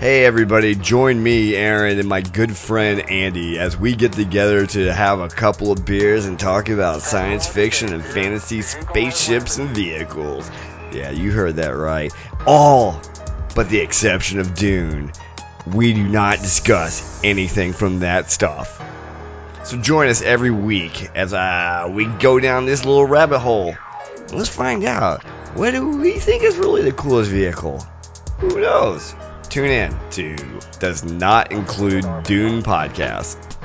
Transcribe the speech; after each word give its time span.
Hey 0.00 0.24
everybody, 0.24 0.76
join 0.76 1.22
me, 1.22 1.54
Aaron, 1.54 1.98
and 1.98 2.08
my 2.08 2.22
good 2.22 2.56
friend 2.56 3.10
Andy 3.10 3.58
as 3.58 3.76
we 3.76 3.94
get 3.94 4.14
together 4.14 4.64
to 4.64 4.90
have 4.90 5.20
a 5.20 5.28
couple 5.28 5.72
of 5.72 5.84
beers 5.84 6.24
and 6.24 6.40
talk 6.40 6.70
about 6.70 7.02
science 7.02 7.46
fiction 7.46 7.92
and 7.92 8.02
fantasy 8.02 8.62
spaceships 8.62 9.58
and 9.58 9.68
vehicles. 9.76 10.50
Yeah, 10.90 11.10
you 11.10 11.32
heard 11.32 11.56
that 11.56 11.72
right. 11.72 12.10
All 12.46 12.98
but 13.54 13.68
the 13.68 13.80
exception 13.80 14.40
of 14.40 14.54
Dune. 14.54 15.12
We 15.66 15.92
do 15.92 16.08
not 16.08 16.38
discuss 16.38 17.22
anything 17.22 17.74
from 17.74 17.98
that 17.98 18.30
stuff. 18.30 18.82
So 19.64 19.76
join 19.76 20.08
us 20.08 20.22
every 20.22 20.50
week 20.50 21.10
as 21.14 21.34
uh, 21.34 21.90
we 21.92 22.06
go 22.06 22.40
down 22.40 22.64
this 22.64 22.86
little 22.86 23.04
rabbit 23.04 23.40
hole. 23.40 23.76
Let's 24.32 24.48
find 24.48 24.82
out 24.82 25.22
what 25.54 25.72
do 25.72 25.98
we 25.98 26.12
think 26.12 26.42
is 26.42 26.56
really 26.56 26.84
the 26.84 26.92
coolest 26.92 27.30
vehicle? 27.30 27.80
Who 28.38 28.62
knows? 28.62 29.14
Tune 29.50 29.66
in 29.66 30.10
to 30.10 30.36
Does 30.78 31.02
Not 31.02 31.50
Include 31.50 32.04
Dune 32.22 32.62
Podcast. 32.62 33.59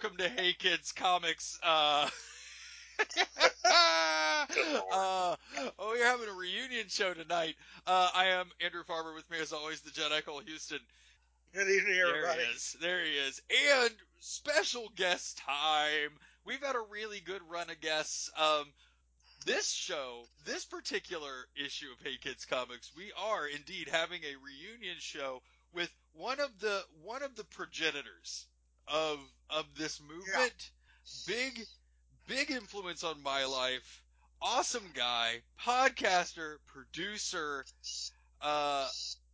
Welcome 0.00 0.18
to 0.18 0.28
Hey 0.28 0.52
Kids 0.52 0.92
Comics. 0.92 1.58
Uh, 1.60 2.08
uh, 3.64 5.36
oh, 5.78 5.94
you're 5.96 6.06
having 6.06 6.28
a 6.28 6.32
reunion 6.32 6.86
show 6.88 7.14
tonight. 7.14 7.56
Uh, 7.84 8.08
I 8.14 8.26
am 8.26 8.46
Andrew 8.64 8.84
Farmer 8.84 9.12
with 9.12 9.28
me 9.28 9.38
as 9.40 9.52
always, 9.52 9.80
the 9.80 9.90
Jedi 9.90 10.24
Cole 10.24 10.40
Houston. 10.46 10.78
Good 11.52 11.68
evening, 11.68 11.98
everybody. 11.98 12.38
There 12.38 12.46
he 12.46 12.54
is. 12.54 12.76
There 12.80 13.04
he 13.04 13.10
is. 13.12 13.42
And 13.74 13.90
special 14.20 14.88
guest 14.94 15.38
time. 15.38 16.10
We've 16.44 16.62
had 16.62 16.76
a 16.76 16.90
really 16.92 17.18
good 17.18 17.42
run 17.50 17.68
of 17.68 17.80
guests. 17.80 18.30
Um, 18.36 18.66
this 19.46 19.68
show, 19.68 20.26
this 20.44 20.64
particular 20.64 21.32
issue 21.56 21.88
of 21.90 22.06
Hey 22.06 22.18
Kids 22.20 22.44
Comics, 22.44 22.92
we 22.96 23.10
are 23.18 23.48
indeed 23.48 23.88
having 23.90 24.20
a 24.22 24.38
reunion 24.44 24.96
show 25.00 25.42
with 25.74 25.90
one 26.12 26.38
of 26.38 26.56
the 26.60 26.82
one 27.02 27.24
of 27.24 27.34
the 27.34 27.44
progenitors 27.44 28.46
of 28.86 29.18
of 29.50 29.64
this 29.76 30.00
movement. 30.00 30.70
Big 31.26 31.66
big 32.26 32.50
influence 32.50 33.04
on 33.04 33.22
my 33.22 33.44
life. 33.46 34.02
Awesome 34.40 34.84
guy, 34.94 35.40
podcaster, 35.64 36.56
producer, 36.66 37.64
uh, 38.40 38.86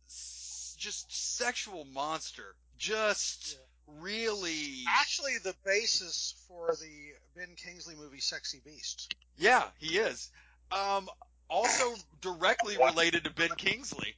s- 0.07 0.75
just 0.77 1.37
sexual 1.37 1.85
monster. 1.85 2.55
Just 2.77 3.57
really, 3.99 4.83
Actually, 4.89 5.37
the 5.43 5.53
basis 5.65 6.33
for 6.47 6.75
the 6.81 7.13
Ben 7.39 7.55
Kingsley 7.55 7.95
movie 7.95 8.19
Sexy 8.19 8.61
Beast. 8.65 9.13
yeah, 9.37 9.65
he 9.77 9.97
is. 9.99 10.31
Um, 10.71 11.07
also 11.49 11.93
directly 12.21 12.77
related 12.77 13.25
to 13.25 13.29
Ben 13.29 13.51
Kingsley. 13.57 14.15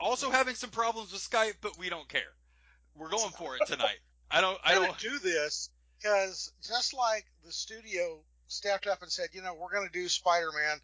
Also 0.00 0.30
having 0.30 0.54
some 0.54 0.70
problems 0.70 1.12
with 1.12 1.20
Skype, 1.20 1.54
but 1.60 1.76
we 1.78 1.88
don't 1.90 2.08
care. 2.08 2.32
We're 2.94 3.10
going 3.10 3.32
for 3.32 3.56
it 3.56 3.66
tonight. 3.66 3.98
I 4.30 4.40
don't. 4.40 4.58
I 4.64 4.74
don't. 4.74 4.98
do 4.98 5.18
this 5.18 5.70
because 6.00 6.52
just 6.66 6.94
like 6.94 7.24
the 7.44 7.52
studio 7.52 8.20
stepped 8.48 8.86
up 8.86 9.02
and 9.02 9.10
said, 9.10 9.28
you 9.32 9.42
know, 9.42 9.54
we're 9.54 9.72
going 9.72 9.86
to 9.86 9.92
do 9.92 10.08
Spider-Man 10.08 10.78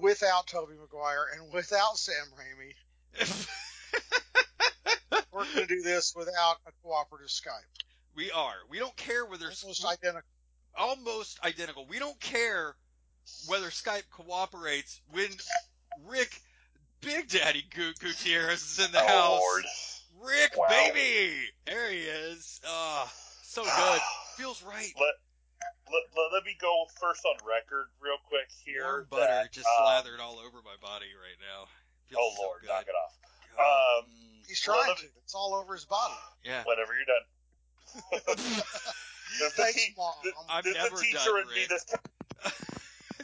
without 0.00 0.46
Tobey 0.46 0.74
Maguire 0.80 1.26
and 1.36 1.52
without 1.52 1.96
Sam 1.98 2.24
Raimi. 2.36 2.74
We're 5.32 5.44
going 5.46 5.66
to 5.66 5.74
do 5.74 5.82
this 5.82 6.14
without 6.16 6.56
a 6.66 6.70
cooperative 6.84 7.28
Skype. 7.28 7.84
we 8.14 8.30
are. 8.30 8.54
We 8.70 8.78
don't 8.78 8.96
care 8.96 9.24
whether 9.26 9.46
Almost 9.46 9.84
identical. 9.84 10.22
almost 10.76 11.40
identical. 11.44 11.86
We 11.88 11.98
don't 11.98 12.18
care 12.20 12.76
whether 13.48 13.66
Skype 13.66 14.04
cooperates 14.12 15.00
when 15.10 15.26
Rick 16.06 16.40
Big 17.00 17.28
Daddy 17.28 17.64
Gutierrez 17.98 18.62
is 18.78 18.86
in 18.86 18.92
the 18.92 19.02
Oh, 19.02 19.06
house. 19.06 19.40
Lord. 19.40 19.64
Rick, 20.24 20.56
Wow. 20.56 20.66
baby, 20.68 21.50
there 21.66 21.90
he 21.90 22.00
is. 22.00 22.60
Ah, 22.66 23.12
so 23.42 23.62
good. 23.64 24.00
Feels 24.36 24.62
right. 24.62 24.92
let, 24.98 25.14
let, 25.92 26.02
let, 26.16 26.32
let 26.32 26.44
me 26.44 26.56
go 26.60 26.86
first 27.00 27.24
on 27.24 27.36
record 27.46 27.86
real 28.00 28.16
quick 28.28 28.48
here. 28.64 28.82
Warm 28.84 29.06
butter 29.10 29.26
that, 29.26 29.52
just 29.52 29.68
um, 29.68 29.84
slathered 29.84 30.20
all 30.20 30.38
over 30.38 30.58
my 30.64 30.76
body 30.80 31.06
right 31.14 31.38
now. 31.40 31.66
Feels 32.08 32.20
Oh 32.22 32.32
so 32.36 32.42
Lord, 32.42 32.60
good. 32.62 32.68
knock 32.68 32.86
it 32.88 32.94
off. 32.96 33.14
Um, 33.60 34.04
He's 34.48 34.62
Well, 34.66 34.82
trying 34.82 34.96
to. 34.96 35.06
It's 35.22 35.34
all 35.34 35.54
over 35.54 35.74
his 35.74 35.84
body. 35.84 36.14
yeah. 36.44 36.64
Whenever 36.64 36.92
you're 36.96 37.08
done. 37.08 37.26
There's 39.38 39.52
the, 39.54 39.62
Thanks, 39.62 39.74
te- 39.84 39.94
Mom. 39.96 40.14
the, 40.22 40.32
I'm 40.48 40.62
there's 40.64 40.76
never 40.76 40.96
the 40.96 41.02
teacher 41.02 41.30
done, 41.30 41.42
in 41.42 41.48
me 41.48 41.60
Rick. 41.60 41.68
this 41.68 41.84
time. 41.84 42.52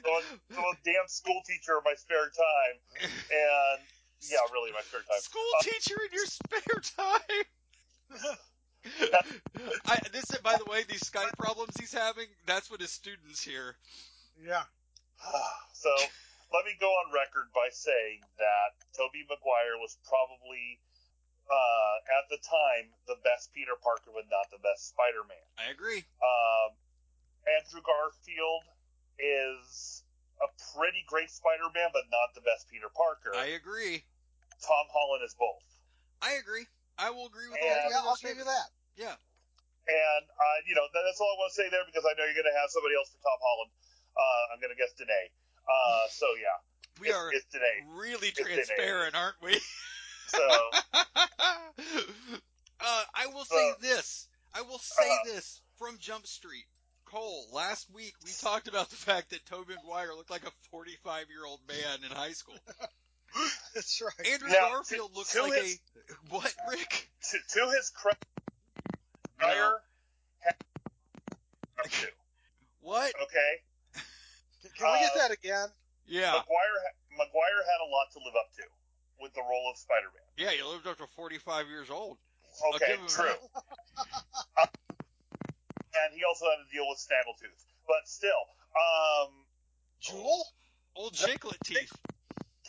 going, 0.03 0.25
going 0.51 0.77
damn 0.85 1.07
school 1.09 1.41
teacher 1.47 1.79
in 1.79 1.85
my 1.85 1.95
spare 1.95 2.31
time. 2.31 2.77
And 3.31 3.81
yeah, 4.29 4.39
really 4.53 4.73
my 4.73 4.83
spare 4.83 5.01
time. 5.01 5.21
School 5.21 5.51
Uh, 5.59 5.63
teacher 5.63 5.97
in 6.05 6.13
your 6.13 6.27
spare 6.27 6.81
time. 6.97 7.45
I, 9.87 9.99
this, 10.13 10.25
by 10.43 10.57
the 10.57 10.65
way, 10.71 10.85
these 10.89 11.05
Skype 11.05 11.37
problems 11.39 11.77
he's 11.79 11.93
having, 11.93 12.27
that's 12.47 12.71
what 12.71 12.81
his 12.81 12.91
students 12.91 13.43
hear. 13.43 13.77
Yeah. 14.41 14.65
so 15.73 15.91
let 16.53 16.65
me 16.65 16.73
go 16.81 16.89
on 16.89 17.13
record 17.13 17.53
by 17.55 17.69
saying 17.71 18.21
that 18.39 18.75
Toby 18.97 19.23
Maguire 19.29 19.79
was 19.79 19.97
probably 20.09 20.81
uh, 21.51 21.97
at 22.19 22.25
the 22.31 22.39
time 22.41 22.91
the 23.07 23.19
best 23.23 23.53
Peter 23.53 23.75
Parker, 23.83 24.11
but 24.15 24.27
not 24.31 24.51
the 24.51 24.63
best 24.63 24.91
Spider-Man. 24.91 25.47
I 25.59 25.71
agree. 25.71 26.03
Um, 26.23 26.71
Andrew 27.47 27.83
Garfield 27.83 28.65
is 29.19 30.03
a 30.41 30.49
pretty 30.73 31.05
great 31.07 31.31
Spider-Man, 31.31 31.91
but 31.93 32.09
not 32.11 32.33
the 32.35 32.41
best 32.43 32.71
Peter 32.71 32.89
Parker. 32.91 33.35
I 33.37 33.53
agree. 33.59 34.05
Tom 34.63 34.87
Holland 34.93 35.23
is 35.25 35.35
both. 35.39 35.63
I 36.23 36.33
agree. 36.41 36.67
I 36.99 37.11
will 37.11 37.27
agree 37.27 37.49
with 37.49 37.59
Yeah, 37.63 37.69
all 37.69 37.75
three 37.81 37.91
Yeah, 37.91 37.99
of 37.99 38.05
I'll 38.05 38.11
those 38.17 38.21
give 38.25 38.37
you 38.39 38.45
that. 38.45 38.69
Yeah. 38.97 39.17
And 39.89 40.25
uh, 40.29 40.59
you 40.69 40.75
know 40.77 40.85
that's 40.93 41.19
all 41.21 41.33
I 41.33 41.37
want 41.41 41.51
to 41.51 41.57
say 41.57 41.69
there 41.73 41.83
because 41.89 42.05
I 42.05 42.13
know 42.15 42.25
you're 42.29 42.37
going 42.37 42.53
to 42.53 42.59
have 42.61 42.69
somebody 42.71 42.95
else 42.95 43.09
for 43.11 43.19
Tom 43.25 43.39
Holland. 43.41 43.73
Uh, 44.15 44.53
I'm 44.55 44.61
going 44.61 44.71
to 44.71 44.77
guess 44.79 44.93
Danae. 44.95 45.33
Uh, 45.65 46.05
so 46.13 46.27
yeah, 46.37 46.57
We 47.01 47.09
it's, 47.09 47.17
are 47.17 47.33
it's 47.33 47.47
Danae. 47.51 47.89
really 47.97 48.29
it's 48.29 48.39
Danae. 48.39 48.55
transparent, 48.65 49.15
aren't 49.17 49.41
we? 49.43 49.59
So 50.31 50.47
uh, 50.95 51.03
I 53.15 53.27
will 53.35 53.45
say 53.45 53.71
Uh, 53.71 53.75
this. 53.81 54.29
I 54.55 54.63
will 54.63 54.79
say 54.79 55.09
uh, 55.11 55.25
this 55.25 55.61
from 55.79 55.99
Jump 55.99 56.27
Street. 56.27 56.65
Cole, 57.05 57.47
last 57.53 57.89
week 57.93 58.15
we 58.25 58.31
talked 58.41 58.69
about 58.69 58.91
the 58.91 58.97
fact 58.97 59.31
that 59.31 59.45
Tobey 59.47 59.75
Maguire 59.75 60.15
looked 60.15 60.31
like 60.31 60.47
a 60.47 60.53
45 60.71 61.27
year 61.31 61.45
old 61.45 61.61
man 61.67 62.05
in 62.09 62.17
high 62.17 62.33
school. 62.33 62.55
That's 63.75 64.01
right. 64.03 64.27
Andrew 64.29 64.49
Now, 64.49 64.69
Garfield 64.71 65.13
to- 65.13 65.19
looks 65.19 65.33
to 65.33 65.43
like 65.43 65.63
his- 65.63 65.75
a 66.11 66.15
what, 66.35 66.53
Rick? 66.71 67.09
to, 67.31 67.39
to 67.61 67.71
his 67.77 67.91
credit, 67.91 68.25
Maguire 69.41 69.81
had 70.41 70.55
up 71.79 71.85
to, 71.91 72.07
What? 72.81 73.13
okay. 73.23 73.53
Can, 74.63 74.71
can 74.77 74.93
we 74.93 74.99
get 75.01 75.13
Uh, 75.15 75.19
that 75.19 75.31
again? 75.31 75.69
Yeah, 76.07 76.33
Maguire 76.33 76.79
ha- 76.83 76.99
Maguire 77.17 77.63
had 77.65 77.81
a 77.87 77.89
lot 77.89 78.11
to 78.13 78.19
live 78.19 78.35
up 78.39 78.51
to 78.57 78.63
with 79.21 79.33
the 79.35 79.41
role 79.43 79.71
of 79.71 79.77
Spider-Man. 79.79 80.23
yeah. 80.37 80.51
He 80.51 80.63
lived 80.63 80.87
up 80.87 80.99
to 80.99 81.07
45 81.15 81.69
years 81.69 81.91
old. 81.91 82.19
Okay, 82.75 82.97
true. 83.07 83.31
that. 84.57 84.71
and 85.95 86.15
he 86.15 86.23
also 86.29 86.47
had 86.47 86.65
to 86.67 86.69
deal 86.73 86.85
with 86.89 86.99
Snaggletooth. 86.99 87.63
But 87.87 88.07
still, 88.09 88.31
um, 88.75 89.31
Jewel? 90.01 90.45
Old 90.97 91.15
chiclet 91.15 91.59
teeth. 91.65 91.93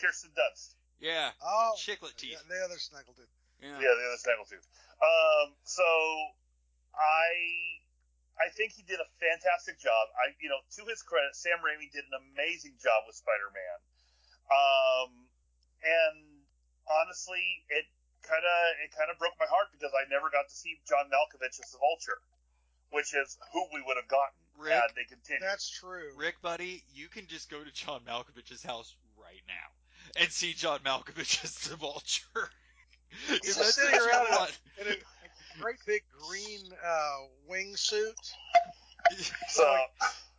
Kirsten 0.01 0.31
Dunst. 0.33 0.73
Yeah, 0.99 1.31
Oh. 1.41 1.73
chiclet 1.77 2.13
Yeah, 2.21 2.37
teeth. 2.37 2.47
the 2.49 2.61
other 2.65 2.75
Snaggletooth. 2.81 3.29
Yeah. 3.61 3.77
Yeah, 3.77 3.93
the 3.93 4.05
other 4.09 4.17
Snaggletooth. 4.21 4.65
Um, 5.01 5.55
so 5.63 5.85
I 6.93 7.29
I 8.41 8.49
think 8.57 8.73
he 8.73 8.81
did 8.81 8.99
a 8.99 9.05
fantastic 9.21 9.77
job. 9.79 10.09
I 10.17 10.33
you 10.41 10.49
know, 10.49 10.59
to 10.77 10.85
his 10.89 11.01
credit, 11.01 11.35
Sam 11.35 11.59
Raimi 11.61 11.89
did 11.91 12.05
an 12.09 12.17
amazing 12.33 12.77
job 12.81 13.05
with 13.05 13.15
Spider-Man. 13.15 13.77
Um, 14.49 15.09
and 15.85 16.17
honestly, 16.89 17.65
it 17.69 17.85
kind 18.21 18.41
of 18.43 18.59
it 18.85 18.91
kind 18.93 19.09
of 19.09 19.17
broke 19.17 19.37
my 19.39 19.45
heart 19.49 19.69
because 19.71 19.91
I 19.93 20.09
never 20.09 20.29
got 20.29 20.49
to 20.49 20.55
see 20.55 20.81
John 20.87 21.09
Malkovich 21.09 21.57
as 21.61 21.71
the 21.71 21.77
Vulture. 21.77 22.21
which 22.91 23.13
is 23.15 23.37
who 23.53 23.65
we 23.73 23.81
would 23.87 23.95
have 23.95 24.07
gotten 24.09 24.35
Rick? 24.57 24.73
had 24.73 24.91
they 24.95 25.05
continued. 25.05 25.41
That's 25.41 25.69
true. 25.69 26.11
Rick, 26.17 26.41
buddy, 26.41 26.83
you 26.93 27.07
can 27.07 27.25
just 27.25 27.49
go 27.49 27.63
to 27.63 27.71
John 27.71 28.01
Malkovich's 28.03 28.61
house 28.63 28.93
right 29.17 29.41
now 29.47 29.71
and 30.19 30.29
see 30.31 30.53
John 30.53 30.79
Malkovich 30.79 31.43
as 31.43 31.55
the 31.69 31.75
Vulture. 31.75 32.49
He's 33.43 33.55
that's 33.57 33.75
sitting 33.75 33.99
around 33.99 34.27
in 34.27 34.33
a- 34.33 34.81
in 34.81 34.87
a, 34.87 34.91
a 34.91 35.61
great 35.61 35.77
big 35.85 36.01
green 36.27 36.61
uh, 36.85 37.17
wingsuit. 37.51 38.13
so 39.49 39.77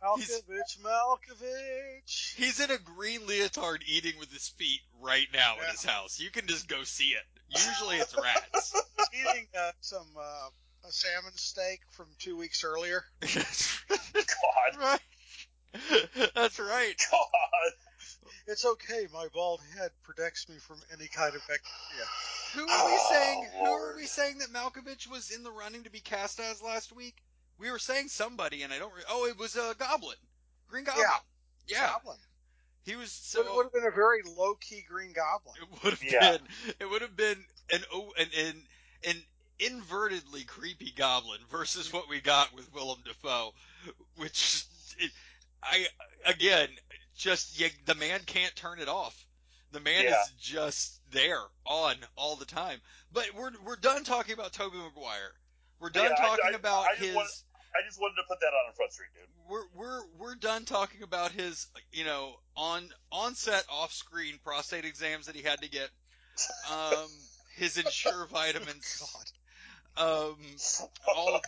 Malkovich, 0.03 0.79
Malkovich. 0.83 2.35
He's 2.35 2.59
in 2.59 2.71
a 2.71 2.77
green 2.77 3.25
leotard 3.27 3.83
eating 3.85 4.13
with 4.19 4.31
his 4.31 4.47
feet 4.49 4.79
right 5.01 5.27
now 5.33 5.55
Yeah. 5.57 5.65
at 5.65 5.71
his 5.71 5.85
house. 5.85 6.19
You 6.19 6.29
can 6.31 6.47
just 6.47 6.67
go 6.67 6.83
see 6.83 7.09
it. 7.09 7.23
Usually 7.49 7.97
it's 7.97 8.15
rats. 8.21 8.73
eating 9.13 9.47
uh, 9.57 9.71
some 9.81 10.07
uh, 10.17 10.49
a 10.87 10.91
salmon 10.91 11.31
steak 11.35 11.81
from 11.91 12.07
two 12.19 12.35
weeks 12.35 12.63
earlier. 12.63 13.03
God, 13.21 14.79
right. 14.79 14.99
That's 16.35 16.59
right. 16.59 16.95
God. 17.11 17.71
It's 18.47 18.65
okay. 18.65 19.07
My 19.13 19.27
bald 19.33 19.61
head 19.77 19.91
protects 20.03 20.47
me 20.49 20.55
from 20.57 20.77
any 20.91 21.07
kind 21.07 21.33
of 21.35 21.41
bacteria. 21.47 22.05
Who 22.55 22.61
are 22.61 22.85
we 22.85 22.93
Oh, 22.95 23.09
saying? 23.11 23.47
Who 23.59 23.65
are 23.71 23.95
we 23.95 24.05
saying 24.05 24.39
that 24.39 24.49
Malkovich 24.53 25.09
was 25.09 25.31
in 25.31 25.43
the 25.43 25.51
running 25.51 25.83
to 25.83 25.89
be 25.89 25.99
cast 25.99 26.39
as 26.39 26.61
last 26.61 26.95
week? 26.95 27.15
We 27.59 27.71
were 27.71 27.79
saying 27.79 28.09
somebody, 28.09 28.63
and 28.63 28.73
I 28.73 28.79
don't. 28.79 28.93
Re- 28.93 29.03
oh, 29.09 29.25
it 29.27 29.37
was 29.37 29.55
a 29.55 29.63
uh, 29.63 29.73
Goblin, 29.73 30.17
Green 30.67 30.83
Goblin. 30.83 31.05
Yeah. 31.67 31.77
yeah. 31.77 31.87
Goblin. 31.93 32.17
He 32.85 32.95
was 32.95 33.11
So 33.11 33.41
so. 33.43 33.47
it 33.47 33.55
would 33.55 33.63
have 33.65 33.73
been 33.73 33.85
a 33.87 33.95
very 33.95 34.21
low 34.37 34.55
key 34.55 34.83
Green 34.87 35.13
Goblin. 35.13 35.55
It 35.61 35.83
would 35.83 35.93
have 35.93 36.03
Yeah. 36.03 36.31
been. 36.31 36.75
It 36.79 36.89
would 36.89 37.01
have 37.01 37.15
been 37.15 37.43
an 37.71 37.83
o- 37.93 38.13
an 38.17 38.27
an 38.37 38.63
an 39.07 39.23
invertedly 39.59 40.45
creepy 40.45 40.91
goblin 40.95 41.39
versus 41.49 41.93
what 41.93 42.09
we 42.09 42.19
got 42.19 42.53
with 42.53 42.71
Willem 42.73 42.99
Dafoe, 43.05 43.53
which 44.17 44.65
it, 44.99 45.11
I 45.63 45.87
again 46.25 46.67
just 47.15 47.59
yeah, 47.59 47.67
the 47.85 47.95
man 47.95 48.19
can't 48.25 48.55
turn 48.55 48.79
it 48.79 48.87
off. 48.89 49.25
The 49.71 49.79
man 49.79 50.03
Yeah. 50.03 50.21
is 50.21 50.31
just 50.39 50.99
there 51.11 51.41
on 51.65 51.95
all 52.15 52.35
the 52.35 52.45
time. 52.45 52.79
But 53.11 53.33
we're 53.35 53.51
we're 53.65 53.75
done 53.75 54.03
talking 54.03 54.33
about 54.33 54.53
Toby 54.53 54.77
Maguire. 54.77 55.31
We're 55.79 55.89
done 55.89 56.11
Yeah, 56.11 56.15
talking 56.25 56.51
I- 56.53 56.55
about 56.55 56.87
I 56.91 56.95
his. 56.95 57.15
want- 57.15 57.29
I 57.75 57.81
just 57.87 57.99
wanted 57.99 58.17
to 58.17 58.23
put 58.27 58.39
that 58.39 58.47
on 58.53 58.69
in 58.69 58.73
Front 58.75 58.93
Street, 58.93 59.09
dude. 59.15 59.27
we're 59.49 59.65
we're 59.73 60.05
we're 60.19 60.35
done 60.35 60.63
talking 60.65 61.01
about 61.01 61.31
his 61.31 61.65
you 61.91 62.05
know 62.05 62.35
on 62.55 62.87
on 63.11 63.33
set 63.33 63.65
off 63.67 63.91
screen 63.91 64.37
prostate 64.43 64.85
exams 64.85 65.25
that 65.25 65.35
he 65.35 65.41
had 65.41 65.59
to 65.63 65.67
get 65.69 65.89
um 66.71 67.09
his 67.55 67.77
insure 67.77 68.27
vitamins 68.31 69.01
God. 69.97 70.29
um 70.29 70.37
all 71.15 71.41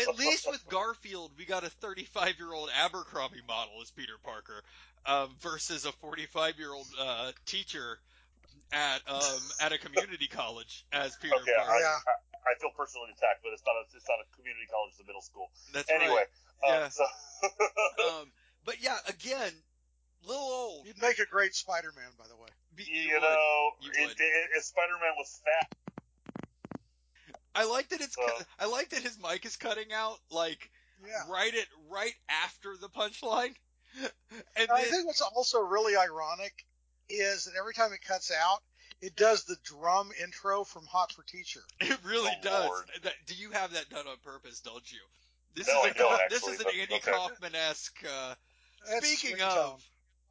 at 0.00 0.16
least 0.18 0.48
with 0.50 0.68
Garfield 0.68 1.30
we 1.38 1.44
got 1.44 1.62
a 1.62 1.70
35 1.70 2.34
year 2.38 2.52
old 2.52 2.68
Abercrombie 2.84 3.42
model 3.46 3.74
as 3.82 3.90
Peter 3.92 4.14
Parker 4.24 4.64
um 5.06 5.30
versus 5.40 5.84
a 5.84 5.92
45 5.92 6.58
year 6.58 6.72
old 6.72 6.86
uh 7.00 7.32
teacher 7.46 7.98
at 8.72 9.00
um 9.08 9.40
at 9.60 9.72
a 9.72 9.78
community 9.78 10.28
college 10.28 10.84
as 10.92 11.16
Peter 11.16 11.34
Okay, 11.34 11.52
Parker 11.56 11.70
I, 11.72 11.80
Yeah. 11.80 11.98
I, 12.06 12.52
I 12.52 12.54
feel 12.60 12.70
personally 12.76 13.08
attacked, 13.16 13.42
but 13.42 13.50
it's 13.52 13.62
not 13.66 13.74
a 13.76 13.84
it's 13.96 14.06
not 14.08 14.18
a 14.20 14.36
community 14.36 14.66
college, 14.70 14.90
it's 14.92 15.00
a 15.00 15.06
middle 15.06 15.22
school. 15.22 15.50
that's 15.72 15.90
Anyway, 15.90 16.24
right 16.62 16.84
um, 16.84 16.90
so 16.90 17.04
um 18.20 18.32
but 18.64 18.76
yeah 18.82 18.98
again 19.08 19.52
little 20.26 20.42
old 20.42 20.86
You'd 20.86 21.00
make 21.02 21.18
a 21.18 21.26
great 21.26 21.54
Spider 21.54 21.92
Man, 21.96 22.10
by 22.18 22.26
the 22.28 22.36
way. 22.36 22.48
Be- 22.76 22.84
you, 22.84 23.14
would. 23.14 23.22
know, 23.22 23.70
You 23.80 23.90
it, 23.92 24.06
would. 24.06 24.16
it, 24.18 24.64
Spider-Man 24.64 25.12
was 25.18 25.40
fat, 25.44 25.76
I 27.54 27.64
like 27.64 27.88
that 27.90 28.00
it's. 28.00 28.14
So- 28.14 28.22
cu- 28.24 28.44
I 28.58 28.66
like 28.66 28.90
that 28.90 29.02
his 29.02 29.18
mic 29.20 29.44
is 29.44 29.56
cutting 29.56 29.92
out 29.92 30.18
like 30.30 30.70
Yeah. 31.04 31.24
right 31.28 31.52
at 31.54 31.66
right 31.90 32.14
after 32.44 32.74
the 32.80 32.88
punchline, 32.88 33.54
and 34.32 34.42
And 34.56 34.70
I 34.70 34.82
think 34.82 35.06
what's 35.06 35.20
also 35.20 35.60
really 35.60 35.96
ironic 35.96 36.52
is 37.08 37.44
that 37.44 37.52
every 37.58 37.74
time 37.74 37.92
it 37.92 38.00
cuts 38.06 38.30
out, 38.32 38.58
it 39.00 39.16
does 39.16 39.44
the 39.44 39.56
drum 39.64 40.10
intro 40.22 40.64
from 40.64 40.86
Hot 40.86 41.12
for 41.12 41.22
Teacher. 41.24 41.60
it 41.80 41.98
really 42.04 42.30
Oh, 42.40 42.42
does. 42.42 42.66
Lord. 42.68 42.84
Do 43.26 43.34
you 43.34 43.50
have 43.50 43.72
that 43.72 43.88
done 43.90 44.06
on 44.06 44.16
purpose? 44.24 44.60
Don't 44.60 44.90
you? 44.90 45.00
This 45.54 45.68
No, 45.68 45.80
is 45.80 45.86
I 45.86 45.88
a, 45.90 45.94
don't, 45.94 46.20
this 46.30 46.38
actually, 46.38 46.52
is 46.54 46.60
an 46.60 46.66
but 46.66 46.74
Andy 46.74 46.94
okay. 46.94 47.10
Kaufman 47.12 47.54
esque. 47.54 48.04
Uh, 48.04 48.34
speaking 48.98 49.40
of, 49.42 49.82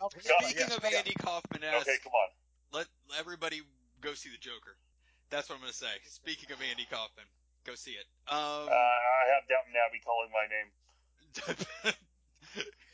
Okay, 0.02 0.20
speaking 0.22 0.56
yes, 0.66 0.76
of 0.76 0.84
yeah. 0.90 0.98
Andy 0.98 1.14
Kaufman 1.22 1.64
esque, 1.64 1.88
okay, 1.88 1.98
come 2.04 2.14
on. 2.14 2.30
let 2.74 2.88
everybody 3.20 3.62
go 4.02 4.16
see 4.16 4.30
the 4.30 4.38
Joker. 4.42 4.74
That's 5.30 5.48
what 5.48 5.56
I'm 5.58 5.62
gonna 5.62 5.74
say. 5.74 5.94
Speaking 6.10 6.52
of 6.52 6.58
Andy 6.60 6.88
Kaufman, 6.90 7.26
go 7.68 7.76
see 7.76 7.92
it. 7.92 8.06
Um, 8.28 8.38
Uh, 8.68 8.74
I 8.74 9.24
have 9.36 9.46
Downton 9.48 9.78
Abbey 9.78 10.02
calling 10.04 10.32
my 10.34 10.48
name. 10.50 11.94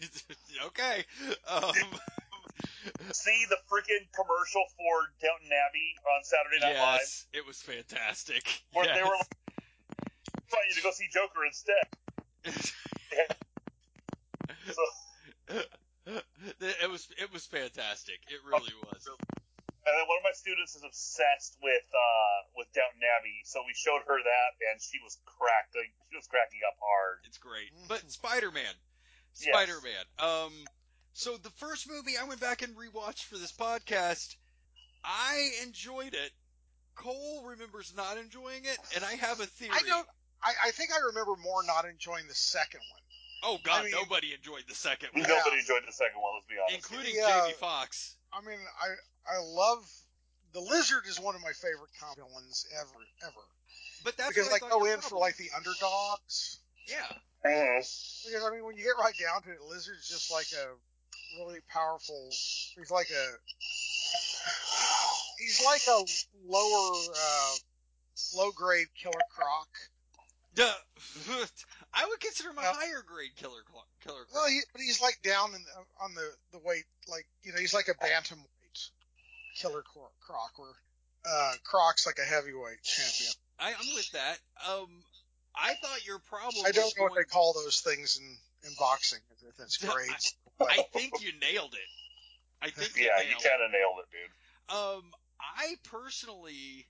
okay. 0.68 1.06
Um, 1.48 1.74
See 3.12 3.46
the 3.50 3.58
freaking 3.70 4.06
commercial 4.16 4.64
for 4.78 4.96
Downton 5.22 5.52
Abbey 5.52 5.94
on 6.16 6.24
Saturday 6.24 6.60
Night 6.62 6.80
Live, 6.82 7.26
it 7.34 7.46
was 7.46 7.62
fantastic. 7.62 8.44
where 8.74 8.86
they 8.86 9.04
were 9.04 9.14
Yes. 9.14 9.30
inviting 10.50 10.70
you 10.70 10.76
to 10.76 10.82
go 10.82 10.92
see 10.92 11.08
Joker 11.12 11.46
instead. 11.46 11.88
So, 14.72 14.84
it 15.48 16.90
was 16.90 17.08
it 17.20 17.32
was 17.32 17.46
fantastic. 17.46 18.20
It 18.32 18.40
really 18.48 18.72
was. 18.80 19.04
and 19.08 19.92
then 19.92 20.06
one 20.08 20.18
of 20.20 20.24
my 20.24 20.32
students 20.36 20.76
is 20.76 20.84
obsessed 20.84 21.60
with 21.62 21.84
uh, 21.92 22.38
with 22.56 22.72
Downton 22.72 23.04
Abbey, 23.04 23.44
so 23.44 23.60
we 23.68 23.76
showed 23.76 24.04
her 24.08 24.16
that, 24.20 24.52
and 24.72 24.80
she 24.82 25.00
was 25.04 25.20
cracking. 25.28 25.92
She 26.12 26.16
was 26.16 26.28
cracking 26.28 26.64
up 26.68 26.80
hard. 26.80 27.20
It's 27.28 27.38
great. 27.38 27.72
But 27.92 28.08
Spider 28.12 28.52
Man, 28.52 28.72
Yes. 28.72 28.87
Spider 29.38 29.78
Man. 29.84 30.30
Um, 30.30 30.52
so 31.14 31.38
the 31.38 31.50
first 31.52 31.90
movie 31.90 32.14
I 32.20 32.26
went 32.26 32.40
back 32.42 32.62
and 32.62 32.76
rewatched 32.76 33.24
for 33.26 33.38
this 33.38 33.52
podcast, 33.52 34.36
I 35.04 35.50
enjoyed 35.64 36.14
it. 36.14 36.32
Cole 36.96 37.44
remembers 37.46 37.94
not 37.96 38.18
enjoying 38.18 38.66
it, 38.66 38.78
and 38.96 39.04
I 39.06 39.14
have 39.16 39.40
a 39.40 39.46
theory. 39.46 39.72
I 39.74 39.82
don't. 39.88 40.08
I, 40.44 40.54
I 40.68 40.72
think 40.72 40.90
I 40.92 41.06
remember 41.08 41.36
more 41.42 41.64
not 41.66 41.86
enjoying 41.86 42.28
the 42.28 42.34
second 42.36 42.80
one. 42.82 43.02
Oh 43.44 43.58
God, 43.64 43.82
I 43.82 43.84
mean- 43.84 43.92
nobody 43.92 44.34
enjoyed 44.34 44.64
the 44.68 44.76
second 44.76 45.10
one, 45.14 45.22
Yeah. 45.24 45.38
Nobody 45.38 45.60
enjoyed 45.60 45.84
the 45.88 45.94
second 45.94 46.22
one. 46.22 46.34
Let's 46.36 46.48
be 46.48 46.56
honest. 46.58 46.76
including 46.90 47.14
Yeah. 47.16 47.42
Jamie 47.42 47.54
Foxx. 47.60 48.16
I 48.34 48.42
mean, 48.42 48.58
I 48.82 49.34
I 49.36 49.38
love 49.42 49.86
the 50.54 50.60
lizard 50.62 51.04
is 51.08 51.20
one 51.20 51.36
of 51.36 51.42
my 51.42 51.54
favorite 51.54 51.92
comic 52.00 52.18
villains 52.18 52.66
ever 52.80 52.98
ever 53.24 53.44
But 54.04 54.18
that's 54.18 54.30
because 54.30 54.50
what 54.50 54.64
I 54.64 54.70
go 54.70 54.86
in 54.86 55.02
for 55.02 55.18
like 55.20 55.38
the 55.38 55.50
underdogs. 55.56 56.60
yeah. 56.88 57.06
Mhm. 57.46 58.24
Because 58.26 58.44
I 58.44 58.50
mean, 58.52 58.66
when 58.66 58.76
you 58.78 58.84
get 58.84 58.98
right 59.02 59.16
down 59.18 59.42
to 59.44 59.52
it, 59.52 59.62
Lizard's 59.62 60.08
just 60.08 60.32
like 60.32 60.48
a 60.54 60.74
really 61.40 61.60
powerful. 61.70 62.30
He's 62.30 62.92
like 62.92 63.10
a. 63.10 63.26
He's 65.40 65.64
like 65.64 65.82
a 65.88 66.04
lower, 66.48 67.14
uh, 67.16 67.56
low 68.36 68.52
grade 68.52 68.88
Killer 69.00 69.22
Croc. 69.30 69.68
Duh. 70.56 70.74
I 71.94 72.08
would 72.08 72.20
consider 72.20 72.50
him 72.50 72.58
a 72.58 72.62
Yeah. 72.64 72.74
higher 72.74 73.04
grade 73.06 73.36
killer 73.36 73.62
cl- 73.70 73.88
killer. 74.04 74.26
Well, 74.34 74.42
Croc. 74.44 74.50
he, 74.52 74.62
but 74.74 74.82
he's 74.82 75.00
like 75.00 75.20
down 75.22 75.54
in 75.54 75.62
the, 75.64 76.04
on 76.04 76.16
the 76.16 76.28
the 76.52 76.60
weight, 76.60 76.86
like 77.08 77.28
you 77.44 77.52
know, 77.54 77.60
he's 77.60 77.74
like 77.76 77.88
a 77.88 77.94
bantamweight 77.94 78.90
Killer 79.56 79.84
Cro- 79.84 80.10
Croc, 80.20 80.58
where 80.58 80.74
uh, 81.26 81.54
Croc's 81.64 82.06
like 82.08 82.18
a 82.20 82.26
heavyweight 82.26 82.82
champion. 82.84 83.32
I, 83.60 83.70
I'm 83.74 83.94
with 83.96 84.10
that. 84.12 84.38
Um, 84.68 84.90
I 85.62 85.74
thought 85.76 86.06
your 86.06 86.20
problem. 86.20 86.66
I 86.66 86.72
don't 86.72 86.86
was 86.86 86.98
know 86.98 87.04
what 87.04 87.16
they 87.16 87.24
call 87.24 87.54
those 87.54 87.82
things 87.82 88.20
in 88.20 88.70
in 88.70 88.76
boxing. 88.80 89.20
That's 89.58 89.82
Yeah, 89.82 89.90
I- 89.92 89.94
grades. 89.94 90.36
I 90.60 90.84
think 90.94 91.22
you 91.22 91.32
nailed 91.40 91.74
it. 91.74 91.90
I 92.62 92.70
think 92.72 92.96
Yeah, 92.98 93.20
you 93.22 93.30
nailed 93.30 93.44
kind 93.44 93.62
of 93.64 93.72
nailed 93.72 94.00
it, 94.00 94.08
dude. 94.12 94.76
Um, 94.76 95.12
I 95.40 95.76
personally 95.84 96.88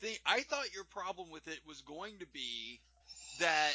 think 0.00 0.20
I 0.26 0.42
thought 0.42 0.74
your 0.74 0.84
problem 0.84 1.30
with 1.30 1.48
it 1.48 1.60
was 1.66 1.80
going 1.80 2.18
to 2.18 2.26
be 2.26 2.80
that 3.40 3.72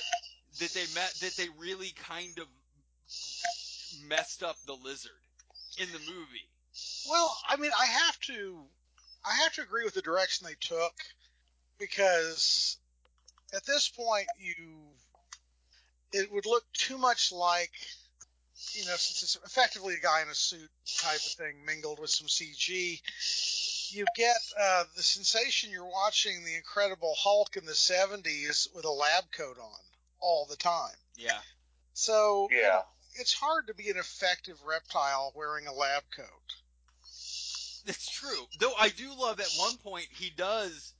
that 0.60 0.69
they 0.74 0.86
met 0.93 1.13
that 1.21 1.36
they 1.38 1.48
really 1.57 1.91
kind 2.07 2.38
of 2.38 2.48
messed 4.07 4.43
up 4.43 4.57
the 4.65 4.74
lizard 4.74 5.12
in 5.77 5.88
the 5.91 6.00
movie. 6.00 6.48
Well, 7.10 7.36
I 7.48 7.57
mean, 7.57 7.71
I 7.77 7.86
have 7.86 8.19
to, 8.21 8.63
I 9.25 9.33
have 9.43 9.53
to 9.53 9.62
agree 9.62 9.83
with 9.83 9.93
the 9.93 10.01
direction 10.01 10.48
they 10.48 10.55
took 10.60 10.93
because 11.79 12.77
at 13.53 13.65
this 13.65 13.89
point, 13.89 14.27
you, 14.38 14.55
it 16.13 16.31
would 16.31 16.46
look 16.46 16.63
too 16.74 16.98
much 16.98 17.31
like, 17.31 17.72
you 18.74 18.86
know, 18.86 18.96
since 18.96 19.24
it's 19.24 19.38
effectively 19.46 19.96
a 19.96 20.00
guy 20.00 20.22
in 20.22 20.29
a 20.29 20.36
suit 20.36 20.70
type 21.00 21.15
of 21.15 21.22
thing 21.22 21.65
mingled 21.65 22.00
with 22.00 22.10
some 22.10 22.27
CG. 22.27 23.01
You 23.93 24.05
get 24.15 24.38
uh, 24.60 24.86
the 24.96 25.03
sensation 25.03 25.72
you're 25.72 25.86
watching 25.86 26.46
the 26.46 26.55
Incredible 26.55 27.13
Hulk 27.17 27.58
in 27.58 27.65
the 27.65 27.74
70s 27.74 28.74
with 28.74 28.86
a 28.86 28.91
lab 28.91 29.25
coat 29.36 29.58
on 29.58 29.79
all 30.22 30.46
the 30.50 30.55
time. 30.55 30.96
Yeah. 31.15 31.39
So 31.93 32.48
you 32.51 32.62
Yeah. 32.62 32.67
know, 32.70 32.84
it's 33.15 33.34
hard 33.34 33.67
to 33.67 33.74
be 33.74 33.89
an 33.89 33.98
effective 33.98 34.58
reptile 34.63 35.34
wearing 35.36 35.67
a 35.67 35.74
lab 35.74 36.03
coat. 36.15 36.53
It's 37.86 38.10
true. 38.10 38.48
Though 38.60 38.74
I 38.75 38.89
do 38.89 39.13
love 39.13 39.39
at 39.39 39.50
one 39.58 39.77
point 39.77 40.08
he 40.12 40.29
does 40.29 40.93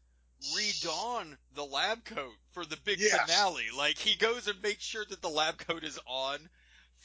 redon 0.55 1.38
the 1.55 1.63
lab 1.65 2.03
coat 2.05 2.33
for 2.51 2.65
the 2.65 2.77
big 2.83 3.00
Yes. 3.00 3.19
finale. 3.19 3.67
Like 3.75 3.98
he 3.98 4.15
goes 4.17 4.48
and 4.48 4.62
makes 4.62 4.83
sure 4.83 5.05
that 5.10 5.21
the 5.21 5.29
lab 5.29 5.57
coat 5.57 5.83
is 5.83 6.00
on 6.05 6.39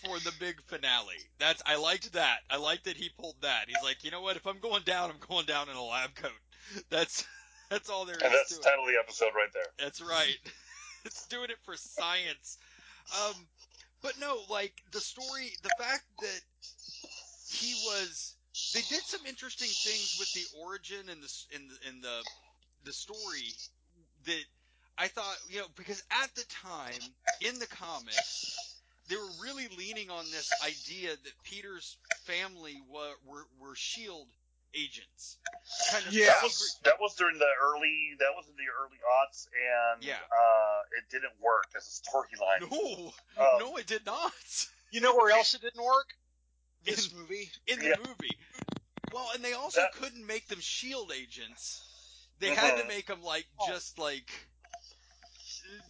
for 0.04 0.18
the 0.20 0.32
big 0.38 0.60
finale. 0.66 1.16
That's 1.38 1.62
I 1.66 1.76
liked 1.76 2.12
that. 2.14 2.38
I 2.50 2.56
liked 2.56 2.84
that 2.84 2.96
he 2.96 3.10
pulled 3.18 3.36
that. 3.42 3.64
He's 3.68 3.82
like, 3.82 4.04
you 4.04 4.10
know 4.10 4.20
what? 4.22 4.36
If 4.36 4.46
I'm 4.46 4.58
going 4.60 4.82
down, 4.84 5.10
I'm 5.10 5.16
going 5.28 5.46
down 5.46 5.68
in 5.68 5.76
a 5.76 5.82
lab 5.82 6.14
coat. 6.14 6.30
That's 6.90 7.24
that's 7.68 7.88
all 7.90 8.04
there 8.04 8.16
is 8.16 8.22
And 8.22 8.32
that's 8.32 8.48
to 8.50 8.54
the 8.56 8.60
it. 8.60 8.64
title 8.64 8.84
of 8.84 8.90
the 8.90 8.98
episode 8.98 9.30
right 9.34 9.48
there. 9.52 9.66
That's 9.78 10.00
right. 10.00 10.36
it's 11.04 11.26
doing 11.28 11.50
it 11.50 11.58
for 11.64 11.76
science. 11.76 12.58
Um, 13.24 13.34
but 14.02 14.18
no, 14.20 14.38
like 14.50 14.72
the 14.92 15.00
story, 15.00 15.52
the 15.62 15.70
fact 15.78 16.04
that 16.20 16.40
he 17.48 17.74
was, 17.86 18.34
they 18.74 18.80
did 18.88 19.02
some 19.04 19.24
interesting 19.26 19.68
things 19.68 20.16
with 20.18 20.32
the 20.32 20.44
origin 20.64 21.08
and 21.10 21.22
the 21.22 21.32
in 21.54 21.68
the 21.68 21.88
in 21.88 22.00
the 22.00 22.22
the 22.86 22.92
story 22.92 23.52
that 24.24 24.44
I 24.96 25.08
thought, 25.08 25.36
you 25.50 25.58
know, 25.58 25.66
because 25.76 26.02
at 26.22 26.34
the 26.34 26.44
time 26.48 27.02
in 27.42 27.58
the 27.58 27.66
comics, 27.66 28.56
they 29.08 29.16
were 29.16 29.28
really 29.42 29.68
leaning 29.76 30.08
on 30.08 30.24
this 30.30 30.50
idea 30.64 31.10
that 31.10 31.32
Peter's 31.44 31.98
family 32.24 32.76
were 32.90 33.12
were, 33.26 33.44
were 33.60 33.74
Shield 33.74 34.28
agents. 34.74 35.36
Kind 35.90 36.06
of 36.06 36.12
Yeah. 36.12 36.26
That 36.26 36.42
was 36.42 36.78
that 36.84 36.94
was 37.00 37.14
during 37.16 37.38
the 37.38 37.48
early 37.62 38.16
that 38.20 38.32
was 38.36 38.46
in 38.48 38.54
the 38.56 38.70
early 38.80 38.98
aughts 38.98 39.46
and 39.92 40.02
Yeah. 40.02 40.14
uh, 40.14 40.80
it 40.98 41.10
didn't 41.10 41.32
work 41.42 41.66
as 41.76 41.84
a 41.84 42.10
storyline. 42.10 42.70
no, 42.70 43.12
Um, 43.42 43.58
no, 43.58 43.76
it 43.76 43.86
did 43.86 44.06
not. 44.06 44.32
You 44.92 45.00
know 45.00 45.14
where 45.14 45.30
else 45.36 45.54
it 45.54 45.60
didn't 45.62 45.84
work? 45.84 46.06
This 46.84 47.12
movie. 47.12 47.50
in 47.66 47.80
the 47.80 47.88
Yeah. 47.88 47.96
movie. 47.98 48.36
Well, 49.12 49.28
and 49.34 49.44
they 49.44 49.52
also 49.54 49.80
That- 49.80 49.92
couldn't 49.92 50.26
make 50.26 50.46
them 50.48 50.60
shield 50.60 51.12
agents. 51.12 51.82
They 52.38 52.54
had 52.54 52.76
to 52.78 52.84
make 52.86 53.06
them 53.06 53.22
like 53.22 53.46
Oh. 53.58 53.68
just 53.68 53.98
like 53.98 54.30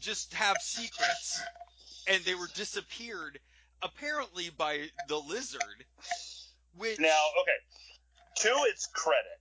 just 0.00 0.32
have 0.34 0.56
secrets, 0.60 1.42
and 2.06 2.22
they 2.24 2.34
were 2.34 2.48
disappeared 2.54 3.38
apparently 3.82 4.50
by 4.50 4.88
the 5.08 5.18
lizard. 5.18 5.84
Which 6.76 6.98
Now, 6.98 7.24
okay, 7.40 7.58
to 8.42 8.52
its 8.68 8.86
credit, 8.86 9.40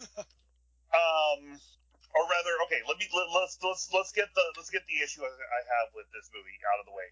um, 0.18 1.40
or 2.14 2.22
rather, 2.22 2.54
okay, 2.66 2.80
let 2.86 2.98
me 2.98 3.06
let, 3.12 3.26
let's 3.34 3.58
let's 3.62 3.90
let's 3.92 4.12
get 4.12 4.32
the 4.34 4.44
let's 4.56 4.70
get 4.70 4.86
the 4.86 5.02
issue 5.02 5.22
I 5.22 5.28
I 5.28 5.60
have 5.78 5.88
with 5.94 6.06
this 6.14 6.30
movie 6.32 6.58
out 6.72 6.80
of 6.80 6.86
the 6.86 6.94
way 6.94 7.08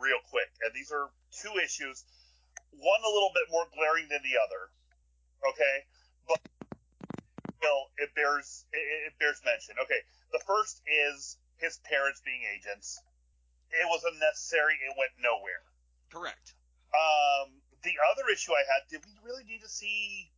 real 0.00 0.20
quick. 0.30 0.48
And 0.64 0.72
these 0.74 0.90
are 0.90 1.10
two 1.36 1.52
issues, 1.60 2.04
one 2.72 3.02
a 3.04 3.12
little 3.12 3.32
bit 3.34 3.46
more 3.52 3.66
glaring 3.76 4.08
than 4.08 4.24
the 4.24 4.40
other. 4.40 4.72
Okay, 5.52 5.76
but 7.60 7.66
you 7.66 7.72
know, 7.72 7.80
it 7.98 8.14
bears 8.14 8.64
it, 8.72 9.12
it 9.12 9.18
bears 9.18 9.40
mention. 9.44 9.74
Okay, 9.82 10.00
the 10.32 10.40
first 10.46 10.80
is 10.86 11.36
his 11.58 11.78
parents 11.84 12.20
being 12.24 12.40
agents. 12.56 13.00
It 13.70 13.86
was 13.86 14.02
unnecessary. 14.12 14.74
It 14.74 14.94
went 14.98 15.12
nowhere. 15.22 15.62
correct. 16.10 16.54
Um, 16.90 17.52
the 17.84 17.94
other 18.12 18.28
issue 18.32 18.52
I 18.52 18.64
had, 18.66 18.82
did 18.90 19.00
we 19.06 19.12
really 19.24 19.44
need 19.44 19.62
to 19.62 19.68
see 19.68 20.28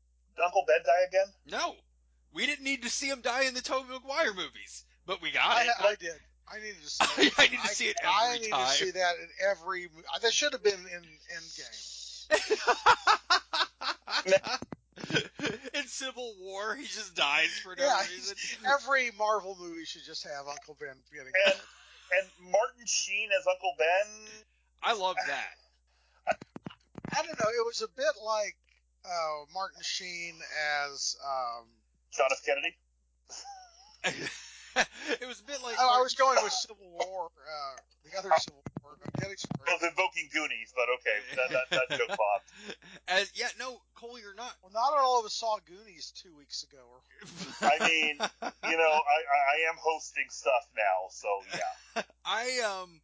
Uncle 0.43 0.65
Ben 0.67 0.81
die 0.85 1.05
again? 1.09 1.27
No, 1.47 1.77
we 2.35 2.45
didn't 2.47 2.65
need 2.65 2.83
to 2.83 2.91
see 2.91 3.09
him 3.09 3.21
die 3.23 3.45
in 3.45 3.55
the 3.55 3.63
Tobey 3.63 3.89
Maguire 3.91 4.35
movies, 4.35 4.85
but 5.07 5.23
we 5.23 5.31
got 5.31 5.47
I, 5.47 5.63
it. 5.65 5.71
I 5.81 5.95
did. 5.95 6.21
I 6.53 6.59
needed 6.59 6.83
to 6.85 6.91
see. 6.91 7.31
I 7.39 7.49
need 7.49 7.61
to 7.63 7.69
see 7.69 7.87
it 7.87 7.97
I 8.05 8.39
need 8.39 8.51
time. 8.51 8.67
to 8.67 8.73
see 8.73 8.91
that 8.91 9.15
in 9.17 9.29
every. 9.49 9.89
That 10.21 10.33
should 10.33 10.53
have 10.53 10.63
been 10.63 10.75
in 10.75 11.03
Endgame. 11.33 11.99
in 15.75 15.87
Civil 15.87 16.35
War, 16.41 16.75
he 16.75 16.85
just 16.85 17.15
dies 17.15 17.51
for 17.63 17.75
no 17.77 17.85
Yeah, 17.85 18.01
reason. 18.01 18.37
Every 18.67 19.11
Marvel 19.19 19.57
movie 19.61 19.85
should 19.85 20.05
just 20.05 20.25
have 20.25 20.47
Uncle 20.49 20.77
Ben 20.81 20.97
getting. 21.13 21.33
And 21.47 21.61
and 22.21 22.29
Martin 22.51 22.87
Sheen 22.87 23.29
as 23.39 23.47
Uncle 23.47 23.75
Ben. 23.79 24.45
I 24.83 24.95
love 24.95 25.17
that. 25.27 26.37
I 27.15 27.23
don't 27.23 27.39
know. 27.39 27.49
It 27.49 27.65
was 27.67 27.83
a 27.83 27.89
bit 27.89 28.15
like 28.25 28.57
uh, 29.05 29.45
Martin 29.55 29.81
Sheen 29.83 30.35
as. 30.87 31.17
Um, 31.25 31.67
John 32.13 32.29
F. 32.31 32.45
Kennedy. 32.45 32.77
it 35.21 35.27
was 35.27 35.41
a 35.41 35.45
bit 35.45 35.63
like. 35.63 35.79
I, 35.79 35.99
I 35.99 36.01
was 36.03 36.15
going 36.15 36.39
with 36.43 36.53
Civil 36.53 36.91
War. 36.91 37.27
Uh, 37.27 37.77
the 38.11 38.19
other 38.19 38.31
Civil 38.39 38.62
War. 39.23 39.31
I'm 39.31 39.37
getting 39.37 39.69
I 39.69 39.73
was 39.75 39.83
invoking 39.83 40.29
Goonies, 40.33 40.73
but 40.75 40.87
okay, 40.99 41.19
that 41.37 41.71
that, 41.71 41.89
that 41.89 41.99
joke 41.99 42.09
bombed. 42.19 42.77
As, 43.09 43.31
yeah, 43.35 43.49
no, 43.59 43.79
Cole, 43.95 44.19
you're 44.19 44.35
not. 44.35 44.53
Well, 44.63 44.73
not 44.73 44.99
all 44.99 45.21
of 45.21 45.27
us 45.27 45.35
saw 45.35 45.59
Goonies 45.67 46.13
two 46.23 46.35
weeks 46.37 46.65
ago. 46.65 46.79
Or, 46.83 47.01
I 47.69 47.89
mean, 47.89 48.17
You 48.21 48.77
know, 48.77 48.93
I, 48.93 49.19
I 49.27 49.39
I 49.57 49.71
am 49.71 49.77
hosting 49.81 50.27
stuff 50.31 50.67
now, 50.77 51.09
so 51.11 51.29
yeah. 51.55 52.03
I 52.25 52.81
um, 52.83 53.01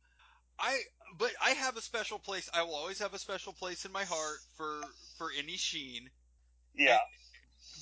I 0.58 0.80
but 1.18 1.30
I 1.42 1.50
have 1.50 1.76
a 1.76 1.82
special 1.82 2.18
place. 2.18 2.48
I 2.52 2.62
will 2.62 2.74
always 2.74 2.98
have 3.00 3.14
a 3.14 3.18
special 3.18 3.52
place 3.52 3.84
in 3.84 3.92
my 3.92 4.04
heart 4.04 4.38
for 4.56 4.80
for 5.16 5.28
any 5.36 5.56
Sheen 5.56 6.10
Yeah. 6.76 6.98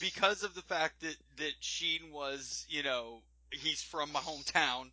because 0.00 0.42
of 0.42 0.54
the 0.54 0.62
fact 0.62 1.00
that 1.02 1.16
that 1.38 1.52
Sheen 1.60 2.12
was, 2.12 2.66
you 2.68 2.82
know, 2.82 3.22
he's 3.50 3.82
from 3.82 4.12
my 4.12 4.20
hometown, 4.20 4.90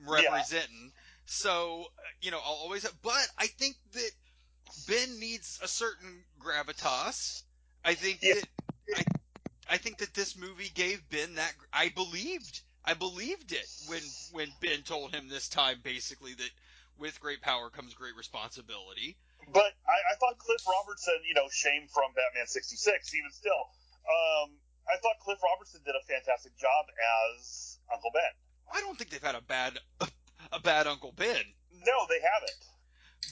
Yeah. 0.00 0.06
representing. 0.12 0.92
So 1.28 1.82
uh, 1.82 2.00
you 2.22 2.30
know, 2.30 2.38
I'll 2.38 2.60
always. 2.64 2.82
Have, 2.84 2.94
but 3.02 3.26
I 3.36 3.46
think 3.46 3.76
that 3.92 4.10
Ben 4.88 5.20
needs 5.20 5.60
a 5.62 5.68
certain 5.68 6.24
gravitas. 6.40 7.42
I 7.84 7.94
think 7.94 8.20
Yeah. 8.22 8.34
that 8.34 8.48
I, 8.96 9.04
I 9.74 9.76
think 9.76 9.98
that 9.98 10.14
this 10.14 10.36
movie 10.36 10.70
gave 10.74 11.06
Ben 11.10 11.34
that. 11.34 11.52
I 11.72 11.90
believed. 11.90 12.62
I 12.84 12.94
believed 12.94 13.52
it 13.52 13.68
when 13.88 14.00
when 14.32 14.48
Ben 14.62 14.82
told 14.82 15.14
him 15.14 15.28
this 15.28 15.48
time, 15.48 15.80
basically 15.82 16.32
that 16.34 16.50
with 16.98 17.20
great 17.20 17.42
power 17.42 17.68
comes 17.68 17.92
great 17.92 18.16
responsibility. 18.16 19.16
But 19.52 19.72
I, 19.86 19.96
I 20.12 20.14
thought 20.18 20.38
Cliff 20.38 20.62
Robertson, 20.66 21.14
you 21.28 21.34
know, 21.34 21.48
shame 21.52 21.86
from 21.92 22.10
Batman 22.16 22.46
66, 22.46 23.14
even 23.14 23.30
still. 23.30 23.68
Um, 24.08 24.56
I 24.88 24.96
thought 24.96 25.20
Cliff 25.20 25.38
Robertson 25.44 25.80
did 25.84 25.94
a 25.94 26.04
fantastic 26.08 26.56
job 26.56 26.86
as 27.36 27.78
Uncle 27.92 28.10
Ben. 28.12 28.32
I 28.72 28.80
don't 28.80 28.96
think 28.96 29.10
they've 29.10 29.22
had 29.22 29.36
a 29.36 29.42
bad 29.42 29.78
a 30.52 30.60
bad 30.60 30.86
Uncle 30.86 31.12
Ben. 31.12 31.54
No, 31.70 32.06
they 32.08 32.20
haven't. 32.20 32.64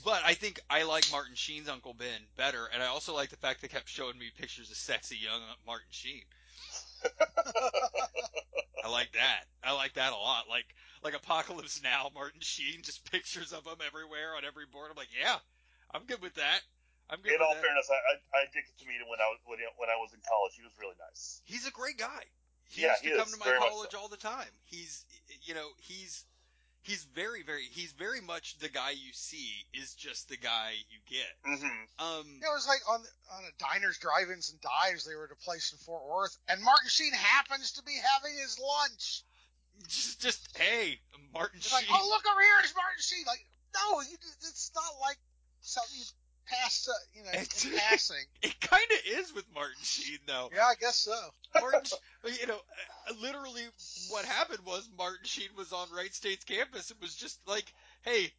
But 0.04 0.22
I 0.24 0.34
think 0.34 0.60
I 0.70 0.84
like 0.84 1.08
Martin 1.10 1.34
Sheen's 1.34 1.68
Uncle 1.68 1.94
Ben 1.94 2.28
better, 2.36 2.66
and 2.66 2.82
I 2.82 2.86
also 2.86 3.14
like 3.14 3.30
the 3.30 3.36
fact 3.36 3.60
they 3.62 3.68
kept 3.68 3.88
showing 3.88 4.18
me 4.18 4.30
pictures 4.30 4.70
of 4.70 4.76
sexy 4.76 5.16
young 5.16 5.42
Martin 5.66 5.88
Sheen. 5.90 6.24
I 8.82 8.88
like 8.88 9.12
that. 9.12 9.44
I 9.62 9.72
like 9.72 9.94
that 9.94 10.12
a 10.12 10.16
lot. 10.16 10.48
Like 10.48 10.66
like 11.02 11.14
Apocalypse 11.14 11.82
Now, 11.82 12.10
Martin 12.14 12.40
Sheen, 12.40 12.82
just 12.82 13.10
pictures 13.10 13.52
of 13.52 13.66
him 13.66 13.78
everywhere 13.84 14.36
on 14.36 14.44
every 14.44 14.66
board. 14.66 14.90
I'm 14.90 14.96
like, 14.96 15.12
yeah, 15.18 15.38
I'm 15.92 16.04
good 16.04 16.22
with 16.22 16.34
that. 16.34 16.60
I'm 17.08 17.20
good 17.20 17.34
In 17.34 17.42
all 17.42 17.54
that. 17.54 17.62
fairness, 17.62 17.88
I, 17.90 17.94
I, 17.94 18.40
I 18.40 18.44
did 18.52 18.64
get 18.66 18.78
to 18.78 18.86
meet 18.86 19.00
him 19.00 19.08
when 19.08 19.20
I 19.20 19.28
was 19.28 19.38
when, 19.44 19.58
when 19.76 19.88
I 19.90 19.96
was 19.96 20.12
in 20.12 20.20
college. 20.28 20.54
He 20.56 20.62
was 20.62 20.72
really 20.78 20.96
nice. 20.98 21.40
He's 21.44 21.66
a 21.66 21.70
great 21.70 21.98
guy. 21.98 22.24
He 22.68 22.82
Yeah, 22.82 22.90
used 22.90 23.02
to 23.04 23.10
he 23.10 23.16
come 23.16 23.30
to 23.30 23.36
my 23.38 23.52
college 23.58 23.90
so. 23.92 23.98
all 23.98 24.08
the 24.08 24.16
time. 24.16 24.50
He's 24.64 25.04
you 25.42 25.54
know 25.54 25.68
he's 25.78 26.24
he's 26.86 27.04
very 27.14 27.42
very 27.42 27.64
he's 27.72 27.92
very 27.92 28.20
much 28.20 28.58
the 28.58 28.68
guy 28.68 28.90
you 28.90 29.12
see 29.12 29.50
is 29.74 29.94
just 29.94 30.28
the 30.28 30.36
guy 30.36 30.72
you 30.88 30.98
get. 31.10 31.34
Mm-hmm. 31.44 32.06
Um, 32.06 32.26
it 32.40 32.48
was 32.54 32.66
like 32.66 32.80
on 32.88 33.00
on 33.34 33.42
a 33.44 33.52
diners, 33.58 33.98
drive-ins, 33.98 34.50
and 34.50 34.60
dives. 34.60 35.04
They 35.04 35.14
were 35.14 35.24
at 35.24 35.32
a 35.32 35.44
place 35.44 35.72
in 35.72 35.78
Fort 35.78 36.06
Worth, 36.06 36.36
and 36.48 36.62
Martin 36.62 36.88
Sheen 36.88 37.12
happens 37.12 37.72
to 37.72 37.82
be 37.82 37.92
having 37.92 38.38
his 38.38 38.58
lunch. 38.58 39.24
just 39.88 40.20
just 40.22 40.56
hey, 40.56 40.98
Martin 41.34 41.58
It's 41.58 41.72
like, 41.72 41.84
Sheen. 41.84 41.96
oh 41.98 42.08
look 42.08 42.24
over 42.30 42.40
here, 42.40 42.58
it's 42.62 42.74
Martin 42.74 43.02
Sheen. 43.02 43.24
Like, 43.26 43.44
no, 43.74 44.00
you, 44.00 44.16
it's 44.46 44.70
not 44.74 45.00
like 45.02 45.18
something 45.60 45.98
you 45.98 46.04
pass, 46.46 46.88
uh, 46.88 46.92
you 47.14 47.22
know, 47.24 47.30
It's- 47.30 47.64
in 47.64 47.72
passing. 47.78 48.24
It 48.42 48.60
kind 48.60 48.86
of 48.90 49.18
is 49.20 49.34
with 49.34 49.44
Martin 49.54 49.82
Sheen 49.82 50.18
though. 50.26 50.50
Yeah, 50.54 50.64
I 50.66 50.74
guess 50.80 50.96
so. 50.96 51.18
Martin, 51.60 51.82
you 52.40 52.46
know, 52.46 52.56
uh, 53.08 53.14
literally 53.20 53.62
what 54.10 54.24
happened 54.24 54.60
was 54.66 54.88
Martin 54.96 55.24
Sheen 55.24 55.48
was 55.56 55.72
on 55.72 55.88
Wright 55.96 56.14
State's 56.14 56.44
campus 56.44 56.90
It 56.90 56.96
was 57.00 57.14
just 57.14 57.38
like, 57.46 57.72
"Hey, 58.02 58.32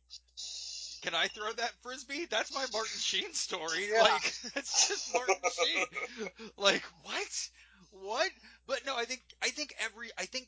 can 1.02 1.14
I 1.16 1.28
throw 1.28 1.52
that 1.52 1.72
frisbee?" 1.82 2.26
That's 2.30 2.54
my 2.54 2.66
Martin 2.74 3.00
Sheen 3.00 3.34
story. 3.34 3.88
Yeah. 3.92 4.02
Like, 4.04 4.34
it's 4.56 4.88
just 4.88 5.14
Martin 5.14 5.36
Sheen. 5.66 6.30
Like, 6.58 6.84
what? 7.04 7.50
What? 7.92 8.32
But 8.68 8.86
no, 8.86 8.96
I 8.96 9.06
think 9.06 9.22
I 9.42 9.50
think 9.50 9.74
every 9.84 10.10
I 10.18 10.26
think 10.26 10.48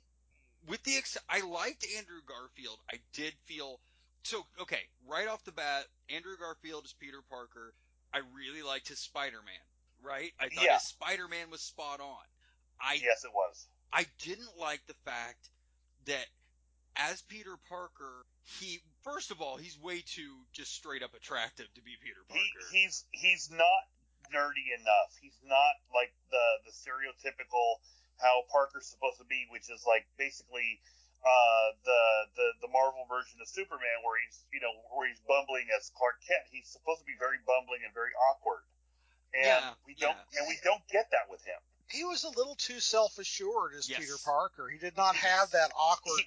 with 0.68 0.84
the 0.84 0.98
ex- 0.98 1.18
I 1.30 1.42
liked 1.42 1.86
Andrew 1.98 2.20
Garfield. 2.28 2.78
I 2.92 2.98
did 3.14 3.34
feel 3.46 3.80
so 4.24 4.46
okay 4.62 4.82
right 5.10 5.28
off 5.28 5.44
the 5.44 5.52
bat. 5.52 5.86
Andrew 6.10 6.36
Garfield 6.38 6.86
is 6.86 6.94
Peter 6.94 7.22
Parker. 7.30 7.74
I 8.14 8.20
really 8.34 8.62
liked 8.64 8.88
his 8.88 9.00
Spider-Man. 9.00 9.54
Right? 10.02 10.32
I 10.40 10.50
thought 10.50 10.64
Yeah. 10.64 10.74
his 10.76 10.84
Spider-Man 10.88 11.50
was 11.50 11.62
spot 11.62 12.00
on. 12.00 12.26
I 12.80 12.94
Yes, 12.94 13.26
it 13.26 13.34
was. 13.34 13.68
I 13.92 14.06
didn't 14.20 14.56
like 14.58 14.86
the 14.88 14.94
fact 15.06 15.50
that 16.06 16.26
as 16.96 17.22
Peter 17.24 17.58
Parker, 17.68 18.26
he 18.60 18.80
first 19.04 19.32
of 19.32 19.42
all 19.42 19.58
he's 19.58 19.78
way 19.78 20.02
too 20.02 20.46
just 20.54 20.74
straight 20.74 21.04
up 21.04 21.14
attractive 21.14 21.74
to 21.74 21.82
be 21.82 21.96
Peter 22.02 22.22
He, 22.30 22.40
Parker. 22.40 22.70
he's 22.72 23.06
he's 23.12 23.50
not 23.52 23.84
nerdy 24.34 24.72
enough. 24.80 25.18
He's 25.22 25.38
not 25.44 25.76
like 25.94 26.14
the 26.32 26.46
the 26.66 26.72
stereotypical 26.72 27.80
how 28.22 28.44
Parker's 28.52 28.88
supposed 28.88 29.18
to 29.20 29.26
be, 29.26 29.48
which 29.50 29.70
is 29.70 29.86
like 29.86 30.06
basically 30.18 30.80
uh, 31.26 31.68
the 31.84 32.02
the 32.36 32.48
the 32.68 32.70
Marvel 32.72 33.04
version 33.12 33.40
of 33.44 33.48
Superman, 33.48 33.98
where 34.08 34.18
he's 34.24 34.40
you 34.54 34.60
know 34.64 34.72
where 34.96 35.08
he's 35.08 35.20
bumbling 35.28 35.68
as 35.76 35.92
Clark 35.96 36.20
Kent. 36.26 36.48
He's 36.52 36.68
supposed 36.72 37.02
to 37.04 37.08
be 37.08 37.16
very 37.20 37.38
bumbling 37.44 37.84
and 37.84 37.94
very 37.94 38.12
awkward, 38.32 38.64
and 39.36 39.46
Yeah, 39.46 39.74
we 39.86 39.96
don't 40.00 40.16
yeah. 40.16 40.40
and 40.40 40.48
we 40.48 40.56
don't 40.64 40.84
get 40.88 41.12
that 41.12 41.28
with 41.30 41.44
him. 41.44 41.60
He 41.92 42.04
was 42.06 42.24
a 42.24 42.30
little 42.30 42.56
too 42.56 42.80
self-assured 42.80 43.74
as 43.74 43.90
Yes. 43.90 44.00
Peter 44.00 44.18
Parker. 44.24 44.70
He 44.70 44.78
did 44.78 44.96
not 44.96 45.16
have 45.16 45.50
that 45.58 45.72
awkward 45.76 46.22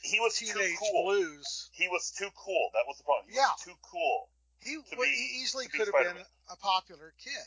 He 0.00 0.18
was 0.18 0.34
too 0.38 0.48
cool. 0.80 1.04
blues. 1.04 1.68
He 1.72 1.86
was 1.88 2.10
too 2.16 2.30
cool. 2.34 2.70
That 2.72 2.84
was 2.88 2.96
the 2.98 3.04
problem. 3.04 3.28
He 3.30 3.36
Yeah. 3.36 3.52
was 3.52 3.60
too 3.62 3.78
cool. 3.82 4.30
He, 4.64 4.74
To 4.74 4.96
well, 4.96 5.06
be- 5.06 5.14
he 5.14 5.42
easily 5.42 5.66
to 5.66 5.70
be 5.72 5.78
could 5.78 5.88
have 5.94 6.16
been 6.16 6.24
a 6.50 6.56
popular 6.56 7.12
kid. 7.22 7.46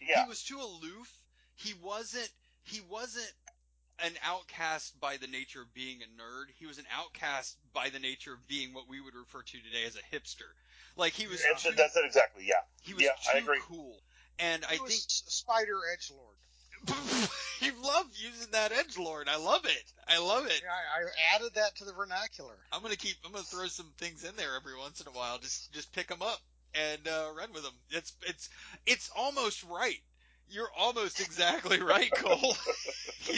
Yeah. 0.00 0.22
He 0.22 0.28
was 0.28 0.44
too 0.44 0.60
aloof. 0.60 1.08
He 1.56 1.72
wasn't. 1.74 2.28
He 2.64 2.80
wasn't 2.82 3.32
an 4.04 4.12
outcast 4.24 4.98
by 5.00 5.16
the 5.16 5.26
nature 5.26 5.62
of 5.62 5.72
being 5.74 5.98
a 6.02 6.20
nerd. 6.20 6.46
He 6.58 6.66
was 6.66 6.78
an 6.78 6.84
outcast 6.94 7.56
by 7.72 7.88
the 7.88 7.98
nature 7.98 8.32
of 8.32 8.46
being 8.46 8.74
what 8.74 8.88
we 8.88 9.00
would 9.00 9.14
refer 9.14 9.42
to 9.42 9.58
today 9.58 9.84
as 9.86 9.96
a 9.96 10.14
hipster. 10.16 10.50
Like 10.96 11.12
he 11.12 11.26
was. 11.26 11.40
It's- 11.40 11.62
too, 11.62 11.72
that's 11.76 11.96
it 11.96 12.04
exactly. 12.04 12.44
Yeah. 12.46 12.54
he 12.82 12.94
was 12.94 13.02
yeah, 13.04 13.10
too 13.22 13.38
I 13.38 13.40
agree. 13.40 13.60
cool. 13.62 13.96
And 14.38 14.64
I 14.64 14.74
He 14.74 14.80
was 14.80 14.90
think 14.90 15.04
Spider 15.08 15.80
Edge 15.92 16.10
Lord. 16.10 16.36
you 17.60 17.72
love 17.82 18.06
using 18.14 18.50
that 18.52 18.70
edge 18.70 18.98
lord. 18.98 19.28
I 19.28 19.38
love 19.38 19.64
it. 19.64 19.92
I 20.06 20.18
love 20.18 20.46
it. 20.46 20.60
Yeah, 20.62 20.70
I, 20.70 21.04
I 21.04 21.34
added 21.34 21.54
that 21.54 21.74
to 21.76 21.84
the 21.84 21.92
vernacular. 21.92 22.54
I'm 22.70 22.82
gonna 22.82 22.96
keep. 22.96 23.16
I'm 23.24 23.32
gonna 23.32 23.44
throw 23.44 23.66
some 23.66 23.92
things 23.98 24.24
in 24.24 24.36
there 24.36 24.54
every 24.56 24.76
once 24.78 25.00
in 25.00 25.06
a 25.08 25.10
while. 25.10 25.38
Just 25.38 25.72
just 25.72 25.92
pick 25.92 26.08
them 26.08 26.22
up 26.22 26.38
and 26.74 27.08
uh, 27.08 27.28
run 27.36 27.52
with 27.52 27.62
them. 27.62 27.72
It's 27.90 28.12
it's 28.26 28.48
it's 28.86 29.10
almost 29.16 29.64
right. 29.64 29.98
You're 30.48 30.70
almost 30.78 31.20
exactly 31.20 31.80
right, 31.82 32.10
Cole. 32.16 32.56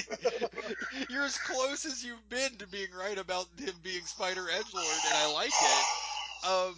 You're 1.09 1.25
as 1.25 1.38
close 1.38 1.85
as 1.87 2.05
you've 2.05 2.29
been 2.29 2.57
to 2.59 2.67
being 2.67 2.88
right 2.99 3.17
about 3.19 3.47
him 3.59 3.75
being 3.83 4.03
Spider 4.05 4.43
Edgelord, 4.45 5.07
and 5.07 5.15
I 5.15 5.33
like 5.33 5.49
it. 5.50 6.47
Um, 6.47 6.75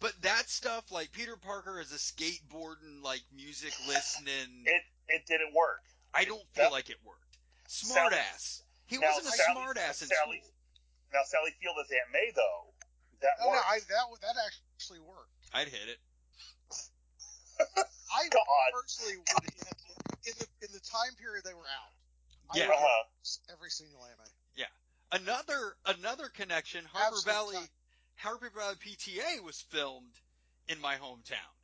but 0.00 0.12
that 0.22 0.48
stuff, 0.48 0.90
like 0.90 1.12
Peter 1.12 1.36
Parker 1.36 1.78
as 1.80 1.92
a 1.92 1.96
skateboarding, 1.96 3.02
like 3.02 3.20
music 3.36 3.72
listening, 3.86 4.64
It 4.64 4.82
it 5.08 5.26
didn't 5.26 5.52
work. 5.54 5.82
I 6.14 6.24
don't 6.24 6.42
that- 6.54 6.62
feel 6.64 6.72
like 6.72 6.88
it 6.90 6.96
worked. 7.04 7.36
Smart 7.68 8.12
Sally- 8.12 8.22
ass. 8.32 8.62
He 8.86 8.96
now, 8.98 9.08
wasn't 9.08 9.26
a 9.26 9.36
Sally- 9.36 9.52
smart 9.52 9.76
ass 9.76 10.02
in 10.02 10.08
Sally- 10.08 10.38
school. 10.40 10.54
Now 11.12 11.20
Sally 11.26 11.50
Field 11.60 11.76
as 11.84 11.90
Aunt 11.90 12.10
May 12.12 12.32
though, 12.34 12.72
that 13.20 13.32
Oh, 13.42 13.44
no, 13.44 13.50
worked. 13.50 13.66
I, 13.68 13.78
that 13.80 14.06
that 14.22 14.36
actually 14.46 15.00
worked. 15.00 15.30
I'd 15.52 15.68
hit 15.68 15.88
it. 15.88 15.98
I 18.12 18.28
God. 18.28 18.44
personally 18.72 19.16
would 19.18 19.44
hit 19.44 19.76
in 20.26 20.34
the 20.38 20.66
in 20.66 20.72
the 20.72 20.80
time 20.80 21.14
period 21.18 21.44
they 21.44 21.54
were 21.54 21.60
out. 21.66 21.92
I 22.50 22.58
Yeah. 22.58 22.66
would 22.68 22.74
hit 22.76 22.84
Uh-huh. 22.84 23.52
every 23.52 23.70
single 23.70 24.04
anime. 24.04 24.26
Yeah. 24.56 24.66
Another 25.12 25.76
another 25.86 26.28
connection. 26.28 26.84
Harper 26.86 27.16
Absolute 27.16 27.34
Valley, 27.34 27.56
time. 27.56 27.68
Harper 28.16 28.50
Valley 28.50 28.76
PTA 28.76 29.40
was 29.42 29.60
filmed 29.70 30.14
in 30.68 30.80
my 30.80 30.96
hometown, 30.96 31.54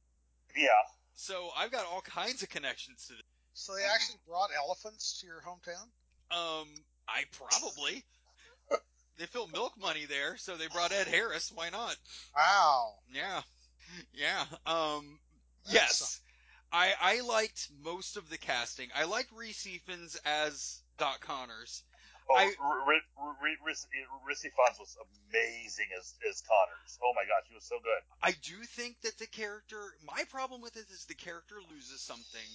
Yeah. 0.57 0.71
so 1.15 1.51
I've 1.57 1.71
got 1.71 1.87
all 1.87 2.01
kinds 2.03 2.43
of 2.43 2.49
connections 2.49 3.07
to 3.07 3.13
this. 3.15 3.23
So 3.55 3.75
they 3.75 3.85
actually 3.85 4.19
brought 4.27 4.51
elephants 4.55 5.21
to 5.21 5.27
your 5.27 5.41
hometown. 5.43 5.89
Um, 6.31 6.69
I 7.09 7.25
probably 7.33 8.05
they 9.17 9.27
filmed 9.27 9.53
Milk 9.53 9.77
Money 9.79 10.05
there, 10.07 10.37
so 10.39 10.57
they 10.57 10.67
brought 10.69 10.93
Ed 10.93 11.07
Harris. 11.07 11.51
Why 11.53 11.71
not? 11.71 11.97
Wow. 12.35 12.95
Yeah, 13.13 13.43
yeah. 14.13 14.45
Um, 14.67 15.19
That's 15.65 15.75
yes, 15.75 16.21
I 16.73 16.93
I 17.01 17.21
liked 17.21 17.69
most 17.83 18.17
of 18.17 18.29
the 18.29 18.39
casting. 18.39 18.89
I 18.95 19.05
liked 19.05 19.31
Rhys 19.33 19.67
Ifans 19.67 20.17
as 20.25 20.83
Doc 20.99 21.21
Connors. 21.21 21.83
Oh, 22.29 22.35
I- 22.35 22.55
R- 22.59 22.81
R- 22.81 22.93
R- 23.19 23.37
R- 23.39 23.57
Riss- 23.63 23.87
Rissy 24.27 24.51
Fonz 24.51 24.81
was 24.81 24.97
amazing 25.31 25.87
as 25.99 26.15
as 26.29 26.43
Connors. 26.43 26.99
Oh 27.03 27.13
my 27.15 27.23
gosh, 27.23 27.47
he 27.49 27.55
was 27.55 27.65
so 27.65 27.79
good. 27.79 28.03
I 28.23 28.33
do 28.43 28.59
think 28.75 29.01
that 29.03 29.17
the 29.19 29.29
character. 29.29 29.79
My 30.03 30.25
problem 30.25 30.61
with 30.61 30.77
it 30.77 30.91
is 30.91 31.05
the 31.07 31.15
character 31.15 31.55
loses 31.71 32.03
something. 32.03 32.51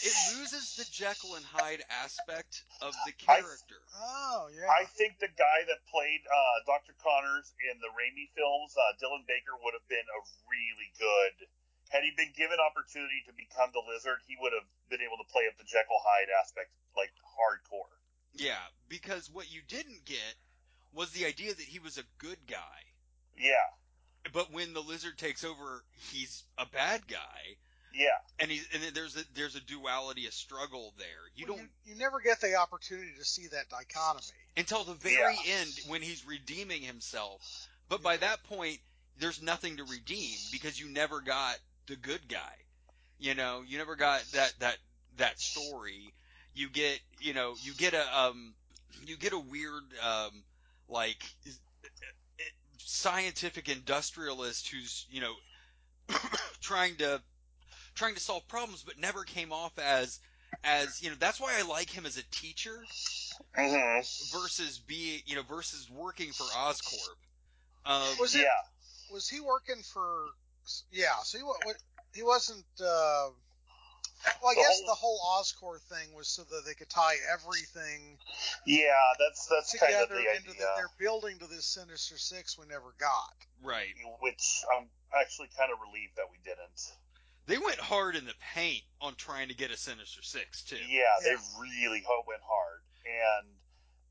It 0.00 0.14
loses 0.34 0.76
the 0.80 0.88
Jekyll 0.90 1.36
and 1.36 1.44
Hyde 1.44 1.84
aspect 2.02 2.64
of 2.80 2.94
the 3.04 3.12
I- 3.28 3.36
character. 3.36 3.76
Oh 4.00 4.48
yeah. 4.56 4.72
I 4.72 4.84
think 4.96 5.18
the 5.20 5.28
guy 5.28 5.58
that 5.68 5.84
played 5.92 6.24
uh, 6.24 6.56
Dr. 6.64 6.96
Connors 7.04 7.52
in 7.70 7.76
the 7.84 7.92
Raimi 7.92 8.32
films, 8.32 8.72
uh, 8.72 8.96
Dylan 8.96 9.28
Baker, 9.28 9.52
would 9.60 9.76
have 9.76 9.88
been 9.88 10.08
a 10.16 10.20
really 10.48 10.90
good. 10.96 11.48
Had 11.94 12.02
he 12.02 12.10
been 12.18 12.34
given 12.34 12.58
opportunity 12.58 13.22
to 13.30 13.32
become 13.32 13.70
the 13.70 13.78
Lizard, 13.86 14.18
he 14.26 14.34
would 14.42 14.50
have 14.52 14.66
been 14.90 14.98
able 15.00 15.14
to 15.22 15.30
play 15.30 15.46
up 15.46 15.54
the 15.56 15.62
Jekyll 15.64 16.02
Hyde 16.02 16.26
aspect 16.42 16.74
like 16.98 17.14
hardcore. 17.22 17.94
Yeah, 18.34 18.58
because 18.88 19.30
what 19.30 19.46
you 19.52 19.60
didn't 19.68 20.04
get 20.04 20.34
was 20.92 21.10
the 21.12 21.24
idea 21.26 21.54
that 21.54 21.62
he 21.70 21.78
was 21.78 21.96
a 21.96 22.02
good 22.18 22.38
guy. 22.50 22.82
Yeah, 23.38 23.70
But 24.32 24.52
when 24.52 24.74
the 24.74 24.80
lizard 24.80 25.18
takes 25.18 25.44
over, 25.44 25.84
he's 26.10 26.42
a 26.58 26.66
bad 26.66 27.06
guy, 27.06 27.58
yeah, 27.94 28.18
and 28.40 28.50
he's 28.50 28.66
and 28.72 28.82
there's 28.94 29.16
a 29.16 29.24
there's 29.34 29.54
a 29.54 29.60
duality, 29.60 30.26
a 30.26 30.32
struggle 30.32 30.94
there. 30.98 31.06
You 31.36 31.46
Well, 31.48 31.58
don't 31.58 31.70
You, 31.84 31.94
never 31.96 32.20
get 32.20 32.40
the 32.40 32.56
opportunity 32.56 33.12
to 33.18 33.24
see 33.24 33.46
that 33.48 33.68
dichotomy. 33.70 34.22
until 34.56 34.82
the 34.84 34.94
very 34.94 35.36
end 35.48 35.70
when 35.88 36.02
he's 36.02 36.24
redeeming 36.26 36.82
himself. 36.82 37.68
But 37.88 38.02
by 38.02 38.16
that 38.16 38.42
point, 38.44 38.78
there's 39.18 39.42
nothing 39.42 39.76
to 39.76 39.84
redeem 39.84 40.36
because 40.52 40.78
you 40.80 40.88
never 40.88 41.20
got 41.20 41.56
the 41.86 41.96
good 41.96 42.26
guy. 42.28 42.54
You 43.18 43.34
know, 43.34 43.62
you 43.66 43.78
never 43.78 43.96
got 43.96 44.22
that 44.32 44.52
that 44.60 44.76
that 45.16 45.40
story. 45.40 46.12
You 46.54 46.68
get, 46.68 47.00
you 47.20 47.34
know, 47.34 47.54
you 47.62 47.72
get 47.74 47.94
a 47.94 48.18
um, 48.20 48.54
you 49.06 49.16
get 49.16 49.32
a 49.32 49.38
weird 49.38 49.82
um, 50.02 50.42
like 50.88 51.22
scientific 52.78 53.68
industrialist 53.68 54.68
who's 54.68 55.06
you 55.10 55.20
know 55.20 55.32
trying 56.60 56.96
to 56.96 57.20
trying 57.94 58.14
to 58.14 58.20
solve 58.20 58.46
problems 58.48 58.82
but 58.82 58.98
never 58.98 59.22
came 59.24 59.52
off 59.52 59.72
as 59.78 60.18
as 60.64 61.02
you 61.02 61.08
know 61.10 61.16
that's 61.18 61.40
why 61.40 61.54
I 61.58 61.62
like 61.62 61.90
him 61.90 62.06
as 62.06 62.18
a 62.18 62.22
teacher 62.30 62.84
hmm 63.56 64.00
versus 64.32 64.78
being 64.86 65.20
you 65.26 65.36
know 65.36 65.42
versus 65.42 65.88
working 65.90 66.30
for 66.32 66.44
Oscorp. 66.44 67.16
Um, 67.86 68.02
Was 68.20 68.34
it- 68.34 68.40
yeah. 68.40 69.12
Was 69.12 69.28
he 69.28 69.40
working 69.40 69.82
for? 69.82 70.26
Yeah. 70.92 71.16
So 71.24 71.38
he 71.38 71.44
what? 71.44 71.76
He 72.14 72.22
wasn't. 72.22 72.64
Uh, 72.80 73.30
well, 74.42 74.52
I 74.52 74.54
The 74.54 74.60
guess 74.62 74.78
whole- 74.80 74.86
the 74.86 74.94
whole 74.94 75.20
Oscorp 75.42 75.80
thing 75.82 76.14
was 76.14 76.28
so 76.28 76.44
that 76.44 76.62
they 76.64 76.72
could 76.74 76.88
tie 76.88 77.16
everything 77.30 78.18
Yeah, 78.64 78.92
that's 79.18 79.46
that's 79.46 79.78
kind 79.78 79.92
of 79.94 80.08
together 80.08 80.22
the 80.22 80.36
into 80.36 80.50
idea. 80.50 80.60
the, 80.60 80.72
their 80.76 80.88
building 80.98 81.38
to 81.40 81.46
this 81.46 81.66
Sinister 81.66 82.16
Six 82.16 82.56
we 82.56 82.66
never 82.66 82.94
got. 82.98 83.34
right. 83.62 83.92
Which 84.20 84.64
I'm 84.74 84.88
actually 85.20 85.48
kind 85.58 85.70
of 85.72 85.78
relieved 85.80 86.16
that 86.16 86.24
we 86.30 86.38
didn't. 86.44 86.92
They 87.46 87.58
went 87.58 87.78
hard 87.78 88.16
in 88.16 88.24
the 88.24 88.32
paint 88.54 88.82
on 89.02 89.14
trying 89.16 89.48
to 89.48 89.54
get 89.54 89.70
a 89.70 89.76
Sinister 89.76 90.22
Six 90.22 90.62
too. 90.62 90.76
Yeah, 90.88 91.04
they 91.22 91.34
really 91.60 92.02
went 92.26 92.40
hard, 92.42 92.80
and 93.04 93.46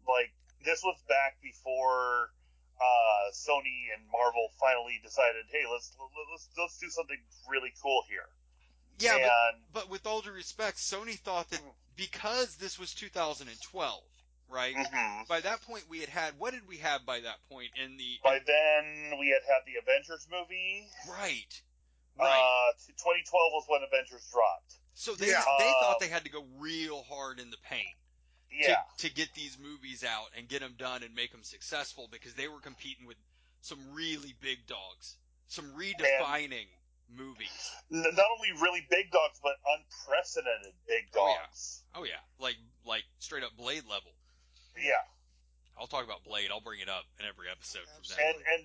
like 0.07 0.31
this 0.63 0.83
was 0.83 0.99
back 1.09 1.41
before 1.41 2.29
uh, 2.79 3.31
Sony 3.33 3.91
and 3.95 4.03
Marvel 4.12 4.49
finally 4.59 4.99
decided, 5.03 5.45
hey, 5.51 5.63
let's 5.71 5.91
let's 6.31 6.49
let's 6.57 6.77
do 6.79 6.89
something 6.89 7.17
really 7.49 7.73
cool 7.81 8.03
here. 8.09 8.27
Yeah, 8.99 9.13
but, 9.17 9.21
and 9.23 9.63
but 9.73 9.89
with 9.89 10.05
all 10.05 10.21
due 10.21 10.31
respect, 10.31 10.77
Sony 10.77 11.17
thought 11.19 11.49
that 11.49 11.62
because 11.95 12.55
this 12.57 12.77
was 12.79 12.93
2012, 12.93 14.03
right? 14.49 14.75
mhm. 14.75 15.27
By 15.27 15.41
that 15.41 15.62
point, 15.63 15.86
we 15.89 15.99
had 15.99 16.09
had 16.09 16.33
what 16.38 16.53
did 16.53 16.67
we 16.67 16.77
have 16.77 17.05
by 17.05 17.19
that 17.21 17.38
point 17.49 17.69
in 17.83 17.97
the 17.97 18.19
by 18.23 18.39
then 18.45 19.17
we 19.19 19.29
had 19.29 19.41
had 19.47 19.62
the 19.65 19.79
Avengers 19.81 20.27
movie. 20.31 20.86
right, 21.09 21.62
right? 22.19 22.69
Uh, 22.69 22.73
2012 22.88 23.25
was 23.53 23.65
when 23.67 23.81
Avengers 23.83 24.27
dropped. 24.31 24.75
so 24.93 25.15
they 25.15 25.27
yeah. 25.29 25.43
they 25.59 25.67
Um, 25.67 25.75
thought 25.81 25.99
they 25.99 26.07
had 26.09 26.23
to 26.25 26.29
go 26.31 26.45
real 26.59 27.03
hard 27.03 27.39
in 27.39 27.49
the 27.49 27.57
paint. 27.69 27.97
Yeah, 28.53 28.75
to, 28.99 29.07
to 29.07 29.13
get 29.13 29.33
these 29.33 29.57
movies 29.57 30.03
out 30.03 30.29
and 30.37 30.47
get 30.47 30.61
them 30.61 30.75
done 30.77 31.01
and 31.03 31.15
make 31.15 31.31
them 31.31 31.43
successful 31.43 32.07
because 32.11 32.33
they 32.33 32.47
were 32.47 32.59
competing 32.61 33.07
with 33.07 33.17
some 33.61 33.79
really 33.93 34.35
big 34.41 34.67
dogs, 34.67 35.17
some 35.47 35.65
redefining 35.73 36.69
movies. 37.09 37.71
N- 37.91 38.03
not 38.03 38.25
only 38.37 38.51
really 38.61 38.85
big 38.89 39.09
dogs, 39.11 39.39
but 39.41 39.53
unprecedented 39.65 40.73
big 40.87 41.11
dogs. 41.11 41.17
Oh, 41.17 41.27
yeah. 41.29 41.41
dogs. 41.45 41.81
Oh 41.95 42.03
yeah, 42.05 42.21
like 42.39 42.57
like 42.85 43.03
straight 43.19 43.43
up 43.43 43.55
Blade 43.57 43.83
level. 43.89 44.11
yeah. 44.77 45.01
I'll 45.73 45.89
talk 45.89 46.05
about 46.05 46.21
Blade. 46.21 46.53
I'll 46.53 46.61
bring 46.61 46.85
it 46.85 46.89
up 46.89 47.01
in 47.17 47.25
every 47.25 47.49
episode 47.49 47.89
from 47.89 48.05
Absolutely. 48.05 48.21
now. 48.21 48.29
and 48.29 48.37
and 48.53 48.63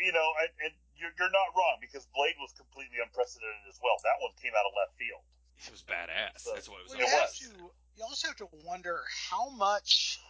you 0.00 0.12
know, 0.12 0.28
and, 0.44 0.52
and 0.68 0.72
you're, 0.96 1.12
you're 1.16 1.32
not 1.32 1.48
wrong 1.56 1.80
because 1.80 2.04
Blade 2.12 2.36
was 2.40 2.52
completely 2.56 3.00
unprecedented 3.00 3.64
as 3.68 3.80
well. 3.80 3.96
That 4.04 4.20
one 4.20 4.32
came 4.40 4.52
out 4.52 4.64
of 4.68 4.72
left 4.76 4.96
field. 5.00 5.24
It 5.60 5.72
was 5.72 5.84
badass. 5.84 6.44
So- 6.44 6.52
That's 6.56 6.68
what 6.68 6.80
it 6.84 6.88
was. 6.88 6.96
Well, 6.96 7.04
you 7.04 7.08
about. 7.08 7.28
have 7.28 7.36
to. 7.36 7.72
You 8.00 8.06
also 8.06 8.28
have 8.28 8.36
to 8.38 8.48
wonder 8.64 9.02
how 9.28 9.50
much 9.50 10.22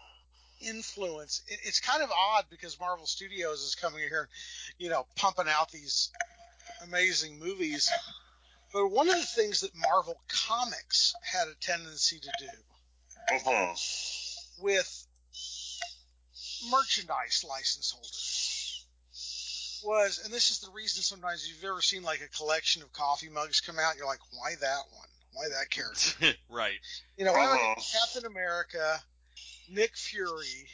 influence. 0.61 1.43
It, 1.47 1.61
it's 1.63 1.79
kind 1.79 2.03
of 2.03 2.11
odd 2.11 2.47
because 2.51 2.81
Marvel 2.81 3.07
Studios 3.07 3.61
is 3.61 3.77
coming 3.77 4.01
here, 4.01 4.29
you 4.79 4.91
know, 4.91 5.07
pumping 5.15 5.47
out 5.49 5.71
these 5.71 6.11
amazing 6.83 7.39
movies. 7.39 7.89
But 8.73 8.89
one 8.89 9.09
of 9.09 9.15
the 9.15 9.23
things 9.23 9.61
that 9.61 9.71
Marvel 9.77 10.17
Comics 10.27 11.15
had 11.23 11.47
a 11.47 11.55
tendency 11.61 12.19
to 12.19 12.31
do 12.41 12.49
Mm-hmm. 13.37 14.65
with 14.65 15.07
merchandise 16.73 17.45
license 17.49 17.93
holders 17.93 18.87
was, 19.85 20.23
and 20.25 20.35
this 20.35 20.51
is 20.51 20.59
the 20.59 20.73
reason 20.73 21.05
sometimes 21.05 21.49
you've 21.49 21.63
ever 21.63 21.83
seen 21.83 22.03
like 22.03 22.21
a 22.21 22.37
collection 22.37 22.83
of 22.83 22.93
coffee 22.93 23.29
mugs 23.29 23.61
come 23.61 23.79
out, 23.79 23.97
you're 23.97 24.07
like, 24.07 24.19
why 24.33 24.57
that 24.61 24.83
one? 24.91 25.10
Why 25.33 25.49
that 25.49 25.71
character? 25.71 26.35
right. 26.49 26.79
You 27.17 27.25
know, 27.25 27.33
why 27.33 27.45
not 27.45 27.77
get 27.77 27.87
Captain 28.01 28.27
America, 28.27 29.01
Nick 29.71 29.97
Fury, 29.97 30.69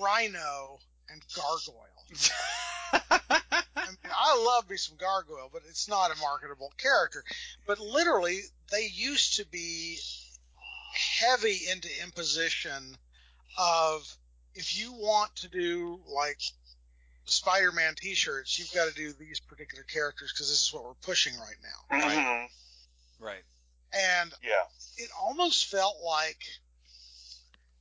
Rhino, 0.00 0.78
and 1.10 1.22
Gargoyle? 1.34 1.82
I 3.10 3.86
mean, 3.86 3.96
I 4.04 4.44
love 4.44 4.68
me 4.68 4.76
some 4.76 4.96
Gargoyle, 4.96 5.50
but 5.52 5.62
it's 5.68 5.88
not 5.88 6.10
a 6.10 6.18
marketable 6.20 6.72
character. 6.78 7.24
But 7.66 7.78
literally, 7.78 8.40
they 8.70 8.90
used 8.92 9.36
to 9.36 9.46
be 9.46 9.98
heavy 10.92 11.60
into 11.70 11.88
imposition 12.02 12.96
of 13.58 14.16
if 14.54 14.78
you 14.78 14.92
want 14.92 15.34
to 15.36 15.48
do 15.48 16.00
like 16.06 16.38
Spider-Man 17.24 17.94
T-shirts, 17.96 18.58
you've 18.58 18.72
got 18.72 18.88
to 18.88 18.94
do 18.94 19.12
these 19.12 19.40
particular 19.40 19.84
characters 19.84 20.32
because 20.32 20.48
this 20.48 20.62
is 20.62 20.72
what 20.72 20.84
we're 20.84 20.94
pushing 20.94 21.34
right 21.38 21.56
now. 21.62 21.98
Mm-hmm. 21.98 22.46
Right. 23.22 23.42
And 23.94 24.32
Yeah. 24.42 24.64
it 24.96 25.10
almost 25.20 25.66
felt 25.66 25.96
like 26.04 26.38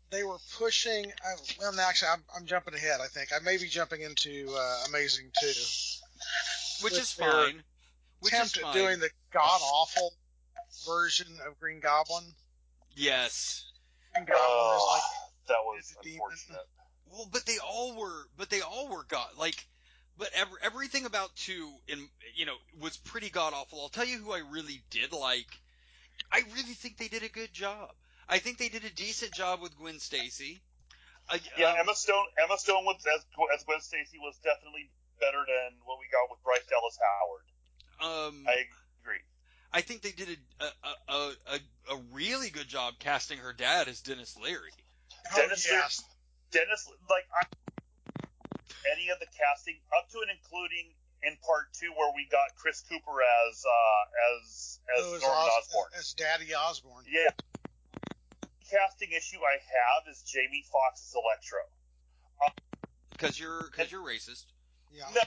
they 0.10 0.24
were 0.24 0.38
pushing. 0.58 1.06
I, 1.24 1.36
well, 1.60 1.80
actually, 1.80 2.10
I'm, 2.10 2.24
I'm 2.36 2.46
jumping 2.46 2.74
ahead. 2.74 3.00
I 3.02 3.08
think 3.08 3.30
I 3.34 3.40
may 3.44 3.58
be 3.58 3.68
jumping 3.68 4.02
into 4.02 4.54
uh, 4.54 4.84
Amazing 4.90 5.32
Two. 5.40 5.48
Which 6.82 6.94
is 6.98 7.12
fine. 7.14 7.64
Which 8.20 8.34
is 8.34 8.40
attempt 8.40 8.58
at 8.58 8.64
fine. 8.64 8.74
doing 8.74 9.00
the 9.00 9.10
god 9.34 9.62
awful 9.62 10.14
version 10.86 11.28
of 11.48 11.60
Green 11.60 11.80
Goblin. 11.80 12.24
yes. 12.96 13.66
Green 14.14 14.26
Goblin 14.26 14.42
is 14.44 14.48
Oh, 14.50 14.90
like 14.94 15.48
that 15.48 15.64
was 15.64 15.80
it's 15.80 15.92
a 16.00 16.04
demon. 16.04 16.20
unfortunate. 16.30 16.68
Well, 17.12 17.30
but 17.32 17.46
they 17.46 17.58
all 17.60 17.96
were, 17.98 18.28
but 18.38 18.50
they 18.50 18.62
all 18.62 18.90
were 18.90 19.04
god 19.06 19.30
like, 19.38 19.66
but 20.22 20.30
every, 20.36 20.58
everything 20.62 21.06
about 21.06 21.36
two 21.36 21.68
in 21.88 22.08
you 22.36 22.46
know 22.46 22.54
was 22.80 22.96
pretty 22.96 23.32
god 23.32 23.54
awful. 23.56 23.82
I'll 23.82 23.90
tell 23.90 24.06
you 24.06 24.20
who 24.20 24.32
I 24.32 24.44
really 24.52 24.84
did 24.92 25.12
like. 25.12 25.50
I 26.32 26.44
really 26.54 26.76
think 26.76 26.98
they 26.98 27.08
did 27.08 27.24
a 27.24 27.28
good 27.28 27.52
job. 27.52 27.90
I 28.30 28.38
think 28.38 28.60
they 28.60 28.70
did 28.70 28.86
a 28.86 28.94
decent 28.94 29.34
job 29.34 29.62
with 29.62 29.76
Gwen 29.80 29.98
Stacy. 29.98 30.62
I, 31.28 31.40
Yeah, 31.58 31.72
um, 31.72 31.78
Emma 31.80 31.96
Stone. 31.96 32.26
Emma 32.38 32.56
Stone 32.60 32.86
was 32.86 33.04
as 33.08 33.26
as 33.58 33.64
Gwen 33.64 33.82
Stacy 33.82 34.20
was 34.20 34.38
definitely 34.44 34.92
better 35.20 35.40
than 35.40 35.80
what 35.86 35.98
we 36.00 36.06
got 36.12 36.30
with 36.30 36.38
Bryce 36.44 36.70
Dallas 36.70 37.00
Howard. 37.02 38.28
um, 38.30 38.46
I 38.48 38.66
agree. 39.02 39.22
I 39.74 39.82
think 39.82 40.04
they 40.04 40.12
did 40.12 40.38
a 40.60 40.66
a, 40.66 41.14
a 41.14 41.32
a 41.56 41.96
a 41.96 42.02
really 42.14 42.52
good 42.52 42.68
job 42.68 42.94
casting 43.00 43.40
her 43.40 43.54
dad 43.54 43.88
as 43.88 44.02
Denis 44.02 44.38
Leary. 44.38 44.70
oh 45.34 45.36
Denis 45.36 45.68
yes, 45.68 46.04
Denis, 46.52 46.88
like 47.10 47.26
I, 47.34 47.71
any 48.90 49.10
of 49.10 49.20
the 49.20 49.28
casting 49.34 49.78
up 49.98 50.10
to 50.12 50.20
and 50.26 50.32
including 50.32 50.94
in 51.24 51.38
part 51.46 51.70
two 51.74 51.92
where 51.94 52.10
we 52.16 52.26
got 52.32 52.50
Chris 52.58 52.82
Cooper 52.90 53.22
as 53.22 53.56
uh, 53.62 54.04
as 54.34 54.80
as 54.98 55.22
Norman 55.22 55.38
Os- 55.38 55.70
Osborn. 55.70 55.90
as 55.98 56.14
Daddy 56.14 56.54
Osborn. 56.54 57.06
Yeah. 57.06 57.30
Casting 58.70 59.12
issue 59.12 59.38
I 59.44 59.60
have 59.60 60.08
is 60.10 60.24
Jamie 60.24 60.64
Foxx's 60.72 61.14
Electro. 61.14 61.60
Because 63.18 63.40
you're 63.40 63.70
because 63.70 63.92
you're 63.92 64.02
racist. 64.02 64.46
Yeah. 64.92 65.06
No. 65.14 65.22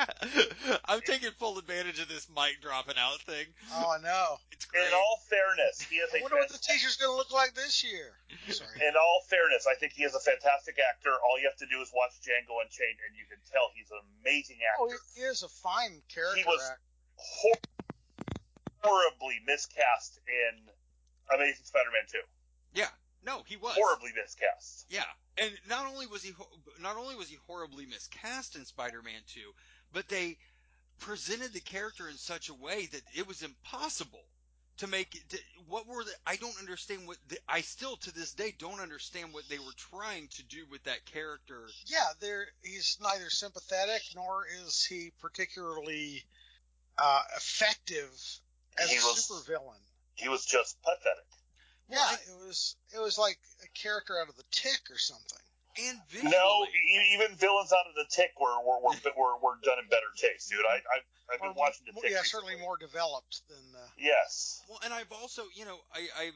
I'm 0.86 1.00
taking 1.02 1.30
full 1.38 1.58
advantage 1.58 2.00
of 2.00 2.08
this 2.08 2.28
mic 2.30 2.60
dropping 2.62 2.96
out 2.98 3.20
thing. 3.22 3.46
Oh, 3.72 3.96
I 3.96 4.02
know. 4.02 4.38
It's 4.52 4.64
great. 4.64 4.86
In 4.88 4.94
all 4.94 5.18
fairness, 5.28 5.80
he 5.82 5.96
is 5.96 6.10
I 6.14 6.18
a 6.18 6.22
wonder 6.22 6.36
what 6.38 6.48
the 6.48 6.58
teacher's 6.58 6.96
going 6.96 7.10
to 7.12 7.16
look 7.16 7.32
like 7.32 7.54
this 7.54 7.84
year. 7.84 8.14
Sorry. 8.48 8.76
in 8.80 8.94
all 8.96 9.20
fairness, 9.28 9.66
I 9.66 9.74
think 9.78 9.92
he 9.92 10.04
is 10.04 10.14
a 10.14 10.20
fantastic 10.20 10.76
actor. 10.78 11.10
All 11.10 11.38
you 11.38 11.48
have 11.48 11.58
to 11.60 11.68
do 11.68 11.80
is 11.80 11.90
watch 11.94 12.16
Django 12.22 12.60
Unchained, 12.62 13.00
and 13.08 13.16
you 13.16 13.24
can 13.28 13.38
tell 13.50 13.70
he's 13.74 13.90
an 13.90 14.00
amazing 14.22 14.58
oh, 14.62 14.68
actor. 14.68 14.82
Oh, 14.82 14.94
actor. 14.94 15.12
he 15.16 15.22
is 15.26 15.42
a 15.42 15.50
fine 15.50 16.02
character 16.08 16.40
He 16.40 16.44
was- 16.46 16.62
actor. 16.62 16.80
Hor- 17.16 17.68
horribly 18.82 19.38
miscast 19.46 20.18
in 20.26 20.66
Amazing 21.30 21.64
Spider-Man 21.64 22.06
2. 22.10 22.18
Yeah. 22.74 22.90
No, 23.24 23.42
he 23.46 23.56
was. 23.56 23.74
Horribly 23.76 24.10
miscast. 24.16 24.86
Yeah, 24.90 25.06
and 25.38 25.52
not 25.68 25.86
only 25.86 26.06
was 26.06 26.22
he 26.22 26.32
not 26.80 26.96
only 26.96 27.14
was 27.14 27.28
he 27.28 27.38
horribly 27.46 27.86
miscast 27.86 28.56
in 28.56 28.64
Spider-Man 28.64 29.22
2, 29.28 29.40
but 29.92 30.08
they 30.08 30.36
presented 30.98 31.52
the 31.52 31.60
character 31.60 32.08
in 32.08 32.16
such 32.16 32.48
a 32.48 32.54
way 32.54 32.86
that 32.92 33.02
it 33.14 33.26
was 33.26 33.42
impossible 33.42 34.20
to 34.78 34.86
make 34.86 35.14
it. 35.14 35.28
To, 35.30 35.38
what 35.68 35.86
were 35.86 36.04
the, 36.04 36.12
I 36.26 36.36
don't 36.36 36.58
understand 36.58 37.06
what 37.06 37.16
the, 37.28 37.38
I 37.48 37.60
still 37.62 37.96
to 37.96 38.14
this 38.14 38.32
day 38.32 38.54
don't 38.58 38.80
understand 38.80 39.32
what 39.32 39.48
they 39.48 39.58
were 39.58 39.74
trying 39.76 40.28
to 40.36 40.42
do 40.44 40.64
with 40.70 40.82
that 40.84 41.04
character. 41.06 41.66
Yeah, 41.86 42.06
there. 42.20 42.46
He's 42.62 42.98
neither 43.02 43.30
sympathetic 43.30 44.02
nor 44.14 44.44
is 44.66 44.84
he 44.84 45.10
particularly 45.20 46.22
uh, 46.98 47.22
effective 47.36 48.10
as 48.78 48.90
He 48.90 48.96
a 48.96 49.00
was- 49.00 49.28
supervillain. 49.28 49.80
He 50.14 50.28
was 50.28 50.44
just 50.44 50.76
pathetic. 50.82 51.24
Yeah, 51.90 52.12
it 52.12 52.46
was. 52.46 52.76
It 52.94 53.00
was 53.00 53.18
like 53.18 53.38
a 53.64 53.68
character 53.78 54.14
out 54.20 54.28
of 54.28 54.36
the 54.36 54.44
Tick 54.50 54.80
or 54.90 54.98
something. 54.98 55.38
And 55.78 55.98
visually, 56.08 56.30
No, 56.32 56.64
e- 56.66 57.14
even 57.14 57.34
villains 57.36 57.72
out 57.72 57.86
of 57.88 57.94
the 57.94 58.04
Tick 58.10 58.32
were 58.40 58.60
were, 58.62 58.80
were, 58.82 58.92
were, 59.16 59.36
were 59.42 59.56
done 59.64 59.78
in 59.82 59.88
better 59.88 60.12
taste, 60.16 60.50
dude. 60.50 60.60
I, 60.68 60.74
I 60.76 61.00
I've 61.32 61.40
been 61.40 61.50
Or 61.50 61.54
watching 61.54 61.86
the 61.86 61.92
more- 61.94 62.02
Tick. 62.02 62.12
Yeah, 62.12 62.18
recently. 62.18 62.50
certainly 62.52 62.60
more 62.64 62.76
developed 62.76 63.40
than. 63.48 63.58
Uh, 63.74 63.86
Yes. 63.98 64.62
Well, 64.68 64.80
and 64.84 64.92
I've 64.92 65.10
also, 65.12 65.44
you 65.54 65.64
know, 65.64 65.78
I, 65.94 66.08
I've, 66.18 66.34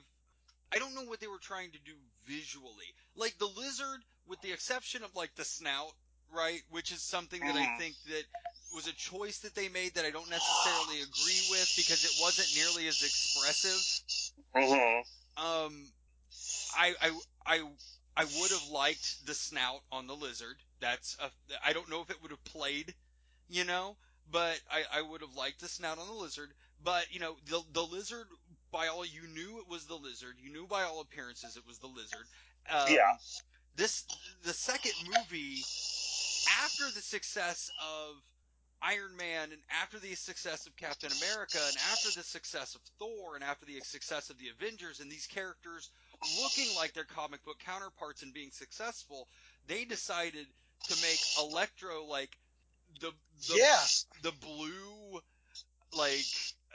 I 0.75 0.79
don't 0.79 0.95
know 0.95 1.03
what 1.05 1.21
they 1.21 1.27
were 1.27 1.39
trying 1.39 1.71
to 1.73 1.79
do 1.85 1.93
visually. 2.25 2.95
Like 3.15 3.37
the 3.39 3.47
lizard, 3.47 4.01
with 4.27 4.41
the 4.41 4.53
exception 4.53 5.03
of 5.05 5.15
like 5.15 5.35
the 5.37 5.45
snout, 5.45 5.93
right, 6.33 6.63
which 6.71 6.91
is 6.93 7.03
something 7.03 7.41
that 7.41 7.55
I 7.57 7.67
Mhm. 7.67 7.79
think 7.79 7.95
that 8.09 8.25
was 8.75 8.87
a 8.89 8.93
choice 8.95 9.39
that 9.41 9.55
they 9.55 9.69
made 9.69 9.95
that 9.95 10.05
I 10.05 10.11
don't 10.11 10.29
necessarily 10.31 11.03
agree 11.03 11.43
with 11.51 11.73
because 11.77 12.05
it 12.05 12.13
wasn't 12.21 12.49
nearly 12.57 12.89
as 12.89 13.03
expressive. 13.03 14.33
Mm-hmm. 14.57 15.45
Um, 15.45 15.93
I, 16.77 16.95
I, 17.01 17.19
I, 17.47 17.61
I 18.17 18.25
would 18.25 18.51
have 18.51 18.69
liked 18.71 19.27
the 19.27 19.35
snout 19.35 19.83
on 19.93 20.07
the 20.07 20.17
lizard. 20.17 20.57
That's 20.81 21.17
a, 21.21 21.31
I 21.65 21.73
don't 21.73 21.91
know 21.91 22.01
if 22.01 22.11
it 22.11 22.23
would 22.23 22.31
have 22.31 22.45
played, 22.45 22.95
you 23.49 23.65
know, 23.65 23.97
but 24.31 24.59
I, 24.71 24.85
I 24.99 25.03
would 25.03 25.21
have 25.21 25.35
liked 25.35 25.61
the 25.61 25.69
snout 25.69 25.99
on 25.99 26.07
the 26.07 26.15
lizard. 26.15 26.51
But 26.83 27.07
you 27.13 27.21
know, 27.21 27.37
the 27.47 27.63
the 27.73 27.83
lizard, 27.83 28.27
by 28.71 28.89
all 28.89 29.05
you 29.05 29.27
knew 29.29 29.59
it 29.61 29.69
was 29.69 29.87
the 29.87 29.97
lizard. 29.97 30.37
You 30.39 30.51
knew 30.51 30.67
by 30.67 30.85
all 30.85 31.01
appearances 31.01 31.57
it 31.57 31.67
was 31.67 31.79
the 31.79 31.87
lizard. 31.89 32.27
Um, 32.71 32.87
Yeah. 32.91 33.17
This 33.77 34.05
the 34.43 34.55
second 34.55 34.93
movie 35.07 35.63
after 36.65 36.91
the 36.91 37.03
success 37.03 37.71
of 37.81 38.17
Iron 38.83 39.17
Man 39.17 39.53
and 39.53 39.63
after 39.71 39.99
the 39.99 40.15
success 40.15 40.67
of 40.67 40.77
Captain 40.77 41.11
America 41.13 41.59
and 41.67 41.77
after 41.93 42.11
the 42.11 42.23
success 42.25 42.75
of 42.75 42.81
Thor 42.99 43.35
and 43.35 43.45
after 43.45 43.67
the 43.67 43.81
success 43.81 44.31
of 44.31 44.39
the 44.39 44.49
Avengers 44.49 45.01
and 45.01 45.11
these 45.11 45.27
characters 45.27 45.91
looking 46.41 46.75
like 46.77 46.93
their 46.95 47.05
comic 47.05 47.45
book 47.45 47.59
counterparts 47.65 48.23
and 48.23 48.33
being 48.33 48.51
successful, 48.51 49.29
they 49.67 49.85
decided 49.85 50.47
to 50.89 50.97
make 51.03 51.19
Electro 51.41 52.05
like 52.05 52.37
the 53.01 53.13
the, 53.49 53.55
yes, 53.57 54.07
the 54.23 54.33
blue 54.33 55.21
like 55.97 56.25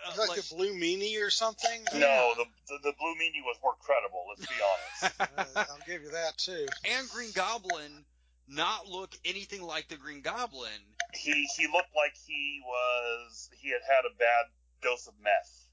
uh, 0.06 0.14
like, 0.18 0.30
like 0.30 0.42
the 0.42 0.56
Blue 0.56 0.74
Meanie 0.74 1.22
or 1.22 1.30
something. 1.30 1.84
No, 1.94 2.34
the, 2.38 2.46
the 2.68 2.78
the 2.84 2.94
Blue 3.00 3.14
Meanie 3.16 3.44
was 3.46 3.58
more 3.62 3.76
credible. 3.80 4.26
Let's 4.30 4.48
be 4.48 4.56
honest. 4.56 5.16
Uh, 5.22 5.66
I'll 5.70 5.78
give 5.88 6.04
you 6.04 6.12
that 6.12 6.38
too. 6.38 6.66
and 6.86 7.10
Green 7.10 7.32
Goblin 7.34 8.06
not 8.48 8.88
look 8.88 9.16
anything 9.26 9.62
like 9.64 9.88
the 9.88 9.96
Green 9.96 10.22
Goblin. 10.22 10.70
he 11.14 11.48
he 11.58 11.68
looked 11.68 11.96
like 11.96 12.14
he 12.28 12.62
was 12.66 13.50
he 13.58 13.70
had 13.70 13.82
had 13.88 14.06
a 14.06 14.16
bad 14.18 14.46
dose 14.82 15.08
of 15.08 15.14
meth. 15.24 15.68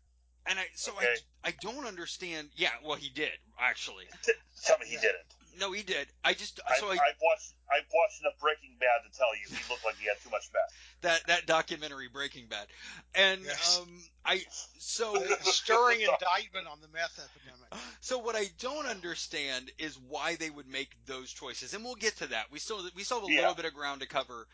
And 0.48 0.58
I 0.58 0.64
so 0.74 0.92
Okay. 0.96 1.14
I 1.44 1.48
I 1.48 1.54
don't 1.60 1.86
understand. 1.86 2.48
Yeah, 2.56 2.70
well 2.84 2.96
he 2.96 3.10
did 3.10 3.30
actually. 3.60 4.04
Tell 4.64 4.78
me 4.78 4.86
he 4.86 4.96
didn't. 4.96 5.16
No, 5.58 5.72
he 5.72 5.82
did. 5.82 6.06
I 6.24 6.34
just 6.34 6.60
I, 6.68 6.74
so 6.78 6.86
I 6.88 6.92
I've 6.92 7.20
watched 7.22 7.52
I've 7.70 7.86
watched 7.92 8.20
enough 8.20 8.38
Breaking 8.40 8.76
Bad 8.80 9.10
to 9.10 9.16
tell 9.16 9.34
you 9.34 9.42
he 9.50 9.62
looked 9.68 9.84
like 9.84 9.96
he 9.98 10.06
had 10.06 10.16
too 10.22 10.30
much 10.30 10.48
meth. 10.52 11.02
that 11.02 11.26
that 11.26 11.46
documentary 11.46 12.08
Breaking 12.08 12.46
Bad, 12.46 12.66
and 13.14 13.44
Yes. 13.44 13.78
um 13.78 13.88
I 14.24 14.42
so 14.78 15.14
stirring 15.42 16.00
indictment 16.00 16.66
on 16.70 16.80
the 16.80 16.88
meth 16.88 17.18
epidemic. 17.18 17.72
so 18.00 18.18
what 18.18 18.36
I 18.36 18.46
don't 18.58 18.86
understand 18.86 19.70
is 19.78 19.98
why 20.08 20.36
they 20.36 20.50
would 20.50 20.68
make 20.68 20.90
those 21.06 21.30
choices, 21.32 21.74
and 21.74 21.84
we'll 21.84 21.96
get 21.96 22.16
to 22.18 22.28
that. 22.28 22.46
We 22.50 22.58
still 22.58 22.80
we 22.94 23.02
still 23.02 23.20
have 23.20 23.28
a 23.28 23.32
Yeah. 23.32 23.40
little 23.40 23.54
bit 23.54 23.64
of 23.64 23.74
ground 23.74 24.00
to 24.02 24.06
cover 24.08 24.46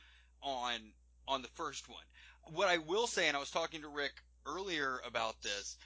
on 0.42 0.74
on 1.28 1.42
the 1.42 1.48
first 1.48 1.88
one. 1.88 2.04
What 2.54 2.68
I 2.68 2.78
will 2.78 3.07
say, 3.07 3.28
and 3.28 3.37
I 3.37 3.40
was 3.40 3.50
talking 3.50 3.83
to 3.83 3.88
Rick 3.88 4.12
earlier 4.46 5.00
about 5.07 5.40
this, 5.42 5.76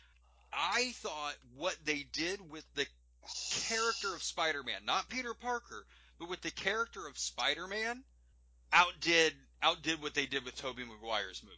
I 0.52 0.92
thought 0.96 1.34
what 1.56 1.76
they 1.84 2.06
did 2.12 2.50
with 2.50 2.64
the 2.74 2.86
character 3.68 4.14
of 4.14 4.22
Spider-Man, 4.22 4.84
not 4.86 5.08
Peter 5.08 5.34
Parker, 5.34 5.84
but 6.18 6.28
with 6.28 6.40
the 6.40 6.50
character 6.50 7.06
of 7.06 7.18
Spider-Man, 7.18 8.02
outdid 8.72 9.32
outdid 9.62 10.00
what 10.02 10.14
they 10.14 10.26
did 10.26 10.44
with 10.44 10.54
Tobey 10.56 10.84
Maguire's 10.84 11.42
movie. 11.42 11.56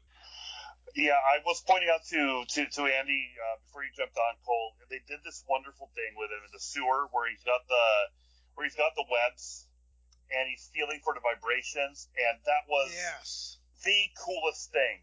Yeah, 0.97 1.15
I 1.15 1.39
was 1.47 1.63
pointing 1.67 1.89
out 1.93 2.05
to 2.11 2.45
to, 2.55 2.67
to 2.67 2.83
Andy 2.87 3.31
uh, 3.39 3.57
before 3.67 3.85
you 3.85 3.91
jumped 3.95 4.17
on 4.17 4.35
Cole. 4.47 4.75
They 4.91 5.01
did 5.07 5.21
this 5.25 5.45
wonderful 5.49 5.91
thing 5.95 6.19
with 6.19 6.31
him 6.31 6.43
in 6.45 6.51
the 6.53 6.59
sewer 6.61 7.07
where 7.13 7.31
he's 7.31 7.43
got 7.45 7.63
the 7.69 7.87
where 8.55 8.67
he's 8.67 8.75
got 8.75 8.95
the 8.97 9.07
webs 9.07 9.67
and 10.31 10.49
he's 10.51 10.71
feeling 10.75 11.01
for 11.03 11.15
the 11.15 11.21
vibrations, 11.23 12.09
and 12.15 12.39
that 12.47 12.67
was 12.69 12.91
Yes. 12.95 13.59
the 13.85 14.11
coolest 14.19 14.71
thing 14.71 15.03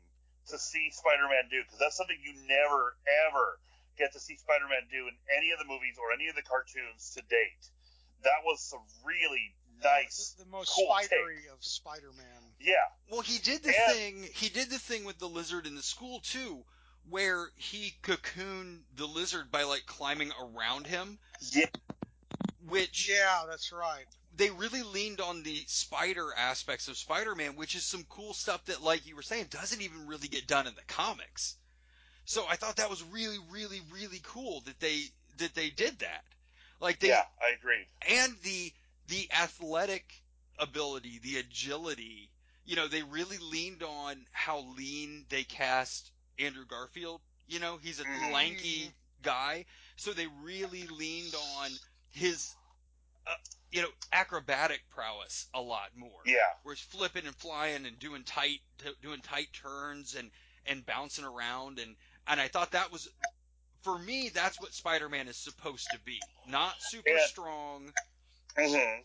to 0.49 0.57
see 0.57 0.89
Spider-Man 0.91 1.49
do 1.49 1.61
because 1.63 1.79
that's 1.79 1.97
something 1.97 2.17
you 2.23 2.33
never 2.47 2.95
ever 3.27 3.59
get 3.97 4.13
to 4.13 4.19
see 4.19 4.37
Spider-Man 4.37 4.87
do 4.91 5.07
in 5.07 5.15
any 5.35 5.51
of 5.51 5.59
the 5.59 5.65
movies 5.65 5.95
or 5.99 6.13
any 6.13 6.27
of 6.29 6.35
the 6.35 6.43
cartoons 6.43 7.13
to 7.15 7.21
date. 7.29 7.63
That 8.23 8.41
was 8.45 8.61
some 8.61 8.81
really 9.05 9.53
nice. 9.83 10.35
The, 10.37 10.45
the 10.45 10.49
most 10.49 10.71
cool 10.75 10.87
spidery 11.01 11.45
of 11.53 11.63
Spider-Man. 11.63 12.41
Yeah, 12.59 12.73
Well, 13.11 13.21
he 13.21 13.37
did 13.39 13.63
the 13.63 13.73
And- 13.75 13.93
thing. 13.95 14.29
He 14.33 14.49
did 14.49 14.69
the 14.69 14.79
thing 14.79 15.05
with 15.05 15.19
the 15.19 15.27
lizard 15.29 15.67
in 15.67 15.75
the 15.75 15.83
school 15.83 16.19
too, 16.21 16.63
where 17.09 17.49
he 17.55 17.93
cocooned 18.03 18.79
the 18.95 19.05
lizard 19.05 19.51
by 19.51 19.63
like 19.63 19.85
climbing 19.85 20.31
around 20.41 20.87
him, 20.87 21.19
yeah, 21.51 21.67
which 22.67 23.09
Yeah, 23.09 23.45
that's 23.49 23.71
right. 23.71 24.05
They 24.37 24.51
really 24.51 24.83
leaned 24.83 25.21
on 25.21 25.43
the 25.43 25.63
spider 25.67 26.31
aspects 26.37 26.87
of 26.87 26.97
Spider-Man, 26.97 27.55
which 27.55 27.75
is 27.75 27.85
some 27.85 28.05
cool 28.09 28.33
stuff 28.33 28.65
that, 28.65 28.81
like 28.83 29.05
you 29.07 29.15
were 29.15 29.23
saying, 29.23 29.47
doesn't 29.49 29.81
even 29.81 30.07
really 30.07 30.29
get 30.29 30.47
done 30.47 30.67
in 30.67 30.75
the 30.75 30.83
comics. 30.87 31.57
So 32.25 32.45
I 32.47 32.55
thought 32.57 32.77
that 32.77 32.89
was 32.89 33.03
really, 33.03 33.37
really, 33.51 33.81
really 33.91 34.21
cool 34.23 34.61
that 34.61 34.79
they 34.79 35.03
that 35.37 35.55
they 35.55 35.69
did 35.69 35.99
that. 35.99 36.23
Like 36.79 36.99
they 36.99 37.15
yeah, 37.15 37.25
I 37.41 37.53
agree. 37.55 37.87
and 38.07 38.37
the 38.43 38.73
the 39.07 39.29
athletic 39.31 40.23
ability, 40.59 41.19
the 41.19 41.37
agility. 41.37 42.31
You 42.65 42.75
know, 42.75 42.87
they 42.87 43.03
really 43.03 43.37
leaned 43.39 43.83
on 43.83 44.27
how 44.31 44.59
lean 44.59 45.25
they 45.29 45.43
cast 45.43 46.11
Andrew 46.39 46.65
Garfield. 46.65 47.21
You 47.47 47.59
know, 47.59 47.77
he's 47.77 47.99
a 47.99 48.05
Mhm. 48.05 48.31
lanky 48.31 48.95
guy, 49.21 49.65
so 49.95 50.13
they 50.13 50.27
really 50.27 50.87
leaned 50.87 51.35
on 51.35 51.79
his, 52.09 52.55
uh, 53.25 53.35
you 53.71 53.81
know, 53.81 53.91
acrobatic 54.11 54.89
prowess 54.89 55.47
a 55.53 55.61
lot 55.61 55.95
more. 55.95 56.25
Yeah, 56.25 56.53
Where 56.63 56.75
he's 56.75 56.83
flipping 56.83 57.25
and 57.27 57.35
flying 57.35 57.85
and 57.85 57.99
doing 57.99 58.23
tight, 58.23 58.61
t- 58.77 58.93
doing 59.01 59.21
tight 59.21 59.53
turns 59.53 60.15
and 60.15 60.31
and 60.65 60.85
bouncing 60.85 61.25
around 61.25 61.79
and 61.79 61.95
and 62.27 62.41
I 62.41 62.47
thought 62.49 62.71
that 62.71 62.91
was, 62.91 63.07
for 63.83 63.97
me, 63.99 64.29
that's 64.29 64.59
what 64.59 64.73
Spider-Man 64.73 65.27
is 65.27 65.37
supposed 65.37 65.91
to 65.91 65.99
be. 65.99 66.29
Not 66.45 66.81
super 66.81 67.17
Yeah. 67.17 67.19
strong, 67.19 67.93
hmm 68.57 69.01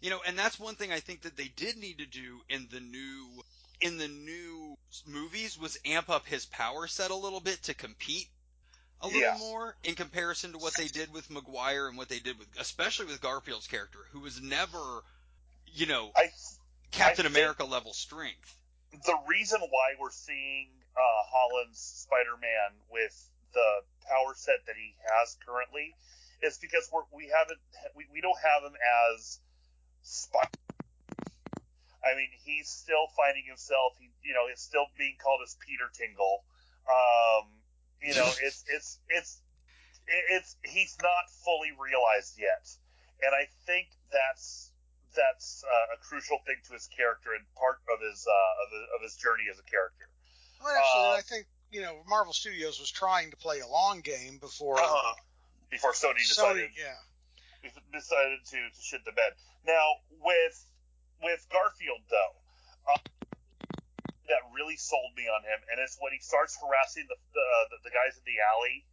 you 0.00 0.10
know, 0.10 0.20
and 0.26 0.38
that's 0.38 0.58
one 0.58 0.76
thing 0.76 0.92
I 0.92 1.00
think 1.00 1.22
that 1.22 1.36
they 1.36 1.48
did 1.48 1.76
need 1.76 1.98
to 1.98 2.06
do 2.06 2.42
in 2.48 2.68
the 2.68 2.80
new 2.80 3.42
in 3.80 3.96
the 3.96 4.08
new 4.08 4.76
movies 5.06 5.58
was 5.58 5.78
amp 5.84 6.10
up 6.10 6.26
his 6.26 6.44
power 6.46 6.86
set 6.86 7.10
a 7.10 7.16
little 7.16 7.40
bit 7.40 7.62
to 7.62 7.74
compete 7.74 8.28
a 9.02 9.06
little 9.06 9.20
Yeah. 9.20 9.36
more 9.38 9.76
in 9.84 9.94
comparison 9.94 10.52
to 10.52 10.58
what 10.58 10.74
they 10.76 10.88
did 10.88 11.12
with 11.12 11.30
Maguire 11.30 11.88
and 11.88 11.96
what 11.96 12.08
they 12.08 12.18
did 12.18 12.38
with 12.38 12.48
especially 12.58 13.06
with 13.06 13.20
Garfield's 13.20 13.66
character 13.66 13.98
who 14.12 14.20
was 14.20 14.40
never 14.40 15.02
you 15.66 15.86
know 15.86 16.10
I 16.16 16.30
Captain 16.90 17.26
I 17.26 17.30
America 17.30 17.64
level 17.64 17.92
strength. 17.92 18.56
the 18.92 19.16
reason 19.28 19.60
why 19.60 19.94
we're 20.00 20.10
seeing 20.10 20.68
uh, 20.96 21.00
Holland's 21.32 21.78
Spider-Man 21.80 22.72
with 22.90 23.14
the 23.54 23.82
power 24.08 24.34
set 24.34 24.66
that 24.66 24.74
he 24.76 24.94
has 25.02 25.36
currently 25.46 25.94
is 26.42 26.58
because 26.58 26.88
we're, 26.92 27.02
we 27.12 27.28
haven't 27.28 27.60
we, 27.94 28.06
we 28.12 28.20
don't 28.20 28.38
have 28.42 28.62
him 28.70 28.76
as 29.16 29.38
Spider. 30.02 30.50
I 32.02 32.16
mean, 32.16 32.30
he's 32.44 32.68
still 32.68 33.08
finding 33.16 33.44
himself. 33.44 33.92
He, 34.00 34.08
you 34.24 34.32
know, 34.32 34.48
is 34.52 34.60
still 34.60 34.86
being 34.96 35.16
called 35.22 35.40
as 35.44 35.56
Peter 35.60 35.84
Tingle. 35.92 36.42
Um, 36.88 37.44
you 38.02 38.14
know, 38.14 38.28
it's 38.42 38.64
it's 38.68 38.98
it's 39.08 39.42
it's 40.30 40.56
he's 40.64 40.96
not 41.02 41.30
fully 41.44 41.70
realized 41.78 42.38
yet, 42.38 42.66
and 43.22 43.32
I 43.34 43.46
think 43.66 43.88
that's 44.12 44.70
that's 45.14 45.64
uh, 45.66 45.94
a 45.94 45.98
crucial 45.98 46.38
thing 46.46 46.56
to 46.68 46.72
his 46.74 46.88
character 46.96 47.30
and 47.34 47.44
part 47.54 47.78
of 47.92 47.98
his 48.00 48.26
uh, 48.26 48.62
of, 48.64 48.68
his, 48.72 48.84
of 48.96 49.00
his 49.02 49.14
journey 49.16 49.44
as 49.50 49.58
a 49.58 49.66
character. 49.70 50.06
Well, 50.62 50.74
actually, 50.74 51.08
Uh, 51.08 51.18
I 51.18 51.22
think 51.22 51.46
you 51.70 51.82
know 51.82 52.02
Marvel 52.08 52.32
Studios 52.32 52.80
was 52.80 52.90
trying 52.90 53.30
to 53.30 53.36
play 53.36 53.60
a 53.60 53.66
long 53.68 54.00
game 54.00 54.38
before 54.38 54.78
Uh, 54.80 55.14
before 55.70 55.92
Sony 55.92 56.22
Sony. 56.26 56.68
decided 56.68 56.70
Yeah. 56.78 56.96
decided 57.92 58.38
to, 58.46 58.56
to 58.56 58.80
shit 58.82 59.04
the 59.04 59.12
bed. 59.12 59.32
Now 59.66 59.84
with 60.22 60.64
with 61.22 61.46
Garfield 61.52 62.00
though, 62.08 62.34
uh, 62.94 62.98
that 64.30 64.46
really 64.54 64.78
sold 64.78 65.12
me 65.18 65.26
on 65.26 65.42
him, 65.42 65.60
and 65.68 65.82
it's 65.82 65.98
when 65.98 66.14
he 66.14 66.22
starts 66.22 66.54
harassing 66.56 67.04
the 67.10 67.18
the, 67.34 67.46
the, 67.74 67.90
the 67.90 67.92
guys 67.92 68.14
in 68.16 68.24
the 68.24 68.38
alley. 68.54 68.86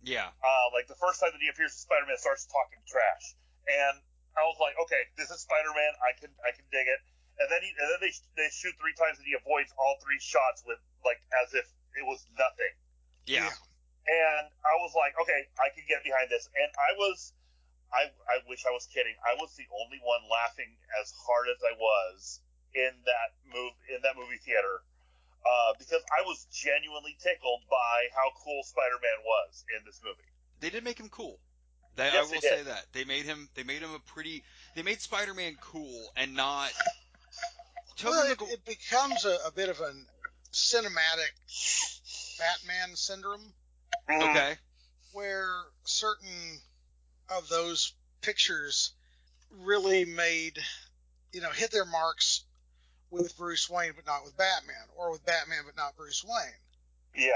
Yeah. 0.00 0.32
Uh, 0.40 0.66
like 0.72 0.88
the 0.88 0.96
first 0.96 1.20
time 1.20 1.36
that 1.36 1.44
he 1.44 1.52
appears 1.52 1.76
as 1.76 1.84
Spider-Man, 1.84 2.16
starts 2.16 2.48
talking 2.48 2.80
trash, 2.88 3.36
and 3.68 4.00
I 4.32 4.42
was 4.48 4.56
like, 4.56 4.72
okay, 4.88 5.04
this 5.20 5.28
is 5.28 5.44
Spider-Man. 5.44 5.92
I 6.00 6.16
can 6.16 6.32
I 6.40 6.56
can 6.56 6.64
dig 6.72 6.88
it. 6.88 7.00
And 7.40 7.48
then 7.52 7.60
he 7.60 7.70
and 7.76 7.86
then 7.92 8.00
they 8.00 8.12
they 8.36 8.48
shoot 8.48 8.72
three 8.80 8.96
times, 8.96 9.20
and 9.20 9.28
he 9.28 9.36
avoids 9.36 9.70
all 9.76 10.00
three 10.00 10.20
shots 10.20 10.64
with 10.64 10.80
like 11.04 11.20
as 11.44 11.52
if 11.52 11.68
it 11.96 12.04
was 12.08 12.24
nothing. 12.36 12.74
Yeah. 13.28 13.52
And 14.08 14.46
I 14.64 14.74
was 14.80 14.96
like, 14.96 15.14
okay, 15.22 15.46
I 15.60 15.68
can 15.70 15.84
get 15.86 16.02
behind 16.02 16.32
this. 16.32 16.48
And 16.56 16.70
I 16.74 16.90
was, 16.98 17.36
I, 17.92 18.10
I 18.26 18.42
wish 18.48 18.64
I 18.66 18.72
was 18.72 18.88
kidding. 18.90 19.14
I 19.22 19.36
was 19.38 19.54
the 19.54 19.68
only 19.70 20.00
one 20.02 20.24
laughing 20.26 20.72
as 20.98 21.12
hard 21.14 21.46
as 21.52 21.60
I 21.62 21.74
was 21.78 22.40
in 22.74 22.92
that 23.04 23.30
move 23.46 23.72
in 23.88 24.02
that 24.02 24.16
movie 24.16 24.38
theater 24.44 24.82
uh, 25.44 25.72
because 25.78 26.02
I 26.10 26.22
was 26.26 26.46
genuinely 26.52 27.16
tickled 27.20 27.60
by 27.70 28.08
how 28.14 28.30
cool 28.44 28.62
Spider-Man 28.64 29.24
was 29.24 29.64
in 29.78 29.84
this 29.84 30.00
movie. 30.04 30.28
They 30.60 30.70
did 30.70 30.84
make 30.84 30.98
him 30.98 31.08
cool. 31.08 31.38
They, 31.96 32.08
I 32.08 32.22
will 32.22 32.40
say 32.40 32.62
that 32.62 32.86
they 32.92 33.04
made 33.04 33.24
him. 33.24 33.48
They 33.54 33.62
made 33.62 33.82
him 33.82 33.90
a 33.94 33.98
pretty. 33.98 34.42
They 34.74 34.82
made 34.82 35.00
Spider-Man 35.00 35.56
cool 35.60 36.08
and 36.16 36.34
not. 36.34 36.70
Tobey 37.96 38.10
Well, 38.12 38.32
it, 38.32 38.38
Magu- 38.38 38.52
it 38.52 38.64
becomes 38.64 39.24
a, 39.24 39.36
a 39.46 39.52
bit 39.54 39.68
of 39.68 39.80
a 39.80 39.92
cinematic 40.52 41.32
Batman 42.38 42.94
syndrome 42.96 43.52
okay. 44.10 44.54
where 45.12 45.50
certain 45.84 46.60
of 47.28 47.48
those 47.48 47.92
pictures 48.22 48.92
really 49.62 50.04
made, 50.04 50.58
you 51.32 51.40
know, 51.40 51.50
hit 51.50 51.70
their 51.70 51.84
marks 51.84 52.44
with 53.10 53.36
Bruce 53.36 53.68
Wayne, 53.68 53.92
but 53.96 54.06
not 54.06 54.24
with 54.24 54.36
Batman, 54.36 54.76
or 54.96 55.10
with 55.10 55.24
Batman, 55.26 55.62
but 55.66 55.76
not 55.76 55.96
Bruce 55.96 56.24
Wayne. 56.24 56.54
Yeah, 57.16 57.32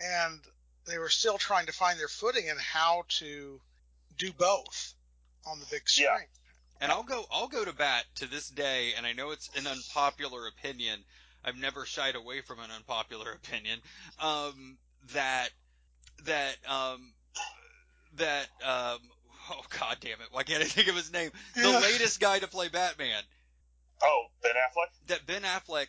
And 0.00 0.40
they 0.86 0.98
were 0.98 1.08
still 1.08 1.38
trying 1.38 1.66
to 1.66 1.72
find 1.72 1.98
their 1.98 2.08
footing 2.08 2.46
in 2.46 2.56
how 2.58 3.04
to 3.20 3.60
do 4.18 4.32
both 4.32 4.94
on 5.46 5.60
the 5.60 5.66
big 5.70 5.88
screen. 5.88 6.08
Yeah. 6.10 6.24
And 6.80 6.90
I'll 6.90 7.04
go. 7.04 7.24
I'll 7.30 7.46
go 7.46 7.64
to 7.64 7.72
bat 7.72 8.04
to 8.16 8.26
this 8.26 8.48
day, 8.48 8.94
and 8.96 9.06
I 9.06 9.12
know 9.12 9.30
it's 9.30 9.48
an 9.56 9.68
unpopular 9.68 10.48
opinion. 10.48 10.98
I've 11.44 11.56
never 11.56 11.84
shied 11.86 12.16
away 12.16 12.40
from 12.40 12.58
an 12.58 12.70
unpopular 12.74 13.30
opinion. 13.44 13.78
Um, 14.18 14.76
that 15.14 15.50
that 16.24 16.56
um, 16.68 17.12
that 18.16 18.46
um, 18.64 18.98
oh 19.50 19.62
god 19.78 19.98
damn 20.00 20.20
it! 20.20 20.28
Why 20.32 20.42
can't 20.42 20.60
I 20.62 20.66
think 20.66 20.88
of 20.88 20.96
his 20.96 21.12
name? 21.12 21.30
The 21.54 21.62
Yeah. 21.70 21.78
latest 21.78 22.18
guy 22.18 22.40
to 22.40 22.48
play 22.48 22.68
Batman. 22.68 23.22
Oh, 24.02 24.26
Ben 24.42 24.52
Affleck. 24.52 25.06
That 25.08 25.26
Ben 25.26 25.42
Affleck 25.42 25.88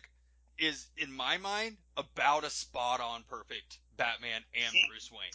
is, 0.58 0.86
in 0.96 1.12
my 1.12 1.38
mind, 1.38 1.76
about 1.96 2.44
a 2.44 2.50
spot 2.50 3.00
on 3.00 3.24
perfect 3.28 3.78
Batman 3.96 4.42
and 4.54 4.72
He- 4.74 4.86
Bruce 4.88 5.10
Wayne. 5.10 5.30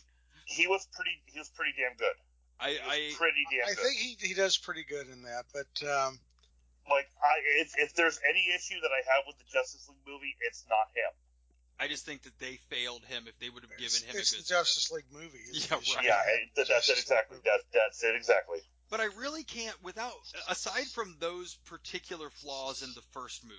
He 0.46 0.66
was 0.68 0.88
pretty. 0.94 1.12
He 1.28 1.38
was 1.38 1.50
pretty 1.50 1.74
damn 1.78 1.96
good. 1.98 2.16
I, 2.60 2.70
I 2.70 3.12
pretty 3.16 3.46
damn 3.52 3.70
I 3.70 3.74
good. 3.76 3.84
think 3.86 3.96
he, 3.98 4.28
he 4.28 4.34
does 4.34 4.58
pretty 4.58 4.84
good 4.84 5.08
in 5.08 5.22
that, 5.24 5.46
but 5.54 5.70
um, 5.88 6.20
like 6.90 7.08
I, 7.24 7.62
if, 7.62 7.72
if 7.78 7.94
there's 7.96 8.20
any 8.28 8.48
issue 8.54 8.76
that 8.82 8.90
I 8.92 9.00
have 9.16 9.24
with 9.28 9.38
the 9.38 9.46
Justice 9.52 9.88
League 9.88 10.04
movie, 10.06 10.36
it's 10.42 10.66
not 10.68 10.90
him. 10.96 11.12
I 11.80 11.88
just 11.88 12.06
think 12.06 12.24
that 12.24 12.38
they 12.40 12.60
failed 12.68 13.06
him 13.08 13.24
if 13.28 13.40
they 13.40 13.50
would 13.50 13.64
have 13.64 13.72
it's, 13.78 14.00
given 14.02 14.10
him 14.14 14.20
it's 14.20 14.34
a 14.34 14.38
the 14.42 14.44
Justice 14.44 14.92
League 14.92 15.08
movie. 15.14 15.40
Yeah, 15.54 15.76
right. 15.96 16.04
Yeah, 16.04 16.20
that- 16.58 16.68
that's 16.68 16.90
it 16.90 17.00
exactly. 17.00 17.38
movie. 17.38 17.48
That, 17.48 17.62
that's 17.72 18.04
it 18.04 18.16
exactly. 18.16 18.60
But 18.90 19.00
I 19.00 19.06
really 19.06 19.44
can't 19.44 19.76
without 19.84 20.14
aside 20.48 20.88
from 20.88 21.16
those 21.20 21.56
particular 21.66 22.30
flaws 22.30 22.82
in 22.82 22.90
the 22.96 23.02
first 23.12 23.44
movie, 23.44 23.56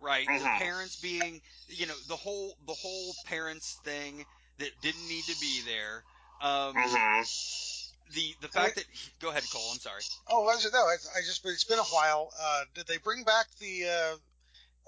right? 0.00 0.26
The 0.26 0.32
Mhm. 0.44 0.58
parents 0.58 0.96
being, 0.96 1.42
you 1.68 1.86
know, 1.86 1.96
the 2.06 2.16
whole 2.16 2.56
the 2.66 2.74
whole 2.74 3.14
parents 3.26 3.74
thing 3.84 4.24
that 4.58 4.80
didn't 4.80 5.08
need 5.08 5.24
to 5.24 5.36
be 5.40 5.62
there. 5.62 6.04
Um, 6.40 6.74
Mm-hmm. 6.76 8.12
the 8.14 8.36
the 8.40 8.48
fact 8.48 8.76
that 8.76 8.84
go 9.18 9.30
ahead, 9.30 9.42
Cole. 9.50 9.70
I'm 9.72 9.80
sorry. 9.80 10.02
Oh, 10.28 10.42
was 10.42 10.64
it? 10.64 10.72
No, 10.72 10.78
I, 10.78 10.94
I 11.16 11.20
just. 11.22 11.42
But 11.42 11.50
it's 11.50 11.64
been 11.64 11.80
a 11.80 11.84
while. 11.84 12.32
Uh, 12.38 12.64
did 12.74 12.86
they 12.86 12.98
bring 12.98 13.24
back 13.24 13.46
the? 13.58 13.88
Uh, 13.88 14.16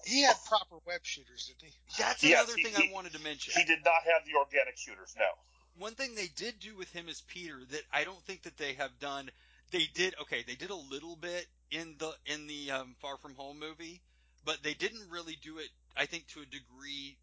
he 0.07 0.23
had 0.23 0.37
proper 0.47 0.77
web 0.87 1.01
shooters, 1.05 1.47
didn't 1.47 1.73
he? 1.73 1.79
That's 1.99 2.23
Yes, 2.23 2.39
another 2.45 2.57
he- 2.57 2.63
thing 2.63 2.75
he- 2.81 2.91
I 2.91 2.93
wanted 2.93 3.13
to 3.15 3.19
mention. 3.19 3.53
He 3.57 3.65
did 3.65 3.85
not 3.85 4.05
have 4.05 4.25
the 4.25 4.37
organic 4.39 4.79
shooters. 4.79 5.15
No. 5.19 5.29
One 5.77 5.95
thing 5.95 6.15
they 6.15 6.29
did 6.29 6.59
do 6.61 6.77
with 6.77 6.91
him 6.93 7.09
as 7.09 7.21
Peter 7.23 7.61
that 7.71 7.83
I 7.93 8.05
don't 8.05 8.23
think 8.25 8.43
that 8.43 8.57
they 8.57 8.75
have 8.75 8.99
done. 9.01 9.31
They 9.71 9.87
did 9.95 10.15
okay. 10.23 10.43
They 10.47 10.55
did 10.57 10.71
a 10.71 10.75
little 10.77 11.17
bit 11.17 11.47
in 11.71 11.97
the 11.99 12.13
in 12.27 12.47
the 12.47 12.71
um, 12.73 12.95
Far 13.01 13.17
From 13.17 13.35
Home 13.37 13.59
movie, 13.59 14.03
but 14.45 14.63
they 14.63 14.75
didn't 14.75 15.09
really 15.11 15.37
do 15.43 15.59
it. 15.59 15.69
I 15.97 16.07
think 16.07 16.27
to 16.29 16.41
a 16.41 16.47
degree 16.47 17.19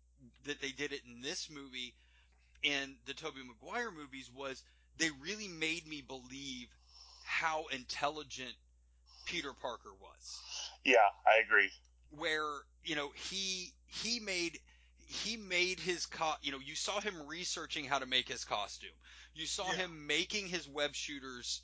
that 0.46 0.62
they 0.62 0.72
did 0.72 0.94
it 0.94 1.02
in 1.06 1.22
this 1.22 1.50
movie 1.50 1.96
and 2.64 2.96
the 3.06 3.14
Tobey 3.14 3.42
Maguire 3.44 3.92
movies 3.92 4.30
was 4.34 4.64
they 4.98 5.10
really 5.22 5.48
made 5.48 5.88
me 5.88 6.02
believe 6.02 6.68
how 7.24 7.66
intelligent 7.72 8.56
Peter 9.26 9.54
Parker 9.54 9.94
was. 10.02 10.44
Yeah, 10.84 10.98
I 11.26 11.40
agree. 11.46 11.70
Where, 12.12 12.62
you 12.84 12.96
know, 12.96 13.12
he 13.16 13.74
he 13.86 14.20
made 14.20 14.60
he 15.06 15.38
made 15.38 15.80
his 15.80 16.06
co- 16.06 16.36
you 16.42 16.52
know, 16.52 16.60
you 16.60 16.76
saw 16.76 17.00
him 17.00 17.28
researching 17.28 17.86
how 17.86 18.00
to 18.00 18.06
make 18.06 18.28
his 18.28 18.44
costume. 18.46 18.90
You 19.34 19.46
saw 19.46 19.72
Yeah. 19.72 19.74
him 19.74 20.08
making 20.08 20.48
his 20.48 20.68
web 20.68 20.96
shooters 20.96 21.62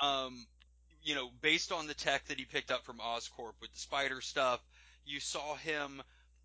um 0.00 0.46
you 1.02 1.14
know, 1.14 1.30
based 1.40 1.72
on 1.72 1.86
the 1.86 1.94
tech 1.94 2.26
that 2.26 2.38
he 2.38 2.44
picked 2.44 2.70
up 2.70 2.84
from 2.84 2.98
Oscorp 2.98 3.54
with 3.60 3.72
the 3.72 3.78
spider 3.78 4.20
stuff. 4.20 4.60
You 5.06 5.20
saw 5.20 5.54
him 5.56 6.02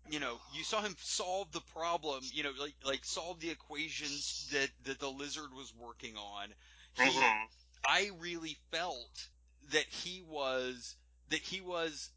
you 0.08 0.20
know, 0.20 0.40
you 0.52 0.62
saw 0.64 0.82
him 0.82 0.94
solve 1.00 1.50
the 1.52 1.60
problem, 1.74 2.22
you 2.32 2.42
know, 2.42 2.52
like 2.58 2.74
like 2.84 3.04
solve 3.04 3.40
the 3.40 3.50
equations 3.50 4.48
that 4.52 4.70
that 4.84 5.00
the 5.00 5.10
lizard 5.10 5.52
was 5.54 5.72
working 5.74 6.16
on. 6.16 6.48
He, 6.94 7.10
hmm 7.10 7.46
I 7.84 8.10
really 8.20 8.56
felt 8.70 9.28
that 9.72 9.86
he 9.88 10.22
was 10.28 10.96
that 11.30 11.40
he 11.40 11.60
was 11.60 12.10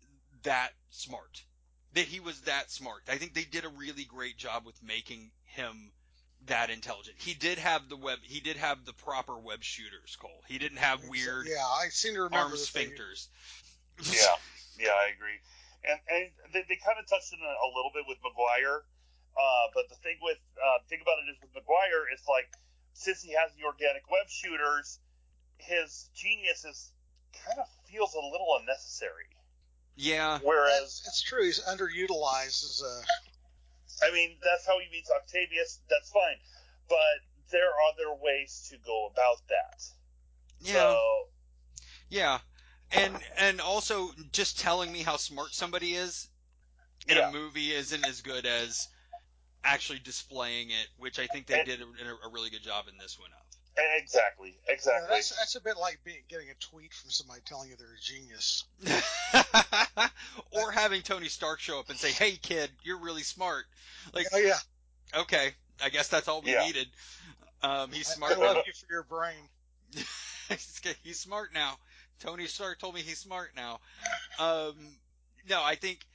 that 0.43 0.71
smart. 0.91 1.43
That 1.93 2.05
he 2.05 2.19
was 2.19 2.41
that 2.41 2.69
smart. 2.71 3.03
I 3.09 3.17
think 3.17 3.33
they 3.33 3.43
did 3.43 3.65
a 3.65 3.69
really 3.69 4.05
great 4.05 4.37
job 4.37 4.65
with 4.65 4.81
making 4.83 5.31
him 5.43 5.91
that 6.47 6.69
intelligent. 6.69 7.17
He 7.19 7.33
did 7.33 7.59
have 7.59 7.89
the 7.89 7.97
web 7.97 8.19
he 8.23 8.39
did 8.39 8.57
have 8.57 8.85
the 8.85 8.93
proper 8.93 9.37
web 9.37 9.63
shooters, 9.63 10.15
Cole. 10.19 10.43
He 10.47 10.57
didn't 10.57 10.79
have 10.79 11.07
weird 11.07 11.47
Yeah, 11.47 11.65
I 11.65 11.89
seem 11.89 12.13
to 12.15 12.23
remember 12.23 12.55
arm 12.55 12.59
sphincters. 12.59 13.27
Yeah, 14.03 14.35
yeah, 14.79 14.95
I 14.95 15.11
agree. 15.13 15.39
And 15.83 15.99
and 16.09 16.29
they, 16.53 16.63
they 16.67 16.79
kind 16.81 16.97
of 16.99 17.07
touched 17.07 17.33
on 17.33 17.39
it 17.39 17.45
a 17.45 17.69
little 17.75 17.91
bit 17.93 18.05
with 18.07 18.17
Maguire, 18.23 18.83
uh, 19.37 19.65
but 19.73 19.89
the 19.89 19.95
thing 20.01 20.17
with 20.21 20.39
uh, 20.57 20.83
the 20.83 20.87
thing 20.89 20.99
about 21.01 21.19
it 21.23 21.31
is 21.31 21.37
with 21.41 21.53
Maguire, 21.53 22.07
it's 22.11 22.27
like 22.27 22.49
since 22.93 23.21
he 23.21 23.31
has 23.33 23.51
the 23.55 23.63
organic 23.65 24.03
web 24.11 24.27
shooters, 24.27 24.99
his 25.57 26.09
genius 26.15 26.65
is 26.65 26.91
kind 27.45 27.59
of 27.59 27.67
feels 27.87 28.13
a 28.13 28.23
little 28.31 28.57
unnecessary. 28.59 29.29
Yeah. 29.95 30.39
Whereas, 30.41 31.03
it's 31.05 31.21
true. 31.21 31.43
He's 31.43 31.59
underutilized 31.59 32.63
as 32.63 32.81
a. 32.83 33.01
I 34.03 34.11
mean, 34.13 34.37
that's 34.43 34.65
how 34.65 34.79
he 34.79 34.89
meets 34.91 35.09
Octavius. 35.11 35.79
That's 35.89 36.09
fine, 36.11 36.37
but 36.87 36.97
there 37.51 37.65
are 37.67 37.81
other 37.93 38.21
ways 38.21 38.67
to 38.71 38.77
go 38.85 39.07
about 39.11 39.37
that. 39.49 39.83
Yeah. 40.61 40.73
So, 40.73 40.99
Yeah. 42.09 42.39
And 42.91 43.15
and 43.37 43.61
also 43.61 44.09
just 44.31 44.59
telling 44.59 44.91
me 44.91 45.03
how 45.03 45.17
smart 45.17 45.53
somebody 45.53 45.93
is 45.93 46.27
in 47.07 47.17
yeah. 47.17 47.29
a 47.29 47.31
movie 47.31 47.71
isn't 47.71 48.05
as 48.05 48.21
good 48.21 48.45
as 48.45 48.87
actually 49.63 49.99
displaying 49.99 50.69
it, 50.71 50.87
which 50.97 51.19
I 51.19 51.27
think 51.27 51.45
they 51.47 51.59
And- 51.59 51.67
did 51.67 51.81
a, 51.81 51.85
a 52.27 52.31
really 52.31 52.49
good 52.49 52.63
job 52.63 52.87
in 52.87 52.97
this 52.97 53.19
one 53.19 53.29
of. 53.31 53.45
Exactly, 53.97 54.57
Yeah, 54.67 54.73
exactly. 54.73 55.07
that's 55.09 55.35
that's 55.37 55.55
a 55.55 55.61
bit 55.61 55.77
like 55.77 55.99
being, 56.03 56.23
getting 56.27 56.49
a 56.49 56.55
tweet 56.59 56.93
from 56.93 57.09
somebody 57.11 57.41
telling 57.45 57.69
you 57.69 57.75
they're 57.77 57.87
a 57.87 58.01
genius. 58.01 58.65
or 60.51 60.71
having 60.71 61.01
Tony 61.01 61.27
Stark 61.27 61.59
show 61.59 61.79
up 61.79 61.89
and 61.89 61.97
say, 61.97 62.11
"Hey, 62.11 62.37
kid, 62.37 62.69
you're 62.83 62.99
really 62.99 63.23
smart." 63.23 63.65
Like, 64.13 64.27
oh 64.33 64.37
yeah, 64.37 64.57
okay, 65.15 65.51
I 65.83 65.89
guess 65.89 66.07
that's 66.07 66.27
all 66.27 66.41
we 66.41 66.51
Yeah. 66.51 66.65
needed. 66.65 66.87
Um, 67.61 67.91
he's 67.91 68.07
smart. 68.07 68.33
I, 68.33 68.35
love 68.37 68.63
you 68.65 68.73
for 68.73 68.87
your 68.89 69.03
brain. 69.03 69.49
he's, 70.49 70.81
he's 71.03 71.19
smart 71.19 71.53
now. 71.53 71.77
Tony 72.19 72.47
Stark 72.47 72.79
told 72.79 72.95
me 72.95 73.01
he's 73.01 73.19
smart 73.19 73.51
now. 73.55 73.79
Um, 74.39 74.75
no, 75.49 75.61
I 75.63 75.75
think, 75.75 76.05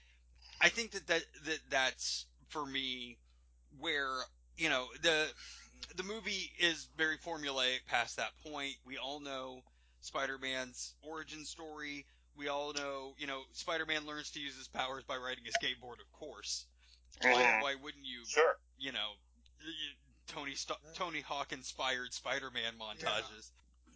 I 0.61 0.69
think 0.69 0.93
that, 0.93 1.07
that 1.09 1.23
that 1.47 1.59
that's 1.71 2.27
for 2.49 2.65
me 2.65 3.19
where 3.79 4.11
you 4.57 4.69
know 4.69 4.87
the 5.03 5.27
the 5.97 6.03
movie 6.03 6.51
is 6.59 6.89
very 6.97 7.17
formulaic 7.19 7.81
past 7.87 8.17
that 8.17 8.31
point. 8.47 8.75
We 8.85 8.99
all 8.99 9.21
know 9.21 9.63
Spider-Man's 10.01 10.95
origin 11.03 11.45
story. 11.45 12.07
We 12.37 12.49
all 12.49 12.73
know, 12.73 13.15
you 13.19 13.27
know, 13.27 13.43
Spider-Man 13.53 14.07
learns 14.07 14.31
to 14.33 14.41
use 14.41 14.57
his 14.57 14.69
powers 14.69 15.05
by 15.05 15.17
riding 15.17 15.45
a 15.47 15.51
skateboard, 15.65 16.01
of 16.01 16.11
course. 16.13 16.67
Why, 17.23 17.31
Mhm. 17.33 17.63
why 17.63 17.75
wouldn't 17.77 18.05
you, 18.05 18.25
Sure. 18.27 18.59
you 18.77 18.93
know, 18.93 19.13
Tony 20.27 20.55
St- 20.57 20.79
Tony 20.95 21.21
Hawk 21.21 21.53
inspired 21.53 22.13
Spider-Man 22.13 22.77
montages. 22.79 23.03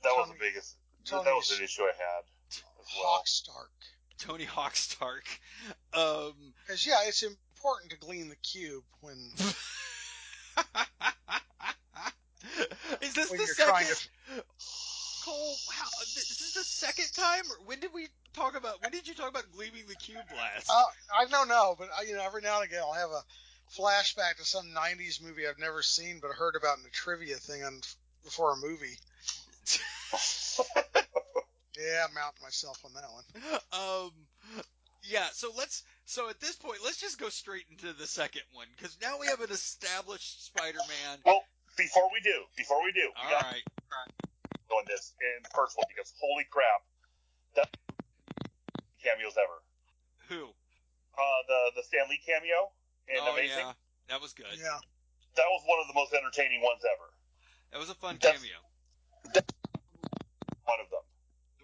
That 0.02 0.14
was 0.16 0.26
Tony- 0.26 0.32
the 0.32 0.38
biggest. 0.38 0.76
Tony's 1.04 1.24
that 1.24 1.34
was 1.34 1.50
an 1.50 1.62
issue 1.64 1.82
I 1.82 1.92
had 1.92 2.24
as 2.50 2.62
well. 2.96 3.06
Hawk 3.06 3.26
Stark. 3.26 3.72
Tony 4.18 4.44
Hawk 4.44 4.76
Stark. 4.76 5.40
Um, 5.92 6.54
Because 6.62 6.86
yeah, 6.86 7.02
it's 7.04 7.22
important 7.22 7.90
to 7.90 7.96
glean 7.96 8.28
the 8.28 8.36
cube 8.36 8.84
when 9.00 9.32
is 13.02 13.14
this 13.14 13.30
when 13.30 13.38
the 13.38 13.46
you're 13.46 13.54
second? 13.54 13.86
to. 13.86 14.44
Cole, 15.24 15.56
how, 15.70 15.88
this 16.00 16.40
is 16.40 16.54
the 16.54 16.64
second 16.64 17.06
time. 17.14 17.44
When 17.66 17.80
did 17.80 17.90
we 17.92 18.08
talk 18.34 18.56
about? 18.56 18.80
When 18.82 18.90
did 18.92 19.06
you 19.06 19.14
talk 19.14 19.28
about 19.28 19.44
gleaming 19.54 19.84
the 19.88 19.94
cube 19.96 20.16
last? 20.36 20.70
Uh, 20.70 20.82
I 21.16 21.26
don't 21.26 21.48
know, 21.48 21.74
but 21.78 21.88
you 22.06 22.16
know, 22.16 22.24
every 22.24 22.42
now 22.42 22.60
and 22.60 22.68
again 22.70 22.80
I'll 22.82 22.92
have 22.94 23.10
a 23.10 23.22
flashback 23.78 24.36
to 24.38 24.44
some 24.44 24.66
'90s 24.74 25.22
movie 25.22 25.46
I've 25.46 25.58
never 25.58 25.82
seen 25.82 26.18
but 26.20 26.30
heard 26.30 26.54
about 26.56 26.78
in 26.78 26.84
a 26.86 26.90
trivia 26.90 27.36
thing 27.36 27.62
on 27.64 27.80
before 28.24 28.52
a 28.52 28.56
movie. 28.56 28.96
Yeah, 31.78 32.06
I'm 32.10 32.16
out 32.18 32.34
myself 32.42 32.84
on 32.84 32.92
that 32.94 33.04
one. 33.12 33.22
um, 33.72 34.10
yeah. 35.04 35.26
So 35.32 35.52
let's. 35.56 35.84
So 36.06 36.28
at 36.28 36.40
this 36.40 36.56
point, 36.56 36.78
let's 36.82 37.00
just 37.00 37.20
go 37.20 37.28
straight 37.28 37.66
into 37.70 37.92
the 37.92 38.06
second 38.06 38.42
one 38.52 38.66
because 38.76 38.96
now 39.00 39.18
we 39.20 39.28
have 39.28 39.40
an 39.40 39.50
established 39.50 40.46
Spider-Man. 40.46 41.18
well, 41.24 41.44
before 41.78 42.10
we 42.12 42.20
do, 42.20 42.42
before 42.58 42.82
we 42.82 42.90
do, 42.92 43.06
we 43.14 43.22
All 43.22 43.30
got 43.30 43.46
right. 43.46 43.62
to 43.62 44.58
go 44.68 44.76
on 44.82 44.84
this 44.90 45.14
in 45.22 45.42
the 45.46 45.52
first 45.54 45.78
one 45.78 45.86
because 45.88 46.12
holy 46.20 46.44
crap, 46.50 46.82
that 47.56 47.70
cameos 49.00 49.38
ever. 49.38 49.58
Who? 50.28 50.50
Uh, 51.16 51.40
the 51.48 51.80
the 51.80 51.82
Stan 51.86 52.10
Lee 52.10 52.20
cameo 52.26 52.68
in 53.08 53.22
oh 53.22 53.32
Amazing. 53.32 53.64
yeah, 53.64 53.72
that 54.10 54.20
was 54.20 54.34
good. 54.34 54.50
Yeah, 54.58 54.78
That 55.38 55.48
was 55.48 55.62
one 55.66 55.78
of 55.80 55.86
the 55.88 55.94
most 55.96 56.12
entertaining 56.12 56.60
ones 56.60 56.82
ever. 56.84 57.08
That 57.72 57.78
was 57.80 57.88
a 57.90 57.96
fun 57.96 58.18
That's- 58.20 58.38
cameo. 58.42 58.58
One 60.68 60.80
of 60.84 60.90
them. 60.90 61.04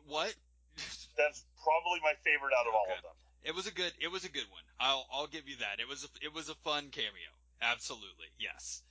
What? 0.09 0.35
That's 1.21 1.45
probably 1.63 2.01
my 2.03 2.15
favorite 2.25 2.53
out 2.57 2.67
of 2.67 2.75
all 2.75 2.89
of 2.89 3.03
them. 3.03 3.17
It 3.45 3.55
was 3.55 3.67
a 3.67 3.73
good. 3.73 3.93
It 4.01 4.09
was 4.11 4.25
a 4.25 4.33
good 4.33 4.49
one. 4.51 4.65
I'll 4.81 5.07
I'll 5.13 5.27
give 5.29 5.49
you 5.49 5.57
that. 5.61 5.79
It 5.79 5.89
was 5.89 6.05
a, 6.05 6.09
it 6.25 6.33
was 6.35 6.49
a 6.49 6.55
fun 6.65 6.89
cameo. 6.91 7.31
Absolutely, 7.61 8.33
yes. 8.41 8.83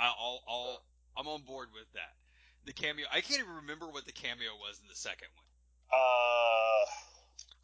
I'll 0.00 0.16
I'll, 0.18 0.42
I'll 0.48 0.82
I'm 1.16 1.28
on 1.28 1.42
board 1.42 1.68
with 1.74 1.90
that. 1.94 2.14
The 2.64 2.72
cameo. 2.72 3.06
I 3.12 3.20
can't 3.20 3.40
even 3.40 3.54
remember 3.56 3.86
what 3.88 4.06
the 4.06 4.12
cameo 4.12 4.52
was 4.58 4.78
in 4.80 4.88
the 4.88 4.94
second 4.94 5.28
one. 5.34 5.44
Uh, 5.92 6.86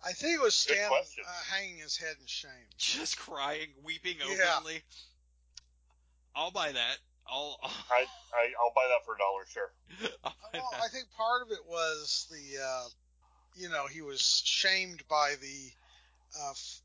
I 0.08 0.12
think 0.12 0.34
it 0.34 0.40
was 0.42 0.64
Good 0.68 0.76
Stan 0.76 0.90
uh, 0.92 1.54
hanging 1.54 1.78
his 1.78 1.96
head 1.96 2.16
in 2.20 2.26
shame. 2.26 2.50
Just 2.78 3.18
crying, 3.18 3.68
weeping 3.84 4.16
Yeah. 4.20 4.54
openly. 4.56 4.82
I'll 6.34 6.50
buy 6.50 6.72
that. 6.72 6.98
I'll. 7.28 7.58
I'll, 7.62 7.70
I, 7.90 8.04
I 8.34 8.48
I'll 8.62 8.72
buy 8.74 8.88
that 8.88 9.04
for 9.04 9.14
a 9.14 9.18
dollar, 9.18 9.44
sure. 9.52 9.72
I'll 10.24 10.34
Well. 10.52 10.82
I 10.82 10.88
think 10.88 11.06
part 11.16 11.42
of 11.42 11.50
it 11.50 11.64
was 11.66 12.26
the, 12.30 12.62
uh, 12.62 12.88
you 13.56 13.68
know, 13.68 13.86
he 13.86 14.02
was 14.02 14.42
shamed 14.44 15.02
by 15.08 15.34
the, 15.40 15.70
uh, 16.40 16.50
f- 16.50 16.80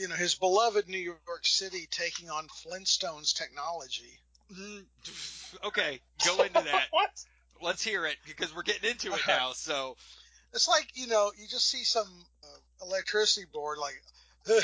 you 0.00 0.08
know, 0.08 0.14
his 0.14 0.34
beloved 0.34 0.88
New 0.88 0.98
York 0.98 1.42
City 1.42 1.86
taking 1.90 2.30
on 2.30 2.48
Flintstones 2.48 3.34
technology. 3.34 4.18
Mm, 4.50 4.84
okay, 5.64 6.00
go 6.24 6.42
into 6.42 6.62
that. 6.62 6.86
what? 6.90 7.10
Let's 7.60 7.84
hear 7.84 8.06
it 8.06 8.16
because 8.26 8.56
we're 8.56 8.62
getting 8.62 8.90
into 8.90 9.12
it 9.12 9.20
now. 9.28 9.52
So 9.52 9.96
It's 10.54 10.66
like, 10.66 10.88
you 10.94 11.06
know, 11.06 11.30
you 11.38 11.46
just 11.46 11.68
see 11.68 11.84
some 11.84 12.08
uh, 12.42 12.86
electricity 12.86 13.46
board 13.52 13.76
like, 13.78 14.02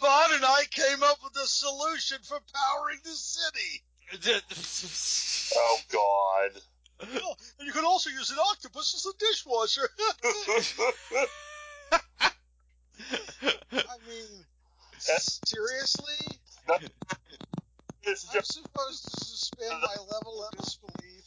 Bond 0.00 0.32
and 0.32 0.44
I 0.44 0.64
came 0.70 1.02
up 1.04 1.18
with 1.22 1.36
a 1.36 1.46
solution 1.46 2.18
for 2.24 2.40
powering 2.52 2.98
the 3.04 3.10
city. 3.10 3.82
Oh 5.54 5.78
God. 5.92 6.62
Oh, 7.02 7.34
and 7.58 7.66
you 7.66 7.72
can 7.72 7.84
also 7.84 8.10
use 8.10 8.30
an 8.30 8.38
octopus 8.50 8.94
as 8.94 9.06
a 9.06 9.12
dishwasher. 9.18 9.88
I 13.72 13.96
mean, 14.06 14.44
seriously? 14.98 16.40
this 18.04 18.24
is 18.24 18.30
I'm 18.34 18.42
supposed 18.42 19.04
to 19.04 19.10
suspend 19.10 19.80
my 19.80 19.96
level 20.12 20.44
of 20.44 20.56
disbelief. 20.56 21.24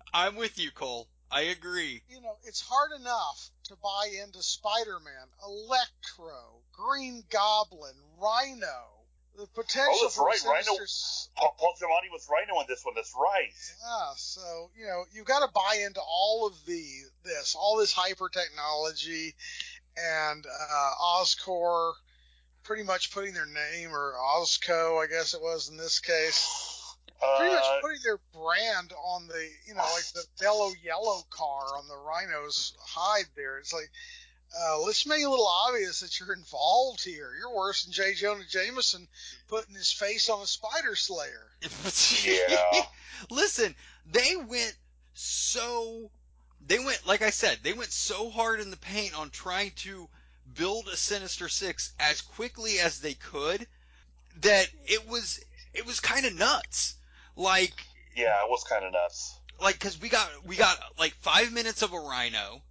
I'm 0.14 0.36
with 0.36 0.58
you, 0.58 0.70
Cole. 0.70 1.08
I 1.30 1.42
agree. 1.42 2.02
You 2.08 2.22
know, 2.22 2.36
it's 2.44 2.62
hard 2.62 2.98
enough 2.98 3.50
to 3.64 3.76
buy 3.76 4.08
into 4.22 4.42
Spider-Man, 4.42 5.28
Electro, 5.44 6.62
Green 6.72 7.22
Goblin, 7.30 7.94
Rhino. 8.18 8.97
The 9.38 9.46
potential 9.54 9.94
Oh, 9.94 10.02
that's 10.02 10.16
for 10.16 10.24
right, 10.26 10.42
Rhino- 10.44 10.62
Sinister 10.64 10.82
S- 10.82 11.28
Paul, 11.36 11.54
Paul 11.60 11.74
Giamatti 11.80 12.10
was 12.10 12.26
Rhino 12.28 12.60
in 12.60 12.66
this 12.68 12.84
one. 12.84 12.96
That's 12.96 13.14
right. 13.16 13.54
Yeah, 13.80 14.10
so 14.16 14.70
you 14.76 14.84
know 14.84 15.04
you've 15.12 15.26
got 15.26 15.46
to 15.46 15.52
buy 15.54 15.76
into 15.86 16.00
all 16.00 16.44
of 16.48 16.54
the 16.66 16.84
this, 17.22 17.54
all 17.54 17.76
this 17.76 17.92
hyper 17.92 18.28
technology, 18.28 19.36
and 19.96 20.44
uh, 20.44 20.90
Oscor 21.00 21.92
pretty 22.64 22.82
much 22.82 23.12
putting 23.12 23.32
their 23.32 23.46
name 23.46 23.92
or 23.94 24.14
Osco, 24.20 25.02
I 25.02 25.06
guess 25.06 25.34
it 25.34 25.40
was 25.40 25.68
in 25.68 25.76
this 25.76 26.00
case, 26.00 26.96
pretty 27.38 27.54
much 27.54 27.62
Uh, 27.64 27.80
putting 27.80 28.00
their 28.02 28.18
brand 28.34 28.92
on 29.04 29.28
the, 29.28 29.48
you 29.66 29.74
know, 29.74 29.84
like 29.94 30.04
the 30.14 30.24
yellow 30.42 30.72
yellow 30.82 31.22
car 31.30 31.78
on 31.78 31.86
the 31.86 31.96
Rhino's 31.96 32.74
hide 32.80 33.26
there. 33.36 33.58
It's 33.58 33.72
like, 33.72 33.90
uh, 34.56 34.80
let's 34.80 35.06
make 35.06 35.20
it 35.20 35.24
a 35.24 35.30
little 35.30 35.46
obvious 35.46 36.00
that 36.00 36.18
you're 36.18 36.32
involved 36.32 37.04
here. 37.04 37.32
You're 37.38 37.54
worse 37.54 37.84
than 37.84 37.92
J. 37.92 38.14
Jonah 38.14 38.44
Jameson 38.48 39.06
putting 39.46 39.74
his 39.74 39.92
face 39.92 40.28
on 40.28 40.42
a 40.42 40.46
spider 40.46 40.94
slayer. 40.94 41.46
Yeah. 42.24 42.82
Listen, 43.30 43.74
they 44.10 44.36
went 44.36 44.74
so 45.14 46.10
they 46.66 46.78
went 46.78 47.06
like 47.06 47.22
I 47.22 47.30
said, 47.30 47.58
they 47.62 47.72
went 47.72 47.92
so 47.92 48.30
hard 48.30 48.60
in 48.60 48.70
the 48.70 48.76
paint 48.76 49.18
on 49.18 49.30
trying 49.30 49.72
to 49.76 50.08
build 50.54 50.88
a 50.88 50.96
Sinister 50.96 51.48
Six 51.48 51.92
as 51.98 52.20
quickly 52.20 52.78
as 52.78 53.00
they 53.00 53.14
could 53.14 53.66
that 54.40 54.68
it 54.86 55.06
was 55.08 55.40
it 55.74 55.84
was 55.86 56.00
kind 56.00 56.24
of 56.24 56.34
nuts. 56.34 56.94
Like 57.36 57.74
yeah, 58.16 58.42
it 58.44 58.48
was 58.48 58.64
kind 58.64 58.84
of 58.84 58.92
nuts. 58.92 59.38
like 59.60 59.74
because 59.78 60.00
we 60.00 60.08
got 60.08 60.28
we 60.46 60.56
got 60.56 60.78
like 60.98 61.14
five 61.20 61.52
minutes 61.52 61.82
of 61.82 61.92
a 61.92 61.98
Rhino 61.98 62.62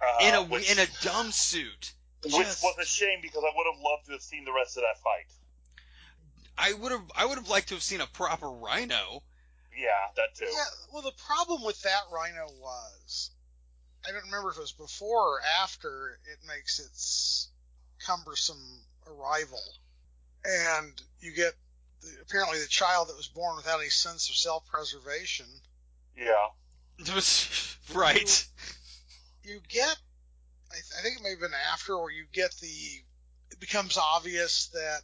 Uh, 0.00 0.26
in 0.26 0.34
a 0.34 0.42
which, 0.42 0.70
in 0.70 0.78
a 0.78 0.86
dumb 1.02 1.32
suit. 1.32 1.92
which 2.22 2.34
Just- 2.34 2.62
was 2.62 2.76
a 2.80 2.86
shame 2.86 3.20
because 3.22 3.42
I 3.44 3.52
would 3.54 3.66
have 3.72 3.80
loved 3.82 4.06
to 4.06 4.12
have 4.12 4.22
seen 4.22 4.44
the 4.44 4.52
rest 4.52 4.76
of 4.76 4.82
that 4.82 5.02
fight. 5.02 5.26
I 6.58 6.72
would 6.72 6.90
have 6.90 7.10
I 7.16 7.24
would 7.24 7.38
have 7.38 7.48
liked 7.48 7.68
to 7.68 7.74
have 7.74 7.82
seen 7.82 8.00
a 8.00 8.06
proper 8.06 8.50
Rhino. 8.50 9.22
Yeah, 9.76 9.88
that 10.16 10.34
too. 10.34 10.46
Yeah, 10.46 10.64
well, 10.92 11.02
the 11.02 11.12
problem 11.24 11.62
with 11.64 11.80
that 11.82 12.02
Rhino 12.12 12.46
was, 12.60 13.30
I 14.06 14.10
don't 14.10 14.24
remember 14.24 14.50
if 14.50 14.56
it 14.56 14.60
was 14.60 14.72
before 14.72 15.36
or 15.36 15.40
after 15.62 16.18
it 16.24 16.38
makes 16.48 16.80
its 16.80 17.50
cumbersome 18.04 18.82
arrival, 19.06 19.62
and 20.44 21.00
you 21.20 21.32
get 21.32 21.54
the, 22.00 22.08
apparently 22.22 22.58
the 22.58 22.66
child 22.66 23.08
that 23.08 23.16
was 23.16 23.28
born 23.28 23.56
without 23.56 23.78
any 23.78 23.90
sense 23.90 24.28
of 24.28 24.34
self-preservation. 24.34 25.46
Yeah. 26.16 26.48
right. 27.94 28.46
You 29.48 29.60
get, 29.68 29.96
I, 30.70 30.74
th- 30.74 30.92
I 30.98 31.02
think 31.02 31.16
it 31.18 31.22
may 31.22 31.30
have 31.30 31.40
been 31.40 31.50
after, 31.72 31.96
where 31.98 32.10
you 32.12 32.24
get 32.32 32.52
the, 32.60 32.68
it 33.50 33.58
becomes 33.60 33.96
obvious 33.96 34.68
that 34.74 35.00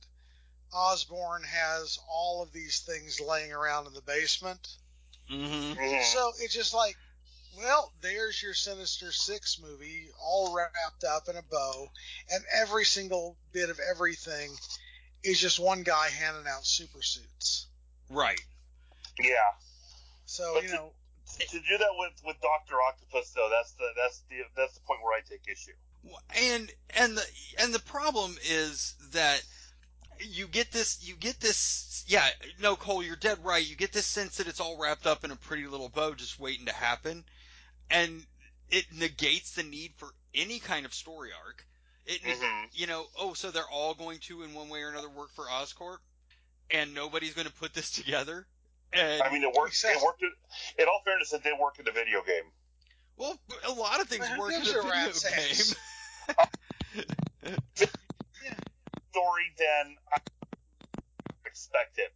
Osborn 0.72 1.42
has 1.44 1.98
all 2.10 2.42
of 2.42 2.52
these 2.52 2.80
things 2.80 3.20
laying 3.20 3.52
around 3.52 3.86
in 3.86 3.94
the 3.94 4.02
basement. 4.02 4.68
Mm-hmm. 5.30 5.80
Mhm. 5.80 6.02
So 6.02 6.32
it's 6.40 6.52
just 6.54 6.74
like, 6.74 6.96
well, 7.56 7.92
there's 8.02 8.42
your 8.42 8.52
Sinister 8.52 9.12
Six 9.12 9.60
movie, 9.62 10.08
all 10.20 10.54
wrapped 10.54 11.04
up 11.04 11.28
in 11.28 11.36
a 11.36 11.42
bow, 11.42 11.86
and 12.30 12.44
every 12.54 12.84
single 12.84 13.36
bit 13.52 13.70
of 13.70 13.78
everything 13.90 14.50
is 15.22 15.40
just 15.40 15.58
one 15.58 15.82
guy 15.84 16.08
handing 16.08 16.46
out 16.46 16.66
super 16.66 17.00
suits. 17.00 17.68
Right. 18.10 18.40
Yeah. 19.18 19.30
So 20.26 20.52
But 20.54 20.62
you 20.64 20.68
to- 20.70 20.74
know, 20.74 20.92
To 21.26 21.58
do 21.60 21.78
that 21.78 21.90
with 21.98 22.12
with 22.24 22.40
Doctor 22.40 22.76
Octopus 22.88 23.30
though, 23.30 23.48
that's 23.50 23.72
the 23.72 23.88
that's 23.96 24.20
the 24.28 24.36
that's 24.56 24.74
the 24.74 24.80
point 24.80 25.00
where 25.02 25.16
I 25.16 25.20
take 25.20 25.42
issue. 25.48 25.72
and 26.36 26.70
and 26.90 27.16
the 27.16 27.24
and 27.58 27.74
the 27.74 27.80
problem 27.80 28.36
is 28.44 28.94
that 29.12 29.42
you 30.20 30.46
get 30.46 30.70
this 30.70 30.98
you 31.02 31.16
get 31.16 31.40
this 31.40 32.04
yeah 32.06 32.28
no 32.60 32.76
Cole 32.76 33.02
you're 33.02 33.16
dead 33.16 33.38
right. 33.44 33.66
You 33.66 33.74
get 33.74 33.92
this 33.92 34.06
sense 34.06 34.36
that 34.36 34.46
it's 34.46 34.60
all 34.60 34.78
wrapped 34.78 35.06
up 35.06 35.24
in 35.24 35.30
a 35.30 35.36
pretty 35.36 35.66
little 35.66 35.88
bow 35.88 36.14
just 36.14 36.38
waiting 36.38 36.66
to 36.66 36.74
happen. 36.74 37.24
And 37.90 38.26
it 38.70 38.86
negates 38.92 39.52
the 39.52 39.62
need 39.62 39.92
for 39.96 40.08
any 40.34 40.58
kind 40.58 40.86
of 40.86 40.94
story 40.94 41.30
arc. 41.44 41.66
It 42.06 42.22
Mhm. 42.22 42.68
you 42.72 42.86
know 42.86 43.06
oh 43.18 43.34
so 43.34 43.50
they're 43.50 43.68
all 43.68 43.94
going 43.94 44.18
to 44.20 44.42
in 44.42 44.54
one 44.54 44.68
way 44.68 44.82
or 44.82 44.90
another 44.90 45.08
work 45.08 45.30
for 45.34 45.46
Oscorp? 45.46 45.98
And 46.70 46.94
nobody's 46.94 47.34
going 47.34 47.46
to 47.46 47.52
put 47.52 47.74
this 47.74 47.90
together 48.02 48.46
and 48.92 49.22
I 49.22 49.30
mean, 49.32 49.42
it 49.42 49.52
worked. 49.56 49.82
It 49.84 50.02
worked. 50.02 50.22
In, 50.22 50.30
in 50.78 50.86
all 50.86 51.00
fairness, 51.04 51.32
it 51.32 51.42
did 51.42 51.58
work 51.58 51.78
in 51.78 51.84
the 51.84 51.92
video 51.92 52.22
game. 52.22 52.44
well 53.16 53.38
a 53.66 53.72
lot 53.72 54.00
of 54.00 54.08
things 54.08 54.26
Who 54.28 54.38
work 54.40 54.52
in 54.52 54.58
gives 54.62 54.72
a 54.74 54.78
a 54.78 54.82
video 54.82 54.90
rat's 54.92 55.24
ass? 55.24 55.74
game 56.26 57.56
Story 59.10 59.44
than 59.58 59.96
I 60.12 60.18
expected. 61.46 62.06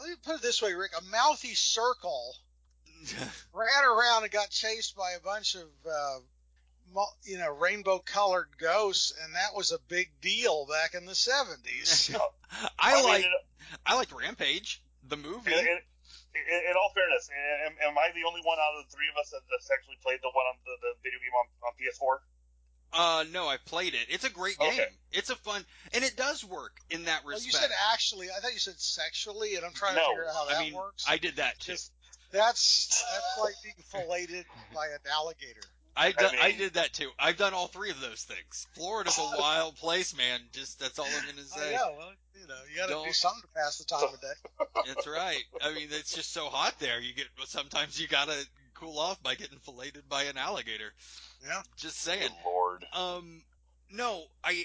let 0.00 0.08
me 0.08 0.16
put 0.24 0.36
it 0.36 0.42
this 0.42 0.60
way, 0.60 0.72
Rick: 0.74 0.92
a 0.98 1.04
mouthy 1.10 1.54
circle 1.54 2.34
ran 3.52 3.84
around 3.84 4.24
and 4.24 4.32
got 4.32 4.50
chased 4.50 4.96
by 4.96 5.12
a 5.12 5.20
bunch 5.20 5.54
of, 5.54 5.68
uh, 5.88 6.18
you 7.22 7.38
know, 7.38 7.50
rainbow-colored 7.52 8.48
ghosts, 8.58 9.12
and 9.22 9.34
that 9.34 9.54
was 9.54 9.70
a 9.72 9.78
big 9.88 10.10
deal 10.20 10.66
back 10.66 10.94
in 10.94 11.04
the 11.06 11.12
'70s. 11.12 12.16
I 12.78 12.94
mean, 12.96 13.04
like 13.04 13.24
in, 13.24 13.32
I 13.86 13.94
liked 13.94 14.12
Rampage, 14.12 14.82
the 15.06 15.16
movie. 15.16 15.52
in, 15.52 15.58
in, 15.58 15.78
in, 16.34 16.60
in 16.70 16.74
all 16.76 16.90
fairness, 16.94 17.30
am, 17.66 17.74
am 17.80 17.94
I 17.98 18.10
the 18.14 18.26
only 18.26 18.42
one 18.44 18.58
out 18.58 18.74
of 18.78 18.86
the 18.86 18.90
three 18.94 19.06
of 19.10 19.16
us 19.18 19.30
that, 19.30 19.42
that's 19.50 19.70
actually 19.70 19.98
played 20.02 20.18
the 20.22 20.30
one 20.34 20.46
on 20.50 20.56
the, 20.66 20.74
the 20.82 20.92
video 21.02 21.18
game 21.22 21.34
on, 21.34 21.46
on 21.66 21.72
PS4? 21.78 22.18
Uh, 22.94 23.24
no, 23.32 23.48
I 23.48 23.56
played 23.58 23.94
it. 23.94 24.06
It's 24.08 24.24
a 24.24 24.30
great 24.30 24.54
Okay. 24.60 24.76
game. 24.76 24.94
It's 25.10 25.30
a 25.30 25.36
fun, 25.36 25.64
and 25.92 26.04
it 26.04 26.16
does 26.16 26.44
work 26.44 26.78
in 26.90 27.04
that 27.04 27.24
Well, 27.24 27.34
respect. 27.34 27.46
you 27.46 27.58
said 27.58 27.70
actually. 27.92 28.28
I 28.30 28.38
thought 28.40 28.52
you 28.52 28.58
said 28.62 28.78
sexually, 28.78 29.56
and 29.56 29.64
I'm 29.64 29.72
trying 29.72 29.96
No, 29.96 30.02
to 30.02 30.08
figure 30.10 30.26
out 30.28 30.34
how 30.34 30.44
that 30.46 30.58
I 30.58 30.62
mean, 30.62 30.74
works. 30.74 31.04
I 31.08 31.18
did 31.18 31.36
that 31.36 31.58
too. 31.58 31.72
Just- 31.72 31.90
That's 32.30 33.02
that's 33.12 33.38
like 33.42 33.54
being 33.62 33.74
filleted 33.90 34.44
by 34.74 34.86
an 34.88 34.98
alligator. 35.10 35.60
I, 35.96 36.10
do, 36.12 36.26
I, 36.40 36.48
mean- 36.48 36.58
did 36.58 36.74
that 36.74 36.92
too. 36.92 37.08
I've 37.18 37.36
done 37.36 37.54
all 37.54 37.68
three 37.68 37.90
of 37.90 38.00
those 38.00 38.22
things. 38.22 38.66
Florida's 38.74 39.18
a 39.18 39.22
wild 39.38 39.76
place, 39.76 40.16
man. 40.16 40.40
Just 40.52 40.80
that's 40.80 40.98
all 40.98 41.06
I'm 41.06 41.12
gonna 41.26 41.42
I 41.54 41.58
say. 41.58 41.72
know. 41.74 41.94
Well, 41.98 42.12
you 42.40 42.48
know, 42.48 42.54
you 42.70 42.76
got 42.78 42.86
to 42.88 42.94
do 42.94 42.94
Don't- 43.04 43.14
something 43.14 43.42
to 43.42 43.48
pass 43.56 43.78
the 43.78 43.84
time 43.84 44.08
of 44.12 44.20
day. 44.20 44.84
That's 44.86 45.06
right. 45.06 45.42
I 45.62 45.72
mean, 45.72 45.88
it's 45.90 46.14
just 46.14 46.32
so 46.32 46.46
hot 46.46 46.74
there. 46.80 47.00
You 47.00 47.14
get 47.14 47.26
sometimes 47.46 48.00
you 48.00 48.08
gotta 48.08 48.34
cool 48.74 48.98
off 48.98 49.22
by 49.22 49.34
getting 49.36 49.58
filleted 49.58 50.08
by 50.08 50.24
an 50.24 50.36
alligator. 50.36 50.92
Yeah. 51.46 51.62
Just 51.76 51.98
saying. 52.00 52.20
Good 52.22 52.32
lord. 52.44 52.84
Um, 52.92 53.42
no, 53.92 54.24
I. 54.42 54.64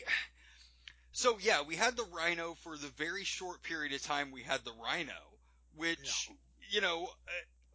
So 1.12 1.38
yeah, 1.42 1.62
we 1.68 1.76
had 1.76 1.96
the 1.96 2.06
Rhino 2.16 2.56
for 2.64 2.78
the 2.78 2.88
very 2.98 3.24
short 3.24 3.62
period 3.64 3.94
of 3.94 4.02
time 4.02 4.32
we 4.32 4.42
had 4.42 4.62
the 4.66 4.72
Rhino, 4.84 5.14
which 5.76 6.30
you 6.72 6.82
know, 6.82 7.08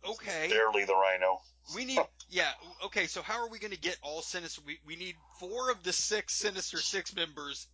uh, 0.07 0.11
okay, 0.13 0.49
Barely 0.51 0.85
the 0.85 0.95
Rhino. 0.95 1.41
We 1.75 1.85
need 1.85 2.01
yeah, 2.31 2.51
okay. 2.87 3.07
So 3.07 3.23
how 3.23 3.43
are 3.45 3.49
we 3.49 3.59
going 3.59 3.73
to 3.73 3.81
get 3.81 3.97
all 4.03 4.23
sinister? 4.23 4.63
We 4.67 4.79
we 4.87 4.97
need 4.97 5.15
four 5.39 5.71
of 5.71 5.83
the 5.83 5.93
six 5.93 6.35
Sinister 6.35 6.79
Six 6.79 7.15
members, 7.15 7.67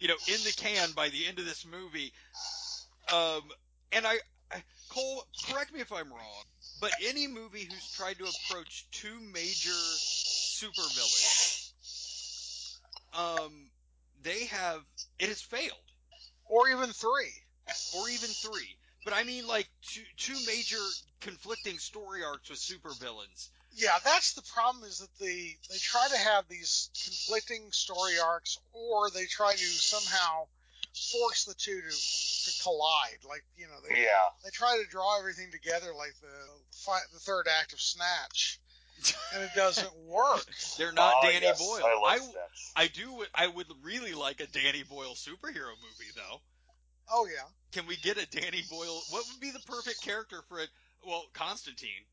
you 0.00 0.08
know, 0.08 0.16
in 0.26 0.42
the 0.44 0.52
can 0.56 0.92
by 0.92 1.08
the 1.08 1.26
end 1.26 1.38
of 1.38 1.44
this 1.44 1.64
movie. 1.64 2.12
Um, 3.12 3.42
and 3.92 4.06
I, 4.06 4.16
I 4.50 4.62
Cole, 4.90 5.24
correct 5.50 5.72
me 5.72 5.80
if 5.80 5.92
I'm 5.92 6.10
wrong, 6.10 6.44
but 6.80 6.92
any 7.06 7.26
movie 7.26 7.64
who's 7.64 7.92
tried 7.92 8.18
to 8.18 8.24
approach 8.24 8.86
two 8.90 9.20
major 9.32 9.70
supervillains 9.70 11.62
um, 13.12 13.70
they 14.22 14.46
have 14.46 14.80
it 15.18 15.28
has 15.28 15.40
failed, 15.42 15.72
Or 16.46 16.68
even 16.68 16.90
three. 16.92 17.32
or 17.96 18.08
even 18.08 18.28
three. 18.28 18.76
But 19.04 19.14
I 19.14 19.24
mean, 19.24 19.46
like 19.46 19.68
two 19.82 20.02
two 20.16 20.36
major 20.46 20.78
conflicting 21.20 21.78
story 21.78 22.22
arcs 22.24 22.48
with 22.50 22.58
supervillains. 22.58 23.50
Yeah, 23.74 23.98
that's 24.04 24.34
the 24.34 24.42
problem. 24.42 24.84
Is 24.84 24.98
that 24.98 25.08
they 25.18 25.56
they 25.70 25.78
try 25.78 26.06
to 26.10 26.18
have 26.18 26.46
these 26.48 26.90
conflicting 27.04 27.72
story 27.72 28.18
arcs, 28.22 28.58
or 28.72 29.10
they 29.10 29.26
try 29.26 29.52
to 29.52 29.58
somehow 29.58 30.46
force 31.10 31.44
the 31.44 31.54
two 31.54 31.80
to 31.80 31.88
to 31.90 32.62
collide. 32.62 33.18
Like 33.28 33.44
you 33.56 33.66
know, 33.66 33.78
they 33.88 34.02
Yeah. 34.02 34.28
they 34.44 34.50
try 34.50 34.76
to 34.82 34.88
draw 34.90 35.18
everything 35.18 35.50
together 35.50 35.92
like 35.94 36.14
the 36.20 36.48
fi- 36.84 37.06
the 37.12 37.18
third 37.18 37.48
act 37.48 37.72
of 37.72 37.80
Snatch, 37.80 38.60
and 39.34 39.42
it 39.42 39.50
doesn't 39.56 39.94
work. 40.06 40.46
They're 40.78 40.92
not 40.92 41.14
Ah, 41.16 41.22
Danny 41.22 41.46
yes, 41.46 41.58
Boyle. 41.58 41.84
I 41.84 42.18
I. 42.18 42.82
I 42.84 42.86
do 42.88 43.24
I 43.34 43.46
would 43.48 43.66
really 43.82 44.14
like 44.14 44.40
a 44.40 44.46
Danny 44.46 44.82
Boyle 44.82 45.14
superhero 45.14 45.72
movie 45.82 46.10
though. 46.14 46.40
Oh 47.10 47.26
yeah. 47.26 47.48
Can 47.72 47.86
we 47.86 47.96
get 47.96 48.18
a 48.18 48.26
Danny 48.28 48.62
Boyle? 48.70 49.00
What 49.10 49.24
would 49.28 49.40
be 49.40 49.50
the 49.50 49.64
perfect 49.66 50.02
character 50.02 50.42
for 50.48 50.60
it? 50.60 50.68
Well, 51.06 51.24
Constantine. 51.32 52.04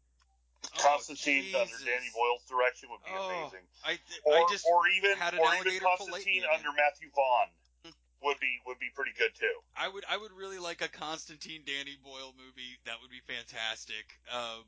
Oh, 0.65 0.69
Constantine 0.79 1.55
under 1.55 1.77
Danny 1.85 2.09
Boyle's 2.15 2.43
direction 2.49 2.89
would 2.91 3.03
be 3.03 3.11
Oh, 3.15 3.29
amazing. 3.29 3.67
I, 3.83 3.99
Or, 4.25 4.35
I 4.35 4.47
just 4.49 4.65
or 4.67 4.87
even 4.89 5.15
had 5.15 5.33
an 5.33 5.39
or 5.39 5.53
even 5.55 5.79
Constantine 5.79 6.43
under. 6.51 6.69
Matthew 6.75 7.09
Vaughn 7.15 7.47
would 8.23 8.39
be 8.39 8.59
would 8.65 8.79
be 8.79 8.89
pretty 8.95 9.11
good 9.17 9.31
too. 9.35 9.51
I 9.77 9.87
would 9.87 10.03
I 10.09 10.17
would 10.17 10.31
really 10.31 10.59
like 10.59 10.81
a 10.81 10.89
Constantine 10.89 11.63
Danny 11.65 11.97
Boyle 12.03 12.33
movie. 12.35 12.75
That 12.85 12.95
would 13.01 13.11
be 13.11 13.21
fantastic. 13.27 14.19
Um, 14.31 14.63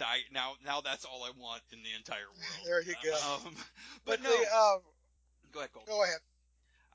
I, 0.00 0.20
now 0.32 0.54
now 0.64 0.80
that's 0.80 1.04
all 1.04 1.22
I 1.24 1.30
want 1.38 1.62
in 1.72 1.80
the 1.82 1.94
entire 1.96 2.28
world. 2.28 2.60
There 2.64 2.82
you 2.82 2.94
go. 3.02 3.14
Um, 3.14 3.54
but, 4.04 4.20
But, 4.20 4.22
no, 4.22 4.30
the, 4.30 4.44
uh, 4.52 4.76
go 5.52 5.60
ahead, 5.60 5.72
Cole. 5.72 5.84
go 5.86 6.02
ahead. 6.04 6.20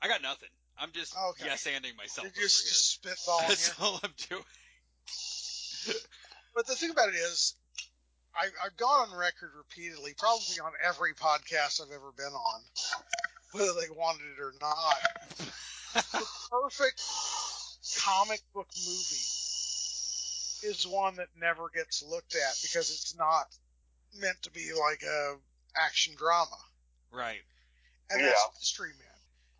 I 0.02 0.08
got 0.08 0.22
nothing. 0.22 0.48
I'm 0.80 0.92
just 0.92 1.14
Okay. 1.30 1.44
yes 1.46 1.66
anding 1.66 1.96
myself 1.96 2.26
You're 2.34 2.44
just, 2.44 2.68
just 2.68 3.02
spitballing 3.02 3.48
That's 3.48 3.66
here. 3.66 3.74
all 3.80 4.00
I'm 4.02 4.14
doing. 4.28 4.42
But 6.54 6.66
the 6.66 6.74
thing 6.74 6.90
about 6.90 7.08
it 7.10 7.14
is, 7.14 7.54
I, 8.34 8.46
I've 8.64 8.76
gone 8.76 9.08
on 9.08 9.16
record 9.16 9.50
repeatedly, 9.56 10.14
probably 10.18 10.58
on 10.62 10.72
every 10.84 11.14
podcast 11.14 11.80
I've 11.80 11.92
ever 11.92 12.12
been 12.16 12.32
on, 12.32 12.60
whether 13.52 13.72
they 13.80 13.90
wanted 13.94 14.26
it 14.36 14.40
or 14.40 14.52
not, 14.60 14.96
the 16.12 16.26
perfect 16.50 17.02
comic 17.98 18.40
book 18.54 18.68
movie 18.86 19.26
is 20.62 20.86
one 20.86 21.16
that 21.16 21.28
never 21.38 21.68
gets 21.74 22.02
looked 22.02 22.34
at 22.34 22.56
because 22.62 22.90
it's 22.90 23.14
not 23.16 23.46
meant 24.20 24.40
to 24.42 24.50
be 24.50 24.72
like 24.72 25.02
a 25.02 25.36
action 25.76 26.14
drama. 26.16 26.56
Right. 27.12 27.40
And 28.10 28.20
Yeah. 28.20 28.28
that's 28.28 28.48
Mystery 28.58 28.92
Man. 28.98 29.09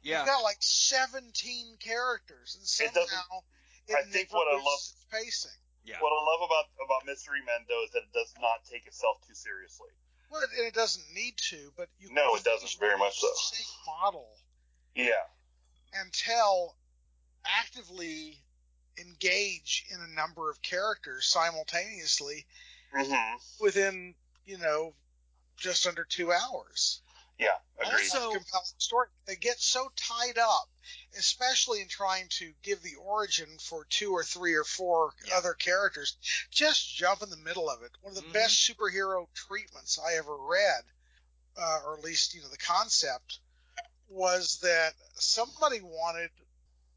Yeah. 0.02 0.18
You've 0.18 0.26
got 0.26 0.42
like 0.42 0.56
17 0.60 1.76
characters, 1.78 2.56
and 2.58 2.66
somehow 2.66 3.42
it, 3.88 3.96
I 3.96 4.02
think 4.08 4.32
never 4.32 4.38
what 4.38 4.48
I 4.48 4.54
loses 4.56 4.66
love- 4.66 4.80
its 4.80 5.06
pacing. 5.10 5.58
Yeah. 5.84 5.96
What 6.00 6.12
I 6.12 6.20
love 6.24 6.42
about 6.48 6.64
about 6.84 7.06
Mystery 7.06 7.40
Men 7.44 7.64
though 7.68 7.82
is 7.84 7.90
that 7.92 8.02
it 8.02 8.12
does 8.12 8.32
not 8.40 8.64
take 8.70 8.86
itself 8.86 9.16
too 9.26 9.34
seriously. 9.34 9.88
Well, 10.30 10.42
and 10.42 10.66
it 10.66 10.74
doesn't 10.74 11.04
need 11.12 11.36
to, 11.50 11.72
but 11.76 11.88
you 11.98 12.12
No, 12.12 12.34
it 12.36 12.44
doesn't, 12.44 12.78
very 12.78 12.96
much 12.98 13.18
so. 13.18 13.28
Same 13.34 13.66
model 13.86 14.28
Yeah. 14.94 15.24
and 15.94 16.12
tell 16.12 16.76
actively 17.44 18.38
engage 18.98 19.86
in 19.90 20.00
a 20.00 20.06
number 20.08 20.50
of 20.50 20.60
characters 20.62 21.26
simultaneously 21.26 22.46
hmm 22.92 23.36
within 23.60 24.14
you 24.44 24.58
know 24.58 24.94
just 25.56 25.86
under 25.86 26.04
two 26.04 26.30
hours. 26.32 27.00
Yeah. 27.40 27.56
Agreed. 27.78 28.10
Also- 28.14 28.38
story. 28.78 29.08
They 29.24 29.36
get 29.36 29.58
so 29.58 29.90
tied 29.96 30.36
up, 30.36 30.68
especially 31.16 31.80
in 31.80 31.88
trying 31.88 32.28
to 32.38 32.52
give 32.62 32.82
the 32.82 32.96
origin 32.96 33.58
for 33.58 33.86
two 33.86 34.12
or 34.12 34.22
three 34.22 34.54
or 34.54 34.64
four 34.64 35.14
Yeah. 35.24 35.38
other 35.38 35.54
characters. 35.54 36.18
Just 36.50 36.94
jump 36.94 37.22
in 37.22 37.30
the 37.30 37.38
middle 37.38 37.70
of 37.70 37.82
it. 37.82 37.92
One 38.02 38.14
of 38.14 38.22
the 38.22 38.28
Mhm. 38.28 38.34
best 38.34 38.56
superhero 38.68 39.32
treatments 39.34 39.98
I 39.98 40.16
ever 40.16 40.36
read, 40.36 40.84
uh, 41.56 41.80
or 41.84 41.96
at 41.96 42.04
least 42.04 42.34
you 42.34 42.42
know 42.42 42.48
the 42.48 42.58
concept, 42.58 43.40
was 44.08 44.58
that 44.58 44.94
somebody 45.14 45.80
wanted 45.80 46.30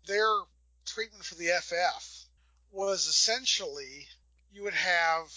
their 0.05 0.41
treatment 0.85 1.25
for 1.25 1.35
the 1.35 1.51
FF 1.51 2.25
was 2.71 3.07
essentially 3.07 4.09
you 4.51 4.63
would 4.63 4.73
have 4.73 5.31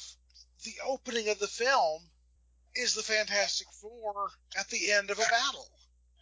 the 0.65 0.81
opening 0.81 1.29
of 1.29 1.39
the 1.39 1.47
film 1.47 2.11
is 2.79 2.95
the 2.95 3.03
Fantastic 3.03 3.67
Four 3.81 4.29
at 4.59 4.69
the 4.69 4.93
end 4.93 5.11
of 5.11 5.19
a 5.19 5.23
battle. 5.23 5.67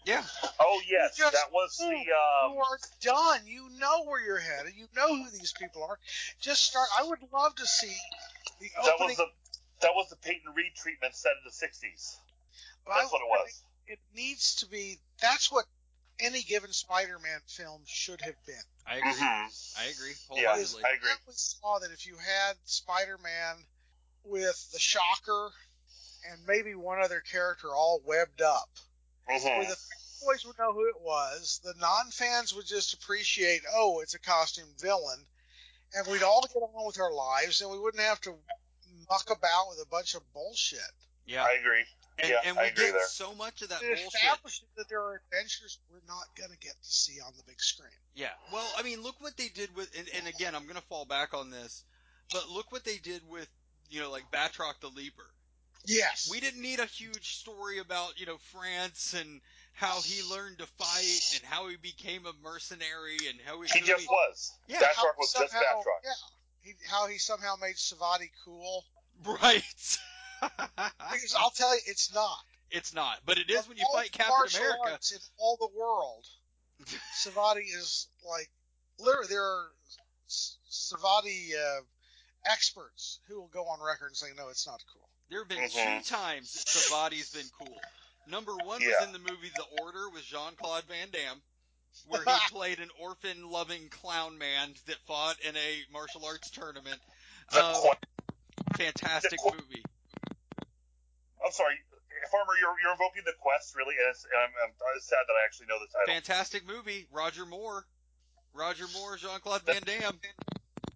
Yeah. 0.07 0.23
Oh 0.61 0.81
yes, 0.89 1.17
Just- 1.17 1.33
that 1.33 1.51
was 1.53 1.77
the 1.79 1.87
you 1.87 2.15
um. 2.45 2.59
are 2.59 2.79
done. 3.01 3.41
You 3.47 3.69
know 3.79 4.05
where 4.05 4.21
you're 4.25 4.39
headed. 4.39 4.75
You 4.77 4.87
know 4.95 5.09
who 5.09 5.31
these 5.31 5.55
people 5.59 5.83
are. 5.83 5.99
Just 6.41 6.63
start. 6.65 6.89
I 6.99 7.05
would 7.05 7.21
love 7.33 7.55
to 7.57 7.67
see 7.67 7.95
the 8.61 8.69
opening. 8.81 8.85
That 8.99 9.07
was 9.07 9.17
the 9.17 9.27
that 9.81 9.91
was 9.95 10.09
the 10.11 10.17
Peyton 10.17 10.53
Reed 10.55 10.73
treatment 10.77 11.15
set 11.15 11.33
in 11.33 11.45
the 11.45 11.51
'60s. 11.51 12.17
I- 12.87 13.01
That's 13.01 13.13
what 13.13 13.23
it 13.23 13.29
was. 13.29 13.63
It 13.87 13.99
needs 14.15 14.57
to 14.57 14.67
be. 14.67 14.99
That's 15.23 15.51
what 15.51 15.65
any 16.21 16.43
given 16.43 16.73
Spider-Man 16.73 17.41
film 17.47 17.81
should 17.87 18.21
have 18.21 18.37
been. 18.47 18.63
I 18.87 18.97
agree. 18.99 19.11
Mhm. 19.13 19.79
I 19.79 19.85
agree 19.87 20.15
Yeah, 20.33 20.49
wholeheartedly. 20.53 20.85
I 20.85 20.91
agree. 20.97 21.11
always 21.27 21.57
saw 21.61 21.79
that 21.81 21.91
if 21.91 22.07
you 22.07 22.17
had 22.19 22.57
Spider-Man 22.67 23.57
with 24.25 24.71
the 24.73 24.79
Shocker 24.79 25.51
and 26.31 26.41
maybe 26.47 26.75
one 26.75 27.03
other 27.03 27.21
character 27.21 27.69
all 27.75 28.01
webbed 28.05 28.43
up, 28.43 28.69
where 29.27 29.39
hmm 29.39 29.69
the 29.69 29.77
boys 30.25 30.45
would 30.47 30.59
know 30.59 30.73
who 30.73 30.89
it 30.89 31.01
was, 31.03 31.61
the 31.65 31.75
non-fans 31.81 32.55
would 32.55 32.67
just 32.67 32.95
appreciate, 32.95 33.61
oh, 33.75 34.01
it's 34.01 34.15
a 34.15 34.19
costume 34.19 34.69
villain, 34.81 35.19
and 35.95 36.07
we'd 36.07 36.23
all 36.23 36.43
get 36.43 36.63
on 36.63 36.87
with 36.87 36.99
our 36.99 37.13
lives, 37.13 37.61
and 37.61 37.71
we 37.71 37.79
wouldn't 37.79 38.03
have 38.03 38.21
to 38.23 38.35
muck 39.11 39.27
about 39.31 39.69
with 39.69 39.79
a 39.83 39.89
bunch 39.91 40.15
of 40.15 40.23
bullshit. 40.33 40.79
Yeah. 41.27 41.45
I 41.45 41.53
agree. 41.61 41.85
and, 42.19 42.31
yeah, 42.31 42.37
and 42.45 42.59
I 42.59 42.63
we 42.65 42.69
agree 42.69 42.85
get 42.87 42.93
there. 42.95 43.07
so 43.09 43.35
much 43.35 43.61
of 43.63 43.69
that 43.69 43.83
It 43.83 43.89
bullshit. 43.89 44.15
establishes 44.15 44.65
that 44.77 44.89
there 44.89 45.01
are 45.01 45.21
adventures 45.31 45.79
we're 45.91 46.01
not 46.09 46.25
going 46.39 46.51
to 46.51 46.59
get 46.59 46.73
to 46.73 46.91
see 46.91 47.21
on 47.21 47.33
the 47.37 47.43
big 47.47 47.61
screen. 47.61 47.91
Yeah. 48.15 48.31
Well, 48.53 48.67
I 48.79 48.83
mean, 48.83 49.03
look 49.03 49.17
what 49.21 49.37
they 49.37 49.49
did 49.49 49.75
with, 49.77 49.91
and, 49.99 50.09
and 50.17 50.27
again, 50.27 50.55
I'm 50.55 50.63
going 50.65 50.77
to 50.77 50.87
fall 50.89 51.05
back 51.05 51.35
on 51.35 51.51
this, 51.51 51.85
but 52.33 52.49
look 52.49 52.73
what 52.73 52.85
they 52.85 52.97
did 52.99 53.21
with, 53.29 53.49
you 53.91 54.01
know, 54.01 54.11
like 54.11 54.25
Batroc 54.33 54.81
the 54.81 54.89
Leaper. 54.89 55.27
Yes. 55.87 56.29
We 56.31 56.41
didn't 56.41 56.63
need 56.63 56.81
a 56.81 56.87
huge 56.87 57.37
story 57.37 57.79
about, 57.79 58.19
you 58.19 58.27
know, 58.27 58.39
France 58.53 59.15
and 59.19 59.41
how 59.73 60.01
he 60.03 60.23
learned 60.33 60.59
to 60.59 60.67
fight 60.67 61.35
and 61.35 61.45
how 61.45 61.69
he 61.69 61.77
became 61.77 62.27
a 62.27 62.33
mercenary 62.43 63.19
and 63.29 63.39
how 63.45 63.61
he, 63.61 63.69
He 63.69 63.81
who 63.81 63.87
just 63.87 64.07
was. 64.09 64.53
Yeah, 64.69 64.79
Batroc 64.79 64.95
How 64.95 65.05
was 65.19 65.33
just 65.33 65.53
somehow- 65.53 65.81
Batroc. 65.81 66.05
Yeah. 66.05 66.11
He, 66.63 66.73
how 66.89 67.07
he 67.09 67.19
somehow 67.19 67.55
made 67.61 67.77
Savate 67.77 68.31
cool. 68.45 68.85
Right. 69.25 69.63
Because 70.41 71.35
I'll 71.39 71.51
tell 71.51 71.73
you, 71.75 71.81
it's 71.87 72.13
not. 72.15 72.37
it's 72.71 72.93
not, 72.95 73.19
but 73.25 73.39
it 73.39 73.49
is 73.51 73.61
Of 73.61 73.69
when 73.69 73.77
you 73.79 73.85
fight 73.93 74.11
the 74.13 74.19
Captain 74.19 74.35
martial 74.37 74.61
America. 74.61 74.91
arts 74.93 75.13
in 75.13 75.19
all 75.39 75.57
the 75.59 75.79
world, 75.79 76.27
Savate 77.15 77.63
is 77.65 78.09
like 78.29 78.51
literally 78.99 79.29
there 79.29 79.43
are 79.45 79.69
S- 80.29 80.57
Savate 80.69 81.55
uh, 81.55 81.81
experts 82.51 83.21
who 83.29 83.41
will 83.41 83.49
go 83.55 83.65
on 83.67 83.79
record 83.87 84.09
and 84.09 84.17
say 84.17 84.27
no, 84.37 84.49
it's 84.49 84.67
not 84.67 84.83
cool. 84.93 85.04
There 85.35 85.43
have 85.43 85.49
been 85.49 85.69
Mhm. 85.69 85.99
two 86.05 86.09
times 86.15 86.53
that 86.53 86.67
Savate's 86.69 87.31
been 87.31 87.51
cool. 87.59 87.81
Number 88.29 88.55
one 88.55 88.81
Yeah. 88.81 88.91
was 89.01 89.09
in 89.09 89.13
the 89.13 89.19
movie 89.19 89.49
The 89.49 89.65
Order 89.83 90.09
with 90.11 90.23
Jean 90.23 90.55
Claude 90.55 90.85
Van 90.85 91.11
Damme, 91.11 91.43
where 92.07 92.23
he 92.23 92.31
played 92.51 92.79
an 92.79 92.89
orphan 93.01 93.51
loving 93.51 93.91
clown 93.91 94.39
man 94.39 94.77
that 94.87 94.97
fought 95.09 95.41
in 95.41 95.57
a 95.57 95.85
martial 95.91 96.25
arts 96.25 96.51
tournament. 96.51 97.03
Um, 97.51 97.75
fantastic 98.77 99.41
Qu- 99.41 99.57
movie. 99.57 99.83
I'm 101.45 101.51
sorry, 101.51 101.81
Farmer. 102.31 102.57
You're, 102.57 102.81
you're 102.81 102.93
invoking 102.93 103.25
the 103.25 103.33
quest, 103.41 103.75
really, 103.75 103.97
and, 103.97 104.15
and 104.15 104.41
I'm, 104.41 104.71
I'm, 104.71 105.01
sad 105.01 105.19
that 105.27 105.33
I 105.35 105.45
actually 105.47 105.67
know 105.67 105.81
the 105.81 105.89
title. 105.89 106.15
Fantastic 106.15 106.65
movie. 106.65 107.09
Roger 107.11 107.45
Moore. 107.45 107.85
Roger 108.53 108.87
Moore, 108.87 109.17
Jean 109.17 109.41
Claude 109.41 109.63
Van 109.63 109.83
Damme. 109.83 110.21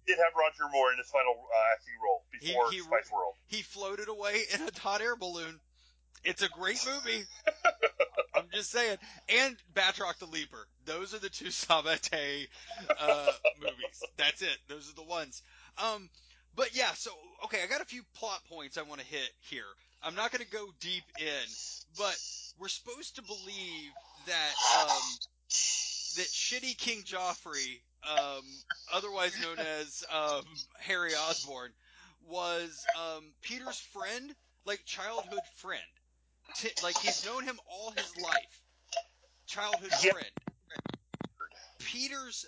Did 0.09 0.17
have 0.17 0.33
Roger 0.35 0.73
Moore 0.73 0.91
in 0.93 0.99
his 0.99 1.11
final 1.11 1.35
uh, 1.35 1.73
acting 1.75 1.95
role 2.03 2.25
before 2.33 2.71
he- 2.71 2.81
Spice 2.81 3.13
World. 3.13 3.35
He 3.47 3.61
floated 3.61 4.09
away 4.09 4.41
in 4.55 4.63
a 4.63 4.81
hot 4.81 5.03
air 5.03 5.17
balloon. 5.17 5.61
It's 6.25 6.43
a 6.43 6.49
great 6.49 6.81
movie. 6.87 7.25
I'm 8.35 8.47
just 8.53 8.71
saying. 8.71 8.97
And 9.29 9.57
Batroc 9.75 10.19
the 10.19 10.27
Leaper. 10.27 10.67
Those 10.87 11.13
are 11.13 11.19
the 11.19 11.29
two 11.29 11.45
Savate 11.51 12.49
uh, 12.99 13.33
movies. 13.61 14.03
That's 14.17 14.41
it. 14.41 14.57
Those 14.69 14.91
are 14.91 14.95
the 14.95 15.03
ones. 15.03 15.43
Um, 15.77 16.09
but 16.57 16.75
yeah, 16.75 16.93
so 16.95 17.11
okay, 17.45 17.59
I 17.63 17.67
got 17.67 17.83
a 17.83 17.85
few 17.87 18.03
plot 18.15 18.41
points 18.51 18.79
I 18.79 18.83
want 18.83 19.01
to 19.01 19.07
hit 19.07 19.31
here. 19.51 19.69
I'm 20.03 20.15
not 20.15 20.33
going 20.33 20.45
to 20.45 20.51
go 20.51 20.67
deep 20.81 21.05
in, 21.19 21.49
but 21.99 22.17
we're 22.59 22.69
supposed 22.69 23.17
to 23.17 23.23
believe 23.23 23.91
that 24.27 24.55
um, 24.81 25.03
that 26.17 26.27
shitty 26.27 26.77
King 26.79 27.03
Joffrey, 27.03 27.81
um, 28.05 28.43
otherwise 28.93 29.39
known 29.43 29.59
as 29.59 30.05
um, 30.13 30.45
Harry 30.81 31.15
Osborn, 31.15 31.71
was 32.29 32.85
um, 32.97 33.25
Peter's 33.43 33.79
friend, 33.79 34.35
like 34.65 34.85
childhood 34.85 35.41
friend. 35.57 35.83
T- 36.57 36.71
like 36.83 36.97
he's 36.99 37.25
known 37.27 37.45
him 37.45 37.59
all 37.71 37.91
his 37.93 38.17
life. 38.17 38.63
Childhood 39.47 39.93
Yeah. 40.03 40.13
friend. 40.13 40.31
Peter's 41.79 42.47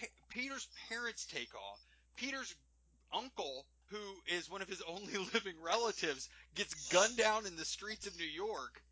pa- 0.00 0.06
Peter's 0.30 0.68
parents 0.88 1.26
take 1.26 1.54
off. 1.54 1.80
Peter's 2.16 2.54
uncle, 3.12 3.66
who 3.86 3.98
is 4.26 4.50
one 4.50 4.62
of 4.62 4.68
his 4.68 4.82
only 4.82 5.16
living 5.34 5.60
relatives, 5.62 6.28
gets 6.54 6.74
gunned 6.92 7.16
down 7.16 7.46
in 7.46 7.56
the 7.56 7.64
streets 7.64 8.06
of 8.06 8.16
New 8.16 8.24
York, 8.26 8.82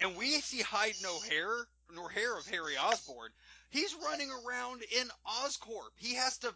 and 0.00 0.16
we 0.16 0.40
see 0.40 0.60
hide 0.62 0.94
no 1.02 1.20
hair 1.20 1.66
nor 1.94 2.10
hair 2.10 2.36
of 2.36 2.46
Harry 2.46 2.76
Osborn. 2.76 3.30
He's 3.72 3.96
running 4.06 4.30
around 4.30 4.82
in 4.82 5.08
Oscorp. 5.26 5.92
He 5.96 6.14
has 6.14 6.36
to, 6.38 6.54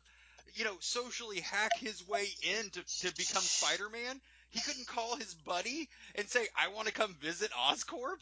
you 0.55 0.65
know, 0.65 0.77
socially 0.81 1.41
hack 1.41 1.73
his 1.79 2.07
way 2.07 2.27
in 2.43 2.71
to, 2.71 2.85
to 3.01 3.15
become 3.17 3.43
Spider-Man. 3.43 4.21
He 4.51 4.61
couldn't 4.61 4.87
call 4.87 5.17
his 5.17 5.35
buddy 5.35 5.89
and 6.15 6.29
say, 6.29 6.47
"I 6.57 6.69
want 6.69 6.89
to 6.89 6.95
come 6.95 7.15
visit 7.21 7.51
Oscorp." 7.53 8.21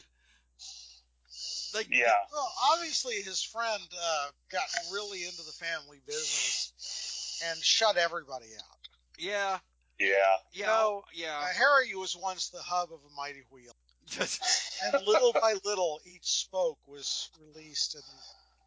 Like, 1.73 1.87
Yeah. 1.91 2.13
Well, 2.31 2.53
obviously 2.71 3.15
his 3.15 3.43
friend 3.43 3.83
uh, 4.01 4.27
got 4.49 4.63
really 4.93 5.25
into 5.25 5.43
the 5.43 5.51
family 5.51 5.99
business 6.07 7.41
and 7.45 7.61
shut 7.61 7.97
everybody 7.97 8.47
out. 8.57 8.87
yeah, 9.19 9.59
Yeah. 9.99 10.37
yeah, 10.53 10.65
No, 10.67 11.03
yeah. 11.13 11.37
Uh, 11.37 11.47
Harry 11.47 11.93
was 11.95 12.15
once 12.15 12.47
the 12.49 12.61
hub 12.61 12.93
of 12.93 12.99
a 12.99 13.15
mighty 13.15 13.43
wheel, 13.49 13.75
and 14.19 15.05
little 15.05 15.33
by 15.33 15.55
little, 15.65 15.99
each 16.05 16.25
spoke 16.27 16.79
was 16.87 17.29
released, 17.41 17.95
and 17.95 18.03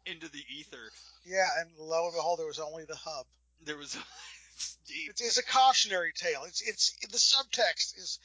into 0.05 0.29
the 0.29 0.43
ether. 0.57 0.91
yeah, 1.25 1.47
and 1.59 1.69
lo 1.79 2.05
and 2.05 2.13
behold, 2.13 2.39
there 2.39 2.47
was 2.47 2.59
only 2.59 2.85
the 2.85 2.95
hub. 2.95 3.25
There 3.65 3.77
was 3.77 3.97
it's. 4.55 4.77
It's, 4.87 5.21
it's 5.21 5.37
a 5.37 5.43
cautionary 5.43 6.11
tale. 6.15 6.43
It's 6.45 6.61
it's 6.61 6.95
the 7.11 7.17
subtext 7.17 7.97
is 7.97 8.19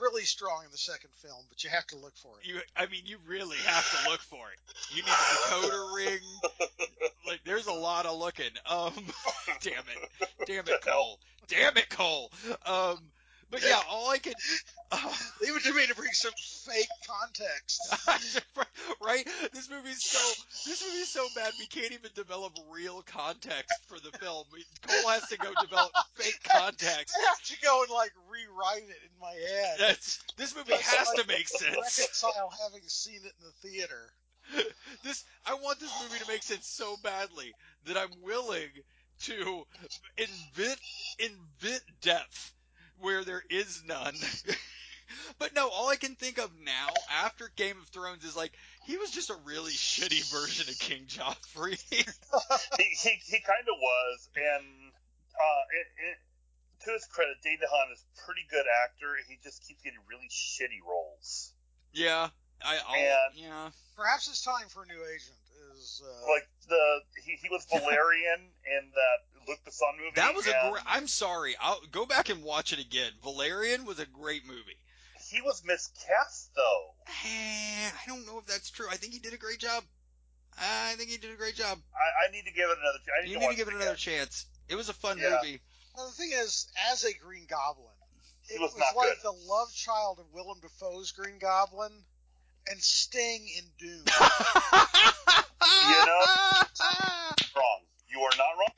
really 0.00 0.24
strong 0.24 0.62
in 0.64 0.70
the 0.70 0.78
second 0.78 1.10
film, 1.14 1.44
but 1.48 1.62
you 1.62 1.70
have 1.70 1.86
to 1.88 1.96
look 1.96 2.16
for 2.16 2.40
it. 2.40 2.46
You, 2.46 2.60
I 2.76 2.86
mean, 2.86 3.02
you 3.04 3.18
really 3.26 3.56
have 3.58 3.88
to 3.90 4.10
look 4.10 4.20
for 4.20 4.46
it. 4.50 4.58
You 4.94 5.02
need 5.02 5.10
a 5.10 5.12
decoder 5.12 5.94
ring. 5.94 6.20
Like, 7.26 7.40
there's 7.44 7.66
a 7.66 7.72
lot 7.72 8.06
of 8.06 8.18
looking. 8.18 8.50
Um, 8.68 8.92
damn 9.62 9.72
it, 9.72 10.28
damn 10.46 10.66
it, 10.66 10.80
Cole, 10.82 11.18
damn 11.48 11.76
it, 11.76 11.88
Cole. 11.88 12.30
Um, 12.66 12.98
But 13.50 13.62
yeah, 13.62 13.80
all 13.90 14.10
I 14.10 14.18
could. 14.18 14.34
Uh, 14.90 15.12
Leave 15.40 15.56
it 15.56 15.62
to 15.64 15.74
me 15.74 15.86
to 15.86 15.94
bring 15.94 16.12
some 16.12 16.32
fake 16.66 16.88
context. 17.06 17.80
right? 19.04 19.26
This 19.52 19.68
movie's 19.70 20.02
so 20.02 20.42
this 20.66 20.84
movie's 20.84 21.08
so 21.08 21.26
bad 21.34 21.52
we 21.58 21.66
can't 21.66 21.92
even 21.92 22.10
develop 22.14 22.52
real 22.70 23.02
context 23.02 23.74
for 23.86 23.98
the 23.98 24.16
film. 24.18 24.44
Cole 24.86 25.10
has 25.10 25.28
to 25.28 25.38
go 25.38 25.52
develop 25.60 25.92
fake 26.14 26.38
context. 26.48 27.16
I 27.18 27.28
have 27.28 27.42
to 27.42 27.56
go 27.62 27.82
and 27.82 27.90
like 27.90 28.12
rewrite 28.30 28.88
it 28.88 29.02
in 29.02 29.20
my 29.20 29.32
head. 29.32 29.76
That's 29.78 30.22
this 30.36 30.54
movie 30.54 30.70
That's 30.70 30.94
has 30.94 31.08
like 31.08 31.26
to 31.26 31.28
make 31.28 31.48
sense. 31.48 31.76
Reconcile 31.76 32.52
having 32.64 32.86
seen 32.86 33.20
it 33.24 33.32
in 33.40 33.46
the 33.46 33.68
theater. 33.68 34.12
This 35.02 35.24
I 35.46 35.54
want 35.54 35.80
this 35.80 35.92
movie 36.02 36.22
to 36.22 36.28
make 36.30 36.42
sense 36.42 36.66
so 36.66 36.96
badly 37.02 37.52
that 37.86 37.96
I'm 37.96 38.10
willing 38.22 38.68
to 39.22 39.64
invent 40.16 40.78
invent 41.18 41.82
depth 42.02 42.53
where 43.00 43.24
there 43.24 43.42
is 43.50 43.82
none. 43.86 44.14
But 45.38 45.54
no, 45.54 45.68
all 45.68 45.88
I 45.88 45.96
can 45.96 46.14
think 46.14 46.38
of 46.38 46.50
now 46.64 46.88
after 47.22 47.50
Game 47.56 47.76
of 47.78 47.86
Thrones 47.88 48.24
is 48.24 48.34
like 48.36 48.52
he 48.86 48.96
was 48.96 49.10
just 49.10 49.30
a 49.30 49.36
really 49.44 49.72
shitty 49.72 50.24
version 50.32 50.68
of 50.68 50.78
King 50.78 51.04
Joffrey. 51.06 51.76
he 51.90 52.84
he, 52.84 53.10
he 53.26 53.38
kind 53.40 53.66
of 53.68 53.76
was, 53.78 54.28
and 54.34 54.64
uh, 55.34 55.62
it, 55.74 55.86
it, 56.08 56.16
to 56.86 56.92
his 56.92 57.04
credit, 57.06 57.36
Dane 57.42 57.58
DeHaan 57.58 57.92
is 57.92 58.00
a 58.02 58.24
pretty 58.26 58.46
good 58.50 58.64
actor. 58.84 59.14
He 59.28 59.38
just 59.42 59.62
keeps 59.66 59.82
getting 59.82 59.98
really 60.08 60.28
shitty 60.30 60.80
roles. 60.88 61.52
yeah, 61.92 62.28
I 62.64 62.78
And- 62.96 63.36
yeah. 63.38 63.68
Perhaps 63.96 64.28
it's 64.28 64.42
time 64.42 64.66
for 64.68 64.82
a 64.82 64.86
new 64.86 65.02
agent. 65.04 65.36
Is 65.76 66.02
uh, 66.04 66.32
Like 66.32 66.48
the 66.68 67.00
he, 67.24 67.36
he 67.42 67.48
was 67.50 67.66
Valerian 67.70 68.40
in 68.66 68.90
that 68.94 69.18
Luc 69.48 69.58
Besson 69.64 69.96
movie. 69.98 70.10
That 70.16 70.34
was 70.34 70.46
a 70.46 70.54
and 70.56 70.72
great. 70.72 70.84
I'm 70.86 71.06
sorry. 71.06 71.54
I'll 71.60 71.80
go 71.90 72.06
back 72.06 72.28
and 72.30 72.42
watch 72.42 72.72
it 72.72 72.78
again. 72.78 73.12
Valerian 73.22 73.84
was 73.84 73.98
a 73.98 74.06
great 74.06 74.46
movie. 74.46 74.78
He 75.30 75.40
was 75.42 75.62
miscast 75.64 76.50
though. 76.54 76.94
Eh, 77.08 77.88
I 77.88 78.06
don't 78.06 78.26
know 78.26 78.38
if 78.38 78.46
that's 78.46 78.70
true. 78.70 78.86
I 78.90 78.96
think 78.96 79.12
he 79.12 79.18
did 79.18 79.32
a 79.34 79.38
great 79.38 79.58
job. 79.58 79.82
I 80.58 80.94
think 80.96 81.10
he 81.10 81.16
did 81.16 81.32
a 81.32 81.36
great 81.36 81.56
job. 81.56 81.78
I, 81.94 82.28
I 82.28 82.30
need 82.32 82.44
to 82.44 82.52
give 82.52 82.68
it 82.70 82.78
another. 82.80 82.98
ch- 82.98 83.10
I 83.20 83.24
need 83.24 83.30
You 83.32 83.38
to 83.38 83.40
need 83.40 83.50
to 83.50 83.56
give 83.56 83.66
it 83.68 83.70
again. 83.74 83.82
another 83.82 83.96
chance. 83.96 84.46
It 84.68 84.76
was 84.76 84.88
a 84.88 84.92
fun 84.94 85.18
Yeah. 85.18 85.36
movie. 85.42 85.60
well, 85.96 86.06
the 86.06 86.12
thing 86.12 86.30
is, 86.32 86.68
as 86.92 87.02
a 87.04 87.12
Green 87.14 87.46
Goblin, 87.48 87.88
He 88.42 88.54
it 88.54 88.60
was 88.60 88.72
was, 88.72 88.78
not 88.80 88.94
like 88.96 89.08
good. 89.08 89.22
the 89.24 89.32
love 89.32 89.72
child 89.74 90.20
of 90.20 90.26
Willem 90.32 90.60
Dafoe's 90.60 91.10
Green 91.12 91.38
Goblin 91.38 91.92
and 92.68 92.80
Sting 92.80 93.48
in 93.58 93.64
Dune. 93.78 94.04
You 95.86 96.06
know? 96.06 96.24
Wrong. 97.56 97.80
You 98.08 98.20
are 98.20 98.36
not 98.36 98.52
wrong. 98.58 98.74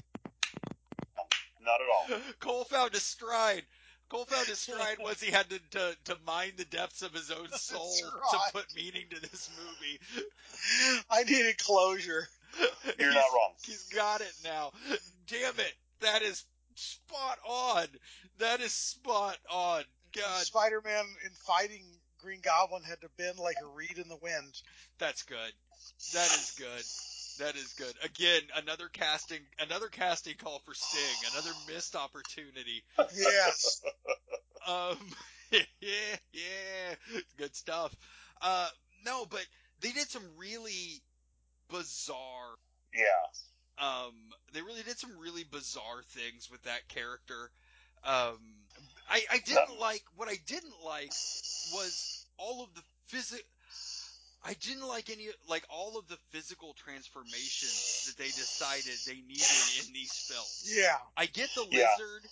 Not 1.67 1.81
at 1.81 2.14
all. 2.17 2.21
Cole 2.41 2.64
found 2.64 2.93
his 2.93 3.03
stride. 3.03 3.62
Cole 4.09 4.25
found 4.25 4.47
his 4.47 4.61
stride 4.61 4.99
once 5.01 5.21
he 5.21 5.33
had 5.33 5.51
to, 5.51 5.59
to 5.73 5.97
to 6.05 6.17
mine 6.25 6.53
the 6.57 6.64
depths 6.64 7.03
of 7.03 7.12
his 7.12 7.31
own 7.33 7.49
soul 7.53 7.93
right. 8.05 8.31
to 8.31 8.53
put 8.53 8.67
meaning 8.77 9.05
to 9.11 9.21
this 9.21 9.51
movie. 9.59 9.99
I 11.11 11.25
needed 11.25 11.59
closure. 11.59 12.29
You're 12.99 13.11
He's- 13.11 13.14
not 13.14 13.25
wrong. 13.35 13.53
He's 13.64 13.83
got 13.95 14.21
it 14.21 14.33
now. 14.45 14.73
Damn 15.27 15.59
it. 15.59 15.75
That 16.01 16.23
is 16.23 16.45
spot 16.77 17.39
on. 17.45 17.87
That 18.39 18.61
is 18.61 18.73
spot 18.73 19.37
on. 19.51 19.83
God, 20.14 20.43
Spider-Man 20.45 21.05
in 21.25 21.31
fighting 21.33 21.83
Green 22.23 22.41
Goblin 22.43 22.83
had 22.83 23.01
to 23.03 23.09
bend 23.19 23.39
like 23.39 23.57
a 23.62 23.67
reed 23.77 23.99
in 23.99 24.09
the 24.09 24.17
wind. 24.23 24.61
that's 24.99 25.23
good. 25.25 25.53
That 26.14 26.27
is 26.27 26.55
good. 26.59 26.83
That 27.39 27.57
is 27.57 27.72
good. 27.74 27.95
Again, 28.03 28.41
another 28.57 28.89
casting, 28.93 29.41
another 29.59 29.89
casting 29.89 30.34
call 30.37 30.61
for 30.64 30.74
Sting, 30.74 31.30
another 31.32 31.51
missed 31.72 31.97
opportunity. 31.97 32.82
Yes. 33.14 33.82
Um, 34.66 34.99
yeah, 35.53 36.16
yeah, 36.32 36.95
good 37.39 37.55
stuff. 37.55 37.95
Uh, 38.43 38.68
no, 39.05 39.24
but 39.30 39.47
they 39.80 39.93
did 39.93 40.09
some 40.11 40.24
really 40.39 41.01
bizarre 41.70 42.57
Yeah. 42.93 43.87
um, 43.87 44.14
they 44.53 44.62
really 44.62 44.82
did 44.82 44.99
some 44.99 45.16
really 45.20 45.45
bizarre 45.45 46.03
things 46.11 46.51
with 46.51 46.62
that 46.64 46.89
character. 46.89 47.51
Um, 48.03 48.39
I, 49.09 49.22
I 49.30 49.39
didn't 49.39 49.78
like 49.78 50.03
what 50.16 50.28
I 50.28 50.37
didn't 50.47 50.74
like 50.84 51.12
was 51.72 52.26
all 52.39 52.64
of 52.64 52.74
the 52.74 52.82
physic. 53.07 53.45
I 54.47 54.55
didn't 54.55 54.86
like 54.86 55.11
any 55.11 55.28
like 55.49 55.64
all 55.68 55.99
of 55.99 56.07
the 56.07 56.18
physical 56.30 56.72
transformations 56.74 58.07
that 58.07 58.16
they 58.16 58.28
decided 58.28 58.94
they 59.05 59.20
needed 59.26 59.86
in 59.86 59.92
these 59.92 60.12
films. 60.12 60.72
Yeah. 60.72 60.99
I 61.16 61.26
get 61.26 61.51
the 61.55 61.66
Yeah. 61.70 61.88
lizard, 61.99 62.22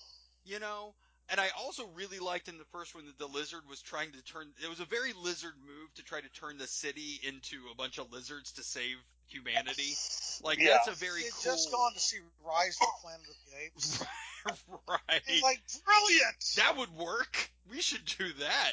you 0.44 0.60
know, 0.60 0.94
and 1.28 1.40
I 1.40 1.48
also 1.58 1.86
really 1.86 2.20
liked 2.20 2.46
in 2.48 2.56
the 2.56 2.64
first 2.66 2.94
one 2.94 3.06
that 3.06 3.18
the 3.18 3.26
lizard 3.26 3.66
was 3.68 3.82
trying 3.82 4.12
to 4.12 4.22
turn. 4.22 4.52
It 4.62 4.68
was 4.68 4.78
a 4.78 4.84
very 4.84 5.12
lizard 5.12 5.54
move 5.66 5.92
to 5.94 6.04
try 6.04 6.20
to 6.20 6.28
turn 6.28 6.58
the 6.58 6.68
city 6.68 7.20
into 7.24 7.66
a 7.72 7.74
bunch 7.74 7.98
of 7.98 8.12
lizards 8.12 8.52
to 8.52 8.62
save 8.62 8.96
humanity. 9.28 9.94
Like 10.42 10.58
Yeah. 10.58 10.70
that's 10.84 10.88
a 10.88 10.92
very 11.04 11.20
He 11.20 11.24
had 11.26 11.34
cool. 11.34 11.52
just 11.52 11.70
gone 11.72 11.92
to 11.94 12.00
see 12.00 12.18
Rise 12.44 12.76
of 12.80 12.86
the 12.86 13.00
Planet 13.00 13.26
of 13.28 13.36
the 13.50 13.64
Apes. 13.64 14.04
right. 14.88 15.22
He's 15.26 15.42
like, 15.42 15.60
brilliant! 15.84 16.44
that 16.56 16.76
would 16.76 16.90
work. 16.94 17.50
We 17.70 17.80
should 17.80 18.04
do 18.18 18.26
that. 18.40 18.72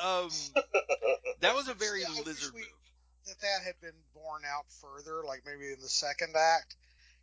Um, 0.00 0.28
that 1.40 1.54
was 1.54 1.68
a 1.68 1.74
very 1.74 2.02
Yeah, 2.02 2.22
lizard 2.26 2.52
we- 2.54 2.60
move. 2.60 2.68
that 3.26 3.40
that 3.40 3.62
had 3.64 3.80
been 3.80 3.96
borne 4.14 4.42
out 4.46 4.66
further, 4.82 5.22
like 5.24 5.42
maybe 5.46 5.72
in 5.72 5.80
the 5.80 5.88
second 5.88 6.34
act. 6.36 6.76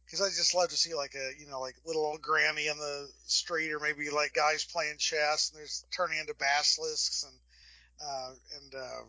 Because 0.06 0.22
I 0.22 0.30
just 0.30 0.54
love 0.54 0.70
to 0.70 0.78
see 0.78 0.94
like 0.94 1.16
a 1.16 1.32
you 1.40 1.48
know 1.48 1.60
like 1.60 1.76
little 1.86 2.06
old 2.06 2.22
granny 2.22 2.68
in 2.68 2.78
the 2.78 3.10
street, 3.26 3.72
or 3.72 3.80
maybe 3.80 4.10
like 4.12 4.34
guys 4.34 4.64
playing 4.64 4.98
chess 5.00 5.50
and 5.52 5.60
there's 5.60 5.84
turning 5.96 6.20
into 6.20 6.36
basilisks 6.36 7.24
and 7.24 7.34
uh, 8.08 8.32
and 8.62 8.76
uh, 8.76 9.02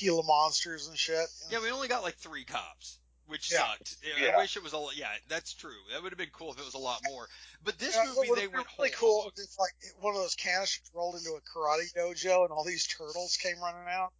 Gila 0.00 0.22
monsters 0.24 0.86
and 0.88 0.96
shit. 0.96 1.14
you 1.16 1.50
know? 1.50 1.58
Yeah, 1.58 1.62
we 1.62 1.70
only 1.72 1.88
got 1.88 2.02
like 2.04 2.16
three 2.16 2.44
cops, 2.44 2.98
which 3.26 3.50
Yeah. 3.50 3.58
sucked. 3.58 3.96
I 4.04 4.20
Yeah. 4.20 4.36
wish 4.36 4.56
it 4.56 4.62
was 4.62 4.72
a 4.72 4.78
lot. 4.78 4.96
Yeah, 4.96 5.12
that's 5.28 5.54
true. 5.54 5.76
That 5.90 6.02
would 6.02 6.12
have 6.12 6.18
been 6.18 6.30
cool 6.30 6.52
if 6.52 6.58
it 6.58 6.64
was 6.64 6.74
a 6.74 6.78
lot 6.78 7.00
more. 7.04 7.28
But 7.62 7.78
this 7.78 7.94
Yeah, 7.94 8.04
movie, 8.06 8.34
they 8.34 8.46
went 8.46 8.66
really 8.78 8.90
cool. 8.90 9.32
If 9.36 9.58
like 9.58 9.74
one 10.00 10.14
of 10.14 10.20
those 10.20 10.34
canisters 10.34 10.90
rolled 10.94 11.16
into 11.16 11.30
a 11.30 11.40
karate 11.40 11.92
dojo 11.94 12.44
and 12.44 12.52
all 12.52 12.64
these 12.64 12.86
turtles 12.86 13.36
came 13.36 13.58
running 13.60 13.88
out. 13.88 14.12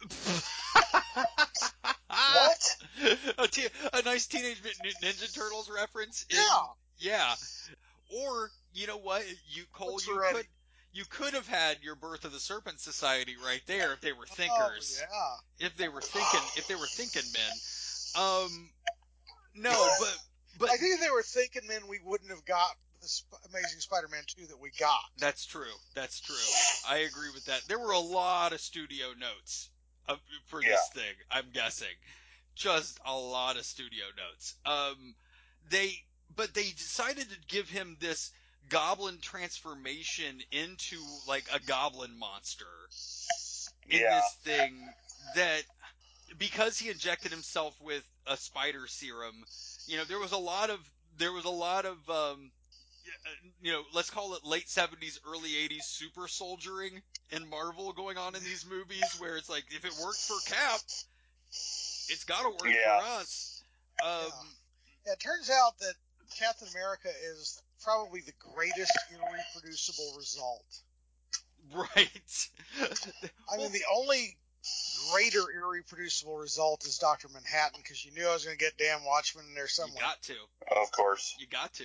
what? 2.08 2.76
a, 3.38 3.48
te- 3.48 3.68
a 3.92 4.02
nice 4.02 4.26
Teenage 4.26 4.62
Ninja 4.62 5.34
Turtles 5.34 5.68
reference. 5.70 6.24
in- 6.30 6.36
Yeah. 6.36 6.66
yeah. 6.98 7.34
Or 8.10 8.50
you 8.72 8.86
know 8.86 8.98
what? 8.98 9.24
You 9.48 9.64
Cole, 9.72 9.94
What's 9.94 10.06
you 10.06 10.22
could 10.32 10.46
you 10.92 11.04
could 11.04 11.34
have 11.34 11.46
had 11.46 11.78
your 11.82 11.94
Birth 11.94 12.24
of 12.24 12.32
the 12.32 12.40
Serpent 12.40 12.80
Society 12.80 13.36
right 13.44 13.60
there 13.66 13.92
if 13.92 14.00
they 14.00 14.12
were 14.12 14.26
oh, 14.30 14.34
thinkers. 14.34 15.02
Oh, 15.12 15.36
yeah. 15.58 15.66
If 15.66 15.76
they 15.76 15.88
were 15.88 16.00
thinking, 16.00 16.40
if 16.56 16.66
they 16.66 16.74
were 16.74 16.86
thinking 16.86 17.22
men. 17.32 17.52
Um, 18.18 18.70
no, 19.54 19.88
but 20.00 20.18
but 20.58 20.70
I 20.70 20.76
think 20.76 20.94
if 20.94 21.00
they 21.00 21.10
were 21.10 21.22
thinking 21.22 21.62
men, 21.68 21.82
we 21.88 22.00
wouldn't 22.04 22.30
have 22.30 22.44
got 22.44 22.70
the 23.00 23.06
Sp- 23.06 23.38
Amazing 23.50 23.78
Spider-Man 23.80 24.22
2 24.26 24.46
that 24.48 24.60
we 24.60 24.70
got. 24.78 24.98
That's 25.18 25.46
true. 25.46 25.62
That's 25.94 26.20
true. 26.20 26.34
I 26.88 26.98
agree 26.98 27.30
with 27.32 27.44
that. 27.46 27.62
There 27.68 27.78
were 27.78 27.92
a 27.92 27.98
lot 28.00 28.52
of 28.52 28.60
studio 28.60 29.06
notes 29.18 29.70
of, 30.08 30.18
for 30.46 30.60
Yeah. 30.60 30.70
this 30.70 30.88
thing. 30.94 31.14
I'm 31.30 31.46
guessing, 31.52 31.94
just 32.56 32.98
a 33.06 33.16
lot 33.16 33.56
of 33.56 33.64
studio 33.64 34.04
notes. 34.16 34.54
Um, 34.66 35.14
they, 35.70 35.92
but 36.34 36.54
they 36.54 36.70
decided 36.70 37.28
to 37.30 37.36
give 37.46 37.68
him 37.70 37.96
this 38.00 38.32
goblin 38.68 39.18
transformation 39.20 40.40
into 40.50 40.96
like 41.28 41.44
a 41.54 41.60
goblin 41.60 42.18
monster 42.18 42.64
in 43.88 44.00
Yeah. 44.00 44.16
this 44.20 44.54
thing 44.54 44.88
that 45.36 45.62
because 46.36 46.78
he 46.78 46.90
injected 46.90 47.30
himself 47.30 47.74
with 47.80 48.04
a 48.26 48.36
spider 48.36 48.86
serum, 48.86 49.44
you 49.86 49.96
know, 49.96 50.04
there 50.04 50.18
was 50.18 50.32
a 50.32 50.38
lot 50.38 50.70
of 50.70 50.78
there 51.18 51.32
was 51.32 51.44
a 51.44 51.50
lot 51.50 51.86
of 51.86 51.96
um, 52.10 52.50
you 53.62 53.72
know, 53.72 53.82
let's 53.94 54.10
call 54.10 54.34
it 54.34 54.44
late 54.44 54.66
70s, 54.66 55.18
early 55.26 55.50
80s 55.50 55.84
super 55.84 56.28
soldiering 56.28 57.02
in 57.30 57.48
Marvel 57.48 57.92
going 57.92 58.18
on 58.18 58.34
in 58.34 58.42
these 58.42 58.66
movies 58.68 59.16
where 59.18 59.36
it's 59.36 59.48
like, 59.48 59.64
if 59.70 59.84
it 59.84 59.92
worked 60.04 60.18
for 60.18 60.36
Cap, 60.50 60.80
it's 62.08 62.24
gotta 62.24 62.50
work 62.50 62.66
Yeah. 62.66 63.00
for 63.00 63.20
us. 63.20 63.62
Um, 64.04 64.32
Yeah, 65.06 65.12
it 65.12 65.20
turns 65.20 65.50
out 65.50 65.78
that 65.80 65.94
Captain 66.38 66.68
America 66.68 67.08
is 67.32 67.60
probably 67.82 68.20
the 68.20 68.32
greatest 68.54 68.92
irreproducible 69.12 70.16
result. 70.16 70.64
right. 71.74 72.48
I 73.52 73.56
mean, 73.56 73.72
the 73.72 73.84
only 73.92 74.36
greater 75.12 75.40
irreproducible 75.40 76.40
result 76.40 76.84
is 76.84 76.98
Doctor 76.98 77.28
Manhattan 77.32 77.80
because 77.82 78.04
you 78.04 78.12
knew 78.12 78.26
I 78.28 78.32
was 78.34 78.44
going 78.44 78.56
to 78.56 78.62
get 78.64 78.76
damn 78.78 79.04
Watchmen 79.04 79.44
in 79.48 79.54
there 79.54 79.68
somewhere. 79.68 79.94
you 79.96 80.00
got 80.00 80.22
to. 80.22 80.80
Of 80.80 80.90
course. 80.92 81.34
You 81.38 81.46
got 81.46 81.72
to. 81.74 81.84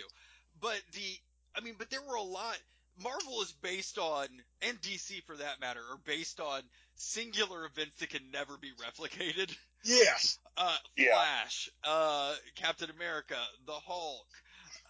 But 0.62 0.82
the, 0.94 1.18
I 1.56 1.62
mean, 1.62 1.76
but 1.78 1.90
there 1.90 2.02
were 2.02 2.16
a 2.16 2.22
lot. 2.22 2.58
Marvel 3.02 3.42
is 3.42 3.52
based 3.62 3.98
on, 3.98 4.28
and 4.62 4.80
DC 4.82 5.24
for 5.26 5.36
that 5.38 5.60
matter, 5.60 5.80
are 5.80 5.98
based 6.06 6.40
on 6.40 6.62
singular 6.96 7.66
events 7.66 8.00
that 8.00 8.10
can 8.10 8.30
never 8.32 8.58
be 8.58 8.72
replicated. 8.82 9.56
Yes. 9.84 10.38
Uh, 10.56 10.78
Yeah. 10.96 11.14
Flash, 11.16 11.68
uh, 11.84 12.36
Captain 12.54 12.88
America, 12.92 13.34
the 13.66 13.72
Hulk. 13.74 14.28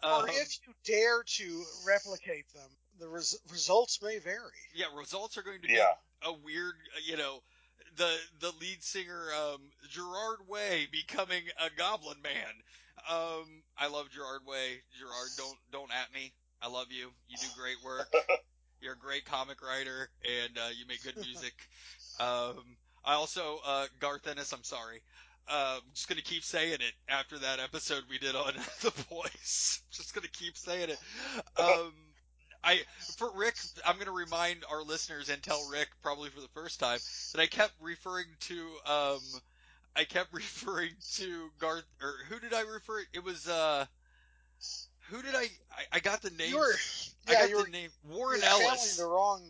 or 0.03 0.09
um, 0.23 0.25
if 0.27 0.57
you 0.67 0.73
dare 0.83 1.23
to 1.23 1.63
replicate 1.87 2.43
them, 2.53 2.69
the 2.99 3.07
res- 3.07 3.39
results 3.49 4.01
may 4.01 4.19
vary. 4.19 4.51
Yeah, 4.75 4.87
results 4.97 5.37
are 5.37 5.41
going 5.41 5.61
to 5.61 5.67
be 5.69 5.73
Yeah. 5.75 5.87
be 6.21 6.27
a 6.27 6.33
weird, 6.33 6.73
uh, 6.97 6.99
you 7.05 7.15
know, 7.15 7.39
the 7.97 8.17
the 8.39 8.51
lead 8.59 8.83
singer 8.83 9.27
um, 9.37 9.61
Gerard 9.89 10.39
Way 10.47 10.87
becoming 10.91 11.43
a 11.59 11.69
Goblin 11.77 12.21
Man. 12.23 12.53
Um, 13.09 13.63
I 13.77 13.87
love 13.87 14.09
Gerard 14.09 14.41
Way. 14.47 14.81
Gerard, 14.97 15.29
don't 15.37 15.57
don't 15.71 15.91
at 15.91 16.13
me. 16.13 16.33
I 16.61 16.69
love 16.69 16.87
you. 16.89 17.09
You 17.27 17.37
do 17.37 17.47
great 17.57 17.77
work. 17.83 18.13
You're 18.81 18.93
a 18.93 18.97
great 18.97 19.25
comic 19.25 19.61
writer, 19.61 20.09
and 20.23 20.57
uh, 20.57 20.69
you 20.77 20.85
make 20.87 21.03
good 21.03 21.17
music. 21.17 21.53
Um, 22.19 22.63
I 23.05 23.13
also 23.13 23.59
uh, 23.65 23.87
Garth 23.99 24.27
Ennis. 24.27 24.51
I'm 24.51 24.63
sorry. 24.63 25.01
Uh, 25.47 25.75
I'm 25.77 25.93
just 25.93 26.07
gonna 26.07 26.21
keep 26.21 26.43
saying 26.43 26.73
it 26.73 26.93
after 27.09 27.37
that 27.39 27.59
episode 27.59 28.03
we 28.09 28.17
did 28.17 28.35
on 28.35 28.53
The 28.81 28.91
Boys. 29.09 29.81
Just 29.91 30.13
gonna 30.13 30.27
keep 30.27 30.57
saying 30.57 30.89
it. 30.89 30.99
Um, 31.57 31.93
I 32.63 32.81
for 33.17 33.29
Rick, 33.35 33.55
I'm 33.85 33.97
gonna 33.97 34.11
remind 34.11 34.63
our 34.71 34.83
listeners 34.83 35.29
and 35.29 35.41
tell 35.41 35.67
Rick 35.69 35.89
probably 36.01 36.29
for 36.29 36.41
the 36.41 36.47
first 36.49 36.79
time 36.79 36.99
that 37.33 37.41
I 37.41 37.45
kept 37.47 37.73
referring 37.81 38.27
to 38.41 38.67
um, 38.85 39.19
I 39.95 40.05
kept 40.05 40.33
referring 40.33 40.91
to 41.15 41.49
Garth 41.59 41.85
or 42.01 42.13
who 42.29 42.39
did 42.39 42.53
I 42.53 42.61
refer? 42.61 43.03
It 43.13 43.23
was 43.23 43.47
uh, 43.47 43.85
who 45.09 45.21
did 45.21 45.35
I? 45.35 45.43
I, 45.43 45.83
I 45.93 45.99
got 45.99 46.21
the 46.21 46.29
name. 46.31 46.49
You 46.49 46.57
were, 46.57 46.73
I 47.27 47.31
yeah, 47.33 47.39
got 47.39 47.49
you 47.49 47.57
the 47.57 47.63
were 47.63 47.69
name 47.69 47.89
Warren 48.09 48.39
you're 48.41 48.49
Ellis. 48.49 48.97
the 48.97 49.05
wrong. 49.05 49.41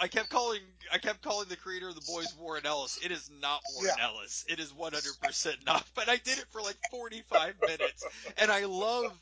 I 0.00 0.08
kept 0.08 0.30
calling 0.30 0.60
I 0.92 0.98
kept 0.98 1.22
calling 1.22 1.48
the 1.48 1.56
creator 1.56 1.88
of 1.88 1.94
the 1.94 2.00
boys 2.00 2.34
Warren 2.40 2.66
Ellis. 2.66 2.98
It 3.04 3.12
is 3.12 3.30
not 3.40 3.60
Warren 3.76 3.94
Ellis. 4.00 4.44
It 4.48 4.58
is 4.58 4.72
100% 4.72 5.66
not. 5.66 5.84
But 5.94 6.08
I 6.08 6.16
did 6.16 6.38
it 6.38 6.46
for 6.50 6.60
like 6.62 6.76
45 6.90 7.54
minutes, 7.60 8.04
and 8.38 8.50
I 8.50 8.64
love 8.64 9.12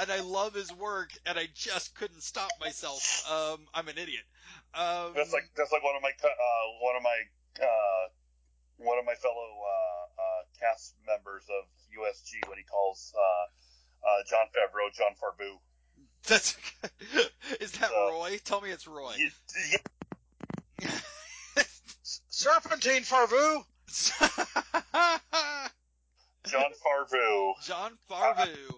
and 0.00 0.10
I 0.10 0.20
love 0.20 0.54
his 0.54 0.72
work, 0.72 1.10
and 1.26 1.38
I 1.38 1.48
just 1.54 1.94
couldn't 1.94 2.22
stop 2.22 2.50
myself. 2.60 3.24
Um, 3.30 3.60
I'm 3.74 3.88
an 3.88 3.98
idiot. 3.98 4.24
Um, 4.74 5.12
That's 5.14 5.32
like 5.32 5.50
that's 5.56 5.72
like 5.72 5.82
one 5.84 5.96
of 5.96 6.02
my 6.02 6.12
uh, 6.24 6.28
one 6.80 6.96
of 6.96 7.02
my 7.02 7.18
uh, 7.62 8.08
one 8.78 8.98
of 8.98 9.04
my 9.04 9.14
fellow 9.14 9.34
uh, 9.36 10.20
uh, 10.22 10.42
cast 10.60 10.94
members 11.06 11.44
of 11.48 11.66
USG 11.92 12.48
when 12.48 12.58
he 12.58 12.64
calls 12.64 13.12
uh, 13.16 14.08
uh, 14.08 14.22
Jon 14.28 14.46
Favreau 14.56 14.92
John 14.96 15.12
Farbu. 15.20 15.58
that's 16.26 16.56
is 17.60 17.72
that 17.72 17.90
Uh, 17.90 18.12
Roy? 18.12 18.38
Tell 18.44 18.60
me 18.60 18.70
it's 18.70 18.86
Roy. 18.86 19.12
He- 19.16 19.28
he- 19.70 21.62
Serpentine 22.28 23.02
Farvu. 23.02 23.64
John 26.46 26.70
Farbu. 26.84 27.52
John 27.64 27.92
Farvu. 28.10 28.74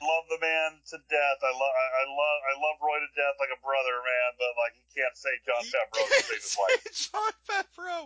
Love 0.00 0.24
the 0.32 0.40
man 0.40 0.80
to 0.92 0.96
death. 1.12 1.38
I 1.44 1.52
love 1.52 1.74
I, 1.76 1.86
I 2.00 2.04
love 2.08 2.38
I 2.48 2.54
love 2.56 2.76
Roy 2.80 2.98
to 3.04 3.10
death 3.12 3.36
like 3.36 3.52
a 3.52 3.60
brother, 3.60 3.96
man. 4.00 4.30
But 4.40 4.52
like 4.56 4.74
he 4.76 4.84
can't 4.96 5.12
say 5.16 5.30
John 5.44 5.60
You 5.60 5.72
Favreau 5.76 6.06
to 6.08 6.22
save 6.24 6.40
his 6.40 6.56
life. 6.56 6.80
Jon 7.12 7.32
Favreau. 7.44 8.02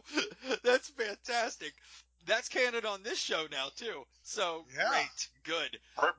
That's 0.66 0.90
fantastic. 0.90 1.72
That's 2.26 2.49
canon 2.49 2.84
on 2.86 3.03
this 3.03 3.18
show 3.18 3.47
now 3.51 3.70
too. 3.76 4.07
So 4.22 4.66
Yeah. 4.74 4.90
great, 4.90 5.28
good. 5.45 5.78
Br- 5.97 6.18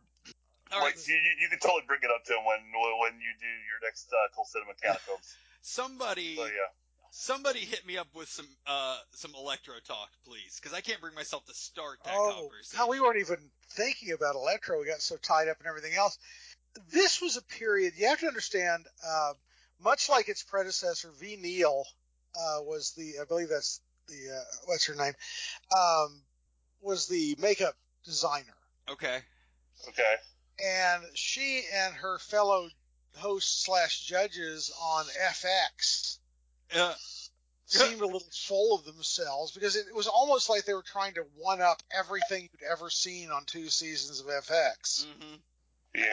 All 0.71 0.79
like, 0.81 0.95
right, 0.95 1.07
you, 1.07 1.15
you 1.15 1.31
you 1.43 1.47
can 1.49 1.59
totally 1.59 1.83
bring 1.87 1.99
it 2.03 2.11
up 2.11 2.23
to 2.25 2.33
him 2.33 2.45
when 2.45 2.61
when 3.03 3.19
you 3.19 3.31
do 3.39 3.51
your 3.67 3.79
next 3.83 4.07
uh, 4.13 4.31
Cold 4.35 4.47
Cinema 4.47 4.73
Catacombs. 4.79 5.35
somebody, 5.61 6.35
So 6.35 6.45
yeah. 6.45 6.71
Somebody 7.17 7.59
hit 7.59 7.85
me 7.87 7.97
up 7.97 8.07
with 8.13 8.27
some 8.27 8.47
uh 8.67 8.97
some 9.13 9.33
electro 9.35 9.75
talk, 9.87 10.09
please, 10.25 10.59
because 10.59 10.73
I 10.75 10.81
can't 10.81 10.99
bring 10.99 11.15
myself 11.15 11.45
to 11.45 11.53
start 11.53 11.99
that 12.03 12.13
Oh, 12.13 12.49
conversation. 12.49 12.77
how 12.77 12.89
we 12.89 12.99
weren't 12.99 13.19
even 13.21 13.37
thinking 13.69 14.11
about 14.11 14.35
Electro. 14.35 14.79
We 14.81 14.85
got 14.85 15.01
so 15.01 15.15
tied 15.15 15.47
up 15.47 15.55
in 15.61 15.65
everything 15.65 15.93
else. 15.93 16.17
This 16.91 17.21
was 17.21 17.37
a 17.37 17.41
period 17.41 17.93
you 17.95 18.09
have 18.09 18.19
to 18.19 18.27
understand. 18.27 18.85
Uh, 19.07 19.31
much 19.79 20.09
like 20.09 20.27
its 20.27 20.43
predecessor, 20.43 21.09
Ve 21.17 21.37
Neill 21.37 21.85
uh, 22.35 22.61
was 22.63 22.91
the, 22.97 23.13
I 23.21 23.23
believe 23.23 23.47
that's 23.47 23.79
the, 24.07 24.35
uh, 24.35 24.43
what's 24.65 24.85
her 24.87 24.95
name, 24.95 25.13
um, 25.77 26.21
was 26.81 27.07
the 27.07 27.37
makeup 27.39 27.75
designer, 28.03 28.57
Okay. 28.89 29.21
Okay. 29.87 30.15
and 30.63 31.03
she 31.13 31.63
and 31.73 31.93
her 31.95 32.19
fellow 32.19 32.67
hosts 33.15 33.65
slash 33.65 34.01
judges 34.01 34.69
on 34.81 35.05
FX 35.29 36.17
Uh, 36.73 36.93
seemed 37.67 38.01
a 38.01 38.05
little 38.05 38.21
full 38.31 38.77
of 38.77 38.85
themselves 38.85 39.51
because 39.51 39.75
it 39.75 39.93
was 39.93 40.07
almost 40.07 40.49
like 40.49 40.65
they 40.65 40.73
were 40.73 40.83
trying 40.83 41.13
to 41.15 41.25
one 41.35 41.61
up 41.61 41.81
everything 41.97 42.43
you'd 42.43 42.69
ever 42.71 42.89
seen 42.89 43.29
on 43.31 43.43
two 43.45 43.69
seasons 43.69 44.19
of 44.19 44.27
FX. 44.27 45.05
mhm. 45.05 45.39
Yeah. 45.95 46.03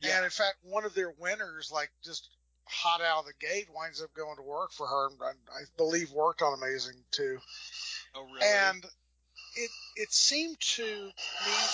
Yeah. 0.00 0.16
And 0.16 0.24
in 0.24 0.30
fact, 0.30 0.56
one 0.62 0.84
of 0.84 0.94
their 0.94 1.12
winners, 1.18 1.70
like 1.72 1.90
just 2.04 2.28
hot 2.64 3.00
out 3.00 3.20
of 3.20 3.26
the 3.26 3.46
gate, 3.46 3.68
winds 3.74 4.02
up 4.02 4.12
going 4.14 4.36
to 4.36 4.42
work 4.42 4.72
for 4.72 4.86
her. 4.86 5.08
And 5.08 5.18
I, 5.22 5.60
I 5.60 5.62
believe 5.76 6.10
worked 6.12 6.42
on 6.42 6.54
Amazing 6.54 6.96
too. 7.10 7.38
Oh 8.14 8.24
really? 8.24 8.46
And 8.46 8.84
it 9.56 9.70
it 9.96 10.12
seemed 10.12 10.58
to 10.60 10.82
me 10.84 11.12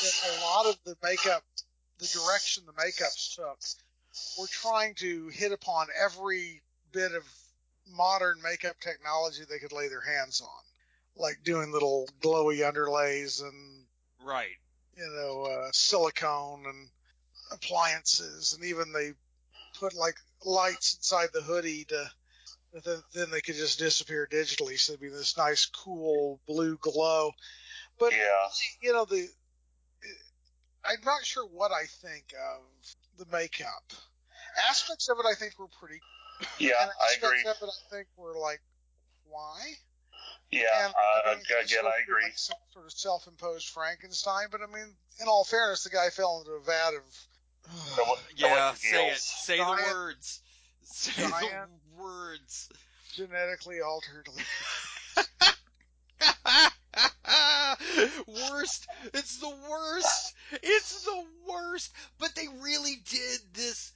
that 0.03 0.39
a 0.39 0.45
lot 0.45 0.67
of 0.67 0.77
the 0.85 0.97
makeup, 1.03 1.45
the 1.99 2.07
direction 2.07 2.65
the 2.67 2.73
makeups 2.73 3.37
took, 3.37 3.59
were 4.39 4.47
trying 4.49 4.95
to 4.97 5.29
hit 5.29 5.53
upon 5.53 5.89
every 6.03 6.63
bit 6.95 7.13
of 7.13 7.25
modern 7.91 8.41
makeup 8.43 8.77
technology 8.81 9.43
they 9.45 9.59
could 9.59 9.73
lay 9.73 9.89
their 9.89 10.01
hands 10.01 10.41
on, 10.41 11.23
like 11.23 11.43
doing 11.45 11.73
little 11.73 12.09
glowy 12.21 12.59
underlays 12.61 13.43
and 13.43 13.85
right. 14.25 14.57
you 14.97 15.05
know, 15.05 15.45
uh, 15.45 15.69
silicone 15.73 16.65
and 16.67 16.89
appliances, 17.53 18.55
and 18.55 18.65
even 18.65 18.93
they 18.93 19.13
put 19.79 19.95
like 19.95 20.17
lights 20.45 20.95
inside 20.95 21.29
the 21.33 21.43
hoodie 21.43 21.85
to 21.85 22.11
then, 22.85 23.03
then 23.13 23.31
they 23.31 23.41
could 23.41 23.55
just 23.55 23.79
disappear 23.79 24.27
digitally, 24.31 24.79
so 24.79 24.93
it'd 24.93 25.01
be 25.01 25.09
this 25.09 25.37
nice, 25.37 25.67
cool 25.67 26.41
blue 26.47 26.77
glow. 26.79 27.31
But 27.99 28.13
Yeah. 28.13 28.49
you 28.83 28.93
know, 28.93 29.05
the 29.05 29.29
I'm 30.85 31.01
not 31.05 31.25
sure 31.25 31.47
what 31.47 31.73
I 31.73 31.85
think 31.87 32.35
of 32.35 32.63
the 33.19 33.27
makeup. 33.33 33.93
Aspects 34.69 35.09
of 35.09 35.19
it 35.19 35.27
I 35.27 35.35
think 35.35 35.59
were 35.59 35.69
pretty. 35.81 36.01
Yeah, 36.59 36.73
and 36.83 36.91
I 37.01 37.15
agree. 37.17 37.41
of 37.49 37.57
it 37.63 37.65
I 37.69 37.95
think 37.95 38.07
we're 38.17 38.39
like, 38.39 38.61
why? 39.29 39.59
Yeah, 40.51 40.85
And 40.85 40.95
uh, 40.95 41.31
I 41.31 41.35
mean, 41.35 41.41
it's 41.41 41.51
again, 41.73 41.79
supposed 41.81 41.87
I 41.87 41.91
to 41.91 41.97
be 41.97 42.03
agree. 42.13 42.23
Like 42.25 42.39
some 42.39 42.57
sort 42.73 42.85
of 42.87 42.93
self-imposed 42.93 43.69
Frankenstein, 43.71 44.47
but 44.53 44.61
I 44.63 44.67
mean, 44.67 44.95
in 45.21 45.27
all 45.29 45.45
fairness, 45.45 45.83
the 45.85 45.91
guy 45.91 46.11
fell 46.11 46.39
into 46.41 46.53
a 46.53 46.61
vat 46.61 46.95
of. 46.97 47.03
No, 47.97 48.05
no 48.49 48.55
Yeah. 48.55 48.75
Say 48.75 49.07
it. 49.07 49.11
eels. 49.13 49.21
Say 49.21 49.57
the 49.59 49.83
words. 49.93 50.41
Say 50.83 51.13
giant- 51.29 51.71
the 51.97 52.03
words. 52.03 52.69
genetically 53.15 53.81
altered. 53.81 54.29
worst. 58.27 58.87
It's 59.13 59.39
the 59.39 59.55
worst. 59.71 60.35
It's 60.63 61.05
the 61.05 61.25
worst. 61.49 61.93
But 62.21 62.35
they 62.37 62.47
really 62.61 62.97
did 63.09 63.41
this 63.55 63.93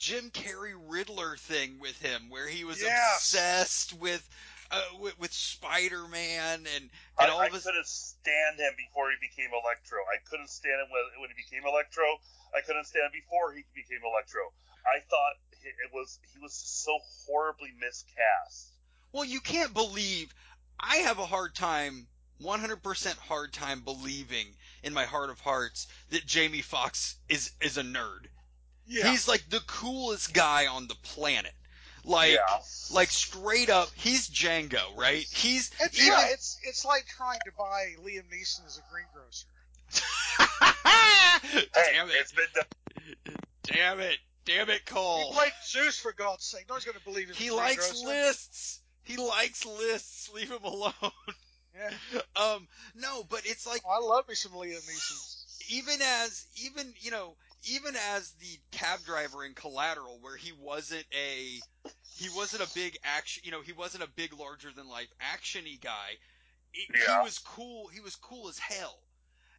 Jim 0.00 0.30
Carrey 0.30 0.72
Riddler 0.74 1.36
thing 1.36 1.78
with 1.78 2.00
him, 2.00 2.30
where 2.30 2.48
he 2.48 2.64
was 2.64 2.80
Yes. 2.80 3.16
obsessed 3.16 3.92
with, 3.92 4.26
uh, 4.70 4.82
with 4.98 5.18
with 5.18 5.32
Spider 5.32 6.08
Man 6.08 6.66
and 6.74 6.90
I, 7.18 7.24
and 7.24 7.32
all 7.32 7.40
I 7.40 7.46
of 7.48 7.52
his. 7.52 7.64
couldn't 7.64 7.86
stand 7.86 8.58
him 8.58 8.72
before 8.78 9.10
he 9.10 9.16
became 9.20 9.50
Electro. 9.52 9.98
I 10.10 10.16
couldn't 10.24 10.48
stand 10.48 10.80
him 10.80 10.88
when, 10.90 11.20
when 11.20 11.28
he 11.28 11.34
became 11.36 11.66
Electro. 11.66 12.18
I 12.56 12.62
couldn't 12.62 12.86
stand 12.86 13.04
him 13.04 13.12
before 13.12 13.52
he 13.52 13.62
became 13.74 14.00
Electro. 14.02 14.50
I 14.86 15.00
thought 15.00 15.36
he- 15.60 15.68
it 15.68 15.92
was 15.92 16.18
he 16.32 16.38
was 16.38 16.54
so 16.54 16.98
horribly 17.26 17.70
miscast. 17.72 18.72
Well, 19.12 19.26
you 19.26 19.42
can't 19.42 19.74
believe. 19.74 20.34
I 20.78 20.96
have 20.98 21.18
a 21.18 21.26
hard 21.26 21.54
time, 21.54 22.08
100% 22.38 23.18
hard 23.18 23.52
time 23.52 23.82
believing 23.82 24.56
in 24.82 24.94
my 24.94 25.04
heart 25.04 25.28
of 25.28 25.40
hearts 25.40 25.88
that 26.08 26.24
Jamie 26.24 26.62
Foxx 26.62 27.16
is 27.28 27.52
is 27.60 27.76
a 27.76 27.82
nerd. 27.82 28.28
Yeah. 28.90 29.08
He's 29.10 29.28
like 29.28 29.44
the 29.48 29.60
coolest 29.68 30.34
guy 30.34 30.66
on 30.66 30.88
the 30.88 30.96
planet. 30.96 31.52
Like, 32.04 32.32
yeah, 32.32 32.58
like 32.92 33.10
straight 33.10 33.70
up, 33.70 33.90
he's 33.94 34.28
Django, 34.28 34.80
right? 34.96 35.24
He's 35.30 35.70
It's, 35.80 35.96
even. 35.98 36.12
yeah, 36.12 36.26
it's 36.30 36.58
it's 36.64 36.84
like 36.84 37.06
trying 37.06 37.38
to 37.44 37.52
buy 37.56 37.94
Liam 38.04 38.24
Neeson 38.32 38.66
as 38.66 38.78
a 38.78 38.82
greengrocer. 38.90 39.46
hey, 40.84 41.66
damn 41.74 42.08
it! 42.08 42.14
it's 42.20 42.32
been 42.32 42.46
done. 42.54 43.36
Damn 43.64 44.00
it! 44.00 44.16
Damn 44.44 44.70
it, 44.70 44.80
He 44.88 44.92
Cole! 44.94 45.32
played 45.32 45.52
Zeus 45.64 45.98
for 45.98 46.12
God's 46.12 46.44
sake. 46.44 46.64
No 46.68 46.74
one's 46.74 46.84
going 46.84 46.98
to 46.98 47.04
believe 47.04 47.28
he's 47.28 47.36
He 47.36 47.50
likes 47.50 48.02
lists. 48.02 48.80
He 49.04 49.16
likes 49.16 49.64
lists. 49.66 50.30
Leave 50.34 50.50
him 50.50 50.64
alone. 50.64 50.92
Yeah. 51.74 52.20
um, 52.42 52.66
no, 52.96 53.24
but 53.28 53.42
it's 53.44 53.66
like 53.66 53.82
Oh, 53.86 53.90
I 53.90 53.98
love 54.04 54.26
me 54.28 54.34
some 54.34 54.52
Liam 54.52 54.72
Neeson. 54.74 55.70
even 55.70 56.00
as 56.02 56.46
even 56.56 56.92
you 57.00 57.10
know 57.10 57.34
even 57.64 57.94
as 58.14 58.30
the 58.40 58.58
cab 58.72 59.00
driver 59.04 59.44
in 59.44 59.54
Collateral, 59.54 60.18
where 60.20 60.36
he 60.36 60.52
wasn't 60.52 61.04
a 61.12 61.60
he 62.16 62.28
wasn't 62.34 62.62
a 62.62 62.74
big 62.74 62.98
action, 63.04 63.42
you 63.44 63.50
know, 63.52 63.60
he 63.62 63.72
wasn't 63.72 64.02
a 64.04 64.08
big 64.08 64.32
larger 64.38 64.70
than 64.74 64.88
life 64.88 65.08
actiony 65.20 65.80
guy. 65.80 66.10
He, 66.72 66.86
Yeah. 66.94 67.18
he 67.20 67.24
was 67.24 67.38
cool. 67.38 67.88
He 67.88 68.00
was 68.00 68.16
cool 68.16 68.48
as 68.48 68.58
hell. 68.58 68.98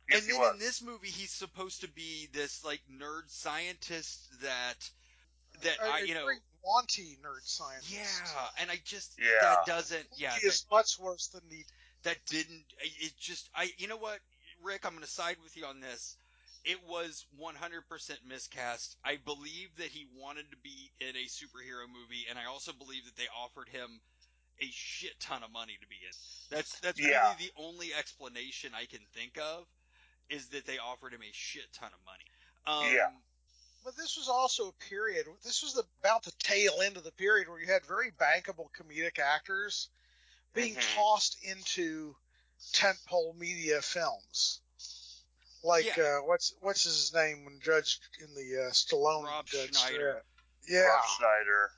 Yes, 0.10 0.28
and 0.28 0.34
then 0.42 0.54
in 0.54 0.60
this 0.60 0.82
movie, 0.82 1.08
he's 1.08 1.32
supposed 1.32 1.82
to 1.82 1.88
be 1.90 2.28
this 2.34 2.64
like 2.64 2.82
nerd 2.92 3.30
scientist 3.30 4.20
that 4.42 4.90
that 5.64 5.78
A- 5.80 5.84
I 5.92 6.00
a 6.00 6.06
you 6.06 6.14
know 6.14 6.26
very 6.26 6.40
wanty 6.66 7.18
nerd 7.22 7.44
scientist. 7.44 7.92
yeah, 7.94 8.48
and 8.60 8.72
I 8.72 8.80
just 8.84 9.14
Yeah. 9.20 9.28
that 9.42 9.66
doesn't 9.66 10.06
yeah 10.18 10.34
he 10.40 10.48
is 10.48 10.66
much 10.72 10.98
worse 11.00 11.28
than 11.28 11.42
the. 11.50 11.64
that 12.04 12.18
didn't 12.28 12.66
it 12.82 13.14
just 13.20 13.50
I 13.56 13.72
you 13.78 13.88
know 13.88 13.98
what 13.98 14.20
Rick 14.64 14.86
I'm 14.86 14.92
going 14.94 15.04
to 15.04 15.10
side 15.10 15.38
with 15.44 15.56
you 15.58 15.66
on 15.66 15.80
this 15.80 16.18
it 16.64 16.78
was 16.88 17.26
100% 17.40 18.18
miscast 18.28 18.96
I 19.04 19.18
believe 19.26 19.70
that 19.78 19.88
he 19.88 20.08
wanted 20.16 20.50
to 20.52 20.58
be 20.58 20.92
in 21.00 21.16
a 21.16 21.26
superhero 21.28 21.88
movie 21.88 22.26
and 22.30 22.38
I 22.38 22.46
also 22.46 22.72
believe 22.74 23.06
that 23.06 23.16
they 23.16 23.28
offered 23.36 23.70
him 23.70 24.00
a 24.62 24.70
shit 24.72 25.20
ton 25.20 25.44
of 25.44 25.52
money 25.52 25.78
to 25.82 25.88
be 25.88 25.96
in 26.06 26.12
that's 26.50 26.80
that's 26.80 27.00
Yeah. 27.00 27.34
really 27.34 27.50
the 27.50 27.62
only 27.62 27.94
explanation 27.94 28.72
I 28.76 28.86
can 28.86 29.02
think 29.14 29.38
of 29.38 29.66
is 30.30 30.48
that 30.50 30.66
they 30.66 30.78
offered 30.78 31.14
him 31.14 31.22
a 31.24 31.32
shit 31.34 31.72
ton 31.74 31.90
of 31.94 32.00
money 32.06 32.26
um, 32.88 32.94
Yeah. 32.96 33.10
But 33.84 33.98
this 33.98 34.16
was 34.16 34.30
also 34.30 34.68
a 34.68 34.74
period. 34.90 35.26
This 35.44 35.64
was 35.64 35.74
the, 35.74 35.84
about 36.02 36.22
the 36.24 36.32
tail 36.38 36.82
end 36.86 36.98
of 36.98 37.04
the 37.04 37.12
period 37.12 37.50
where 37.50 37.60
you 37.60 37.66
had 37.66 37.84
very 37.84 38.12
bankable 38.12 38.68
comedic 38.80 39.18
actors 39.18 39.90
being 40.54 40.76
Mhm. 40.76 40.96
tossed 40.96 41.38
into 41.44 42.16
tentpole 42.74 43.36
media 43.36 43.82
films. 43.82 44.61
Like 45.64 45.96
Yeah. 45.96 46.04
uh, 46.04 46.26
what's 46.26 46.54
what's 46.62 46.84
his 46.84 47.14
name 47.14 47.46
when 47.46 47.60
judged 47.62 48.00
in 48.20 48.34
the 48.34 48.68
uh, 48.68 48.72
Stallone 48.72 49.26
Rob 49.26 49.46
Judge 49.46 49.76
Schneider. 49.78 50.24
Yeah, 50.68 50.82
Rob 50.82 51.04
Schneider. 51.18 51.70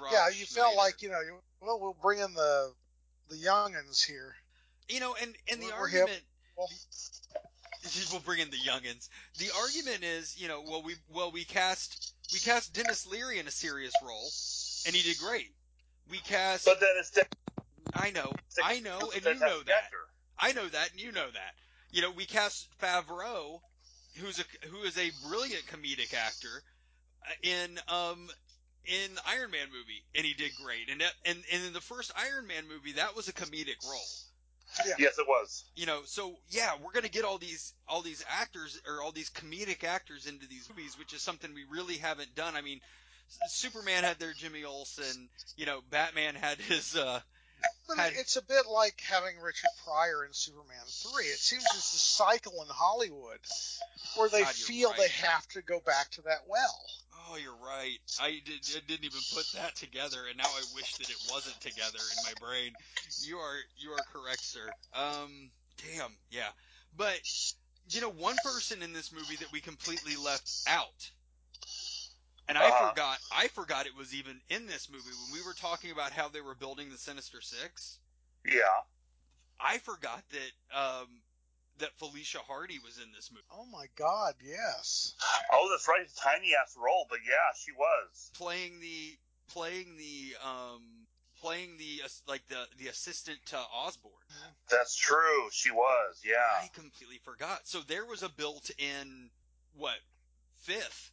Rob 0.00 0.12
yeah. 0.12 0.28
You 0.28 0.46
felt 0.46 0.76
like 0.76 1.02
you 1.02 1.10
know, 1.10 1.20
you, 1.20 1.38
well, 1.60 1.78
we'll 1.80 1.96
bring 2.02 2.18
in 2.20 2.34
the 2.34 2.72
the 3.28 3.36
youngins 3.36 4.04
here. 4.04 4.34
you 4.88 4.98
know 5.00 5.14
and 5.20 5.34
and 5.50 5.60
the 5.60 5.66
We're- 5.66 5.76
we're 5.78 5.80
argument 5.82 6.22
Well, 6.56 6.68
we'll 8.12 8.20
bring 8.20 8.40
in 8.40 8.50
the 8.50 8.56
youngins. 8.58 9.08
The 9.38 9.50
argument 9.58 10.02
is, 10.04 10.40
you 10.40 10.48
know, 10.48 10.62
well 10.62 10.82
we 10.82 10.96
well 11.08 11.30
we 11.30 11.44
cast 11.44 12.12
we 12.32 12.38
cast 12.40 12.74
Denis 12.74 13.06
Leary 13.06 13.38
in 13.38 13.46
a 13.46 13.50
serious 13.52 13.94
role, 14.02 14.28
and 14.86 14.94
he 14.94 15.02
did 15.08 15.18
great. 15.18 15.48
We 16.10 16.18
cast. 16.18 16.64
But 16.64 16.80
then 16.80 16.90
it's 16.98 17.16
I 17.94 18.10
know, 18.10 18.32
I 18.62 18.80
know, 18.80 18.98
and 18.98 19.14
you 19.14 19.20
fantastic 19.20 19.40
know 19.40 19.62
that. 19.64 19.84
actor. 19.84 19.96
I 20.38 20.52
know 20.52 20.68
that, 20.68 20.90
and 20.92 21.00
you 21.00 21.12
know 21.12 21.26
that. 21.30 21.54
You 21.92 22.02
know, 22.02 22.10
we 22.12 22.26
cast 22.26 22.68
Favreau, 22.80 23.60
who's 24.16 24.38
a 24.38 24.44
who 24.68 24.82
is 24.82 24.96
a 24.98 25.10
brilliant 25.28 25.64
comedic 25.66 26.14
actor, 26.14 26.62
uh, 27.26 27.32
in 27.42 27.78
um 27.88 28.28
in 28.86 29.10
Iron 29.26 29.50
Man 29.50 29.66
movie, 29.68 30.02
and 30.14 30.24
he 30.24 30.34
did 30.34 30.52
great. 30.62 30.88
And 30.90 31.00
that, 31.00 31.12
and 31.24 31.38
and 31.52 31.64
in 31.66 31.72
the 31.72 31.80
first 31.80 32.12
Iron 32.16 32.46
Man 32.46 32.64
movie, 32.68 32.92
that 32.92 33.14
was 33.16 33.28
a 33.28 33.32
comedic 33.32 33.82
role. 33.88 34.00
Yeah. 34.86 34.94
Yes, 34.98 35.18
it 35.18 35.26
was. 35.26 35.64
you 35.74 35.86
know 35.86 36.02
so 36.04 36.36
yeah 36.50 36.70
we're 36.82 36.92
gonna 36.92 37.08
get 37.08 37.24
all 37.24 37.38
these 37.38 37.74
all 37.88 38.02
these 38.02 38.24
actors 38.28 38.80
or 38.86 39.02
all 39.02 39.10
these 39.10 39.28
comedic 39.30 39.82
actors 39.82 40.26
into 40.26 40.46
these 40.46 40.68
movies 40.70 40.96
which 40.98 41.12
is 41.12 41.22
something 41.22 41.52
we 41.54 41.64
really 41.70 41.96
haven't 41.96 42.34
done 42.36 42.54
i 42.54 42.60
mean 42.60 42.80
superman 43.48 44.04
had 44.04 44.18
their 44.20 44.32
jimmy 44.32 44.64
olsen 44.64 45.28
you 45.56 45.66
know 45.66 45.80
batman 45.90 46.36
had 46.36 46.58
his 46.58 46.94
uh 46.96 47.18
But 47.18 47.39
Had- 47.96 48.12
it's 48.14 48.36
a 48.36 48.42
bit 48.42 48.66
like 48.66 49.00
having 49.00 49.38
Richard 49.40 49.70
Pryor 49.84 50.24
in 50.24 50.32
Superman 50.32 50.84
3. 50.86 51.24
It 51.24 51.38
seems 51.38 51.64
it's 51.74 51.94
a 51.94 51.98
cycle 51.98 52.62
in 52.62 52.68
Hollywood 52.68 53.40
where 54.16 54.28
they 54.28 54.42
God, 54.42 54.54
feel 54.54 54.90
right. 54.90 54.98
they 54.98 55.08
have 55.26 55.46
to 55.48 55.62
go 55.62 55.80
back 55.80 56.10
to 56.12 56.22
that 56.22 56.42
well. 56.48 56.80
oh 57.28 57.36
you're 57.36 57.52
right 57.54 57.98
i 58.20 58.40
did 58.44 58.60
I 58.76 58.80
didn't 58.86 59.04
even 59.04 59.20
put 59.34 59.44
that 59.54 59.76
together 59.76 60.18
and 60.28 60.36
now 60.38 60.48
i 60.48 60.62
wish 60.74 60.94
that 60.96 61.10
it 61.10 61.16
wasn't 61.30 61.60
together 61.60 61.98
in 61.98 62.24
my 62.24 62.46
brain 62.46 62.72
you 63.22 63.36
are 63.36 63.56
you 63.78 63.90
are 63.90 64.02
correct 64.12 64.42
sir 64.42 64.68
um 64.94 65.50
damn 65.94 66.10
yeah 66.30 66.48
but 66.96 67.20
you 67.90 68.00
know 68.00 68.10
one 68.10 68.36
person 68.44 68.82
in 68.82 68.92
this 68.92 69.12
movie 69.12 69.36
that 69.36 69.52
we 69.52 69.60
completely 69.60 70.16
left 70.16 70.50
out 70.66 71.10
and 72.48 72.58
I 72.58 72.68
Uh-huh. 72.68 72.90
forgot 72.90 73.18
I 73.32 73.48
forgot 73.48 73.86
it 73.86 73.96
was 73.96 74.14
even 74.14 74.40
in 74.48 74.66
this 74.66 74.88
movie 74.90 75.04
when 75.04 75.32
we 75.40 75.46
were 75.46 75.54
talking 75.54 75.90
about 75.90 76.12
how 76.12 76.28
they 76.28 76.40
were 76.40 76.54
building 76.54 76.90
the 76.90 76.98
Sinister 76.98 77.40
Six. 77.40 77.98
Yeah. 78.44 78.60
I 79.60 79.78
forgot 79.78 80.22
that 80.30 80.76
um, 80.78 81.22
that 81.78 81.90
Felicia 81.98 82.38
Hardy 82.38 82.78
was 82.78 82.98
in 82.98 83.10
this 83.14 83.30
movie, 83.30 83.44
Oh 83.52 83.66
my 83.66 83.86
God, 83.96 84.34
yes. 84.42 85.14
Oh, 85.52 85.68
that's 85.70 85.86
right. 85.88 86.06
A 86.06 86.16
tiny 86.16 86.54
ass 86.54 86.76
role, 86.76 87.06
but 87.10 87.18
yeah, 87.26 87.52
she 87.58 87.72
was. 87.72 88.30
playing 88.34 88.80
the 88.80 89.18
playing 89.48 89.96
the 89.96 90.36
um, 90.46 90.82
playing 91.40 91.76
the 91.78 92.00
like 92.26 92.46
the 92.48 92.64
the 92.78 92.88
assistant 92.88 93.38
to 93.46 93.58
Osborn. 93.58 94.12
That's 94.70 94.96
true. 94.96 95.48
She 95.52 95.70
was. 95.70 96.20
Yeah. 96.24 96.36
I 96.62 96.68
completely 96.74 97.18
forgot. 97.24 97.60
So 97.66 97.80
there 97.80 98.04
was 98.06 98.22
a 98.22 98.28
built-in 98.28 99.30
what 99.74 99.98
fifth 100.58 101.12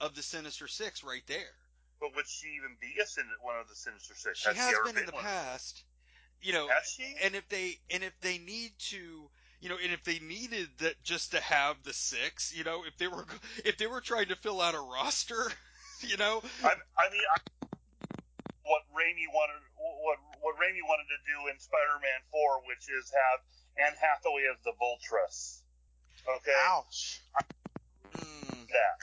of 0.00 0.14
the 0.14 0.22
Sinister 0.22 0.68
Six 0.68 1.02
right 1.04 1.22
there. 1.26 1.54
But 2.00 2.14
would 2.16 2.26
she 2.26 2.48
even 2.48 2.76
be 2.80 3.00
a 3.00 3.06
sin- 3.06 3.24
one 3.42 3.56
of 3.58 3.68
the 3.68 3.74
Sinister 3.74 4.14
Six? 4.14 4.40
She 4.40 4.48
Has 4.48 4.58
has 4.58 4.74
ever 4.74 4.84
been 4.84 4.98
in 4.98 5.06
the 5.06 5.12
past. 5.12 5.84
You 6.42 6.52
know, 6.52 6.68
Has 6.68 6.86
she? 6.90 7.14
and 7.22 7.34
if 7.34 7.48
they 7.48 7.78
and 7.90 8.02
if 8.02 8.12
they 8.20 8.38
need 8.38 8.72
to 8.90 9.30
you 9.60 9.68
know 9.68 9.78
and 9.82 9.92
if 9.92 10.04
they 10.04 10.18
needed 10.18 10.68
that 10.78 11.02
just 11.02 11.30
to 11.32 11.40
have 11.40 11.82
the 11.84 11.92
six 11.94 12.54
you 12.54 12.64
know 12.64 12.84
if 12.84 12.98
they 12.98 13.08
were 13.08 13.24
if 13.64 13.78
they 13.78 13.86
were 13.86 14.02
trying 14.02 14.28
to 14.28 14.36
fill 14.36 14.60
out 14.60 14.74
a 14.74 14.80
roster 14.80 15.50
you 16.00 16.18
know 16.18 16.42
I, 16.62 16.76
I 17.00 17.08
mean, 17.08 17.24
I, 17.24 17.38
what 18.64 18.82
Raimi 18.92 19.28
wanted, 19.32 19.60
what 19.76 20.18
what 20.40 20.56
Raimi 20.56 20.84
wanted 20.84 21.08
to 21.12 21.20
do 21.28 21.48
in 21.52 21.56
Spider-Man 21.60 22.20
Four, 22.32 22.64
which 22.68 22.88
is 22.88 23.12
have 23.12 23.40
Anne 23.76 23.96
Hathaway 24.00 24.48
as 24.48 24.60
the 24.64 24.72
Vulturess. 24.76 25.62
Okay, 26.28 26.56
Ouch. 26.64 27.20
mm, 28.12 28.68
that. 28.68 29.00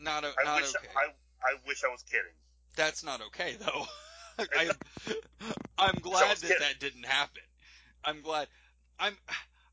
Not 0.00 0.24
o- 0.24 0.32
I 0.38 0.44
not 0.44 0.60
wish 0.62 0.70
okay 0.76 0.88
I 0.96 1.06
I 1.42 1.56
wish 1.66 1.84
I 1.84 1.88
was 1.88 2.02
kidding. 2.02 2.32
that's 2.76 3.04
not 3.04 3.20
okay 3.28 3.56
though 3.58 3.86
I, 4.38 4.70
i'm 5.78 5.98
glad 6.00 6.36
that 6.36 6.40
kidding. 6.40 6.56
that 6.60 6.78
didn't 6.78 7.06
happen 7.06 7.42
i'm 8.04 8.20
glad 8.22 8.46
i'm 9.00 9.16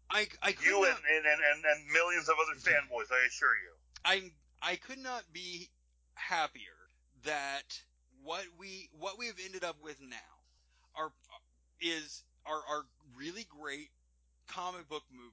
i 0.10 0.28
i 0.42 0.52
could 0.52 0.66
You 0.66 0.82
not, 0.82 0.90
and, 0.90 1.26
and, 1.26 1.40
and, 1.54 1.66
and, 1.66 1.88
millions 1.94 2.30
of 2.30 2.36
other 2.42 2.60
fanboys, 2.60 3.12
I 3.12 3.26
assure 3.28 3.56
you. 3.56 3.72
I'm 4.06 4.32
I 4.62 4.76
could 4.78 5.00
not 5.00 5.24
be 5.34 5.70
happier 6.16 6.74
that 7.26 7.80
what 8.24 8.44
we 8.58 8.90
what 9.00 9.18
we 9.20 9.28
have 9.28 9.40
ended 9.44 9.64
up 9.64 9.78
with 9.84 9.98
now 10.02 10.16
are 10.96 11.12
is 11.82 12.24
are 12.46 12.62
are 12.70 12.86
really 13.16 13.46
great 13.62 13.90
comic 14.48 14.88
book 14.90 15.04
movies 15.12 15.32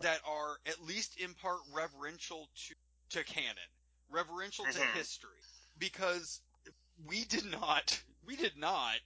that 0.00 0.20
are 0.26 0.56
at 0.66 0.82
least 0.84 1.18
in 1.20 1.32
part 1.34 1.58
reverential 1.72 2.48
to 2.66 2.74
to 3.18 3.24
canon, 3.24 3.70
reverential 4.14 4.64
to 4.64 4.78
Mhm. 4.78 4.94
history 4.94 5.40
because 5.78 6.40
we 7.04 7.24
did 7.24 7.44
not 7.44 8.00
we 8.26 8.36
did 8.36 8.56
not 8.56 8.96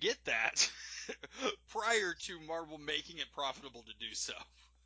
get 0.00 0.22
that 0.24 0.70
prior 1.68 2.14
to 2.14 2.40
Marvel 2.40 2.78
making 2.78 3.18
it 3.18 3.30
profitable 3.32 3.82
to 3.82 3.92
do 3.98 4.14
so. 4.14 4.34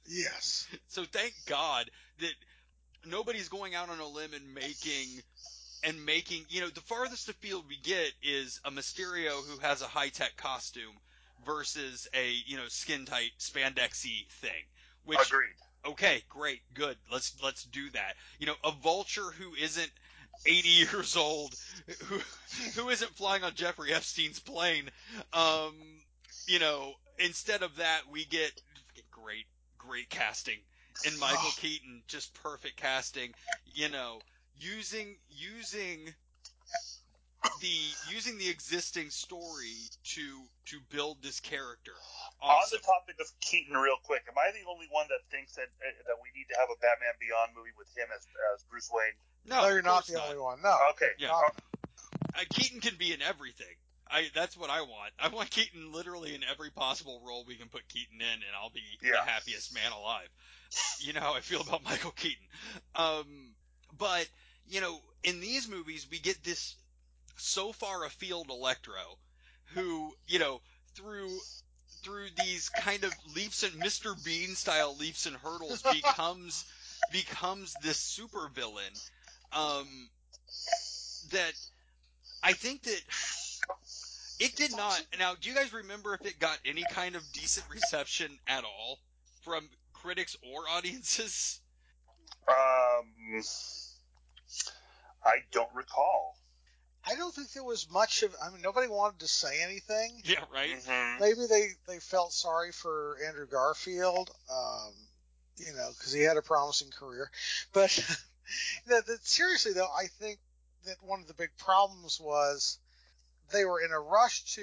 Yes. 0.06 0.66
So 0.88 1.04
thank 1.04 1.34
God 1.46 1.90
that 2.18 2.34
nobody's 3.04 3.48
going 3.48 3.74
out 3.74 3.88
on 3.88 3.98
a 4.00 4.06
limb 4.06 4.34
and 4.34 4.54
making 4.54 5.22
and 5.84 6.04
making 6.04 6.46
you 6.48 6.60
know 6.60 6.68
the 6.68 6.80
farthest 6.82 7.28
afield 7.28 7.68
we 7.68 7.76
get 7.76 8.12
is 8.22 8.60
a 8.64 8.70
Mysterio 8.70 9.44
who 9.46 9.58
has 9.58 9.82
a 9.82 9.86
high 9.86 10.08
tech 10.08 10.36
costume 10.36 10.94
versus 11.44 12.08
a 12.14 12.32
you 12.46 12.56
know 12.56 12.68
skin 12.68 13.04
tight 13.04 13.32
spandexy 13.38 14.26
thing. 14.40 14.64
Which 15.04 15.26
Agreed. 15.26 15.56
Okay, 15.86 16.22
great, 16.28 16.60
good. 16.74 16.96
Let's 17.10 17.34
let's 17.42 17.64
do 17.64 17.90
that. 17.90 18.14
You 18.38 18.46
know, 18.46 18.54
a 18.64 18.72
vulture 18.72 19.30
who 19.38 19.54
isn't 19.54 19.90
80 20.46 20.68
years 20.92 21.16
old, 21.16 21.54
who 22.04 22.20
who 22.74 22.88
isn't 22.88 23.14
flying 23.16 23.44
on 23.44 23.54
Jeffrey 23.54 23.92
Epstein's 23.92 24.40
plane. 24.40 24.90
Um, 25.32 25.74
you 26.46 26.58
know, 26.58 26.94
instead 27.18 27.62
of 27.62 27.76
that, 27.76 28.02
we 28.10 28.24
get 28.24 28.52
great 29.10 29.46
great 29.78 30.10
casting 30.10 30.58
and 31.06 31.18
Michael. 31.18 31.50
Keaton, 31.56 32.02
just 32.08 32.34
perfect 32.34 32.76
casting. 32.76 33.34
You 33.74 33.88
know, 33.88 34.18
using 34.58 35.16
using 35.30 36.14
the 37.60 37.76
using 38.10 38.38
the 38.38 38.48
existing 38.48 39.10
story 39.10 39.74
to 40.04 40.42
to 40.66 40.78
build 40.90 41.22
this 41.22 41.40
character. 41.40 41.92
On 42.42 42.62
the 42.72 42.78
topic 42.78 43.16
of 43.20 43.26
Keaton, 43.40 43.76
real 43.76 43.96
quick, 44.02 44.22
am 44.28 44.34
I 44.36 44.50
the 44.50 44.66
only 44.68 44.86
one 44.90 45.06
that 45.08 45.22
thinks 45.30 45.54
that 45.54 45.70
uh, 45.78 45.86
that 46.10 46.18
we 46.22 46.28
need 46.34 46.46
to 46.50 46.56
have 46.58 46.68
a 46.74 46.78
Batman 46.82 47.14
Beyond 47.22 47.54
movie 47.54 47.70
with 47.78 47.86
him 47.96 48.08
as 48.10 48.26
as 48.54 48.62
Bruce 48.68 48.90
Wayne? 48.92 49.14
No, 49.46 49.62
No, 49.62 49.68
you're 49.70 49.82
not 49.82 50.04
course 50.04 50.06
the 50.08 50.22
only 50.22 50.38
one. 50.38 50.58
No. 50.62 50.76
Okay. 50.98 51.10
Yeah. 51.18 51.28
Not- 51.28 51.54
Uh, 52.34 52.44
Keaton 52.54 52.80
can 52.80 52.96
be 52.96 53.12
in 53.12 53.20
everything. 53.22 53.76
I 54.10 54.28
that's 54.34 54.56
what 54.56 54.70
I 54.70 54.82
want. 54.82 55.12
I 55.18 55.28
want 55.28 55.50
Keaton 55.50 55.92
literally 55.92 56.34
in 56.34 56.42
every 56.44 56.70
possible 56.70 57.22
role 57.26 57.44
we 57.46 57.54
can 57.56 57.68
put 57.68 57.86
Keaton 57.88 58.20
in, 58.20 58.26
and 58.42 58.52
I'll 58.60 58.70
be 58.70 58.82
the 59.00 59.08
happiest 59.24 59.72
man 59.74 59.92
alive. 59.92 60.28
You 61.00 61.12
know 61.12 61.20
how 61.20 61.34
I 61.34 61.40
feel 61.40 61.60
about 61.60 61.84
Michael 61.90 62.10
Keaton. 62.10 62.44
Um, 62.94 63.54
but 63.98 64.28
you 64.66 64.80
know, 64.80 64.98
in 65.24 65.40
these 65.40 65.68
movies, 65.68 66.06
we 66.10 66.18
get 66.18 66.42
this 66.42 66.74
so 67.36 67.72
far 67.72 68.04
afield 68.04 68.48
Electro, 68.50 69.18
who 69.74 70.12
you 70.26 70.38
know 70.38 70.60
through 70.94 71.30
through 72.02 72.26
these 72.44 72.68
kind 72.68 73.04
of 73.04 73.12
leaps 73.34 73.62
and 73.62 73.72
Mr. 73.82 74.22
Bean 74.24 74.54
style 74.54 74.96
leaps 74.96 75.26
and 75.26 75.36
hurdles 75.36 75.82
becomes 75.82 76.64
becomes 77.10 77.74
this 77.82 77.98
super 77.98 78.48
villain. 78.54 78.92
Um, 79.52 80.08
that 81.30 81.52
I 82.42 82.52
think 82.52 82.82
that 82.84 83.02
it 84.40 84.56
did 84.56 84.76
not. 84.76 85.04
Now, 85.18 85.34
do 85.40 85.48
you 85.48 85.54
guys 85.54 85.72
remember 85.72 86.14
if 86.14 86.26
it 86.26 86.38
got 86.38 86.58
any 86.64 86.84
kind 86.90 87.14
of 87.16 87.22
decent 87.32 87.66
reception 87.70 88.38
at 88.46 88.64
all 88.64 88.98
from 89.42 89.68
critics 89.92 90.36
or 90.42 90.68
audiences? 90.68 91.60
Um, 92.48 93.42
I 95.24 95.36
don't 95.52 95.72
recall. 95.74 96.36
I 97.04 97.16
don't 97.16 97.34
think 97.34 97.52
there 97.52 97.64
was 97.64 97.90
much 97.90 98.22
of. 98.22 98.34
I 98.42 98.50
mean, 98.50 98.62
nobody 98.62 98.88
wanted 98.88 99.20
to 99.20 99.28
say 99.28 99.62
anything. 99.62 100.20
Yeah, 100.24 100.44
right. 100.52 100.70
Mhm. 100.70 101.20
Maybe 101.20 101.46
they 101.46 101.70
they 101.86 101.98
felt 101.98 102.32
sorry 102.32 102.72
for 102.72 103.18
Andrew 103.26 103.46
Garfield, 103.46 104.30
um, 104.50 104.92
you 105.56 105.72
know, 105.72 105.90
because 105.96 106.12
he 106.12 106.22
had 106.22 106.36
a 106.36 106.42
promising 106.42 106.90
career. 106.90 107.30
But 107.72 107.90
that, 108.86 109.06
that, 109.06 109.26
seriously 109.26 109.72
though, 109.72 109.90
I 109.92 110.06
think 110.06 110.38
that 110.84 110.96
one 111.02 111.20
of 111.20 111.26
the 111.26 111.34
big 111.34 111.50
problems 111.58 112.20
was 112.20 112.78
they 113.50 113.64
were 113.64 113.80
in 113.80 113.90
a 113.90 114.00
rush 114.00 114.44
to 114.54 114.62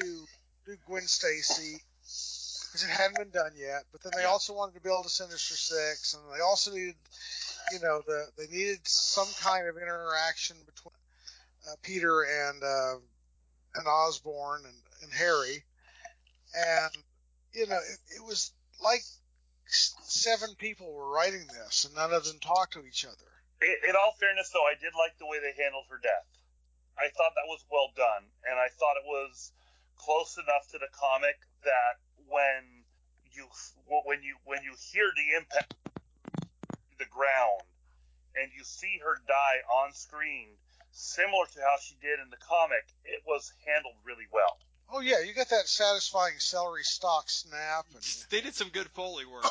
do 0.66 0.78
Gwen 0.88 1.08
Stacy 1.08 1.82
because 2.02 2.84
it 2.84 2.90
hadn't 2.90 3.18
been 3.18 3.32
done 3.32 3.52
yet. 3.56 3.84
But 3.92 4.02
then 4.04 4.14
they 4.16 4.22
Yeah. 4.24 4.30
also 4.30 4.54
wanted 4.54 4.76
to 4.76 4.82
build 4.82 5.06
a 5.06 5.10
Sinister 5.10 5.56
Six, 5.56 6.14
and 6.14 6.24
they 6.34 6.40
also 6.42 6.72
needed, 6.72 6.96
you 7.72 7.80
know, 7.80 8.02
the 8.06 8.28
they 8.38 8.48
needed 8.48 8.88
some 8.88 9.28
kind 9.42 9.68
of 9.68 9.76
interaction 9.78 10.56
between 10.66 10.94
uh, 11.70 11.76
Peter 11.82 12.24
and 12.24 12.64
uh, 12.64 12.96
and 13.76 13.88
Osborn 13.88 14.62
and, 14.66 14.76
and 15.04 15.14
Harry, 15.14 15.64
and 16.56 16.92
you 17.54 17.68
know, 17.68 17.78
it, 17.78 18.00
it 18.18 18.24
was 18.26 18.52
like 18.84 19.02
seven 19.68 20.50
people 20.58 20.92
were 20.94 21.10
writing 21.10 21.46
this, 21.48 21.86
and 21.86 21.96
none 21.96 22.14
of 22.14 22.26
them 22.26 22.40
talked 22.40 22.74
to 22.74 22.86
each 22.86 23.06
other. 23.06 23.30
In, 23.62 23.90
in 23.90 23.96
all 23.96 24.14
fairness, 24.20 24.50
though, 24.54 24.66
I 24.66 24.74
did 24.80 24.94
like 24.98 25.18
the 25.20 25.28
way 25.28 25.38
they 25.40 25.62
handled 25.62 25.86
her 25.90 26.00
death. 26.02 26.28
I 26.98 27.10
thought 27.16 27.36
that 27.36 27.48
was 27.48 27.64
well 27.72 27.92
done, 27.96 28.28
and 28.50 28.60
I 28.60 28.68
thought 28.76 28.98
it 28.98 29.08
was 29.08 29.52
close 29.96 30.38
enough 30.38 30.68
to 30.72 30.78
the 30.80 30.90
comic 30.92 31.38
that 31.64 32.00
when 32.28 32.84
you 33.32 33.48
when 34.06 34.24
you 34.24 34.36
when 34.46 34.64
you 34.64 34.74
hear 34.92 35.08
the 35.16 35.38
impact 35.38 35.76
the 36.98 37.06
ground 37.06 37.64
and 38.36 38.52
you 38.56 38.64
see 38.64 39.00
her 39.04 39.22
die 39.28 39.60
on 39.72 39.94
screen, 39.94 40.50
similar 40.92 41.46
to 41.54 41.60
how 41.62 41.76
she 41.82 41.96
did 42.02 42.20
in 42.20 42.30
the 42.30 42.38
comic, 42.38 42.86
it 43.06 43.22
was 43.28 43.52
handled 43.66 43.96
really 44.04 44.28
well. 44.32 44.58
Oh 44.92 45.02
yeah, 45.02 45.22
you 45.22 45.34
got 45.34 45.50
that 45.50 45.68
satisfying 45.68 46.40
celery 46.40 46.84
stalk 46.84 47.30
snap, 47.30 47.86
and 47.94 48.04
They 48.30 48.42
did 48.42 48.56
some 48.56 48.70
good 48.70 48.88
foley 48.90 49.26
work. 49.26 49.46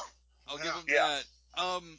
I'll 0.48 0.56
give 0.56 0.66
them 0.66 0.84
Yeah. 0.88 1.20
that. 1.56 1.62
Um, 1.62 1.98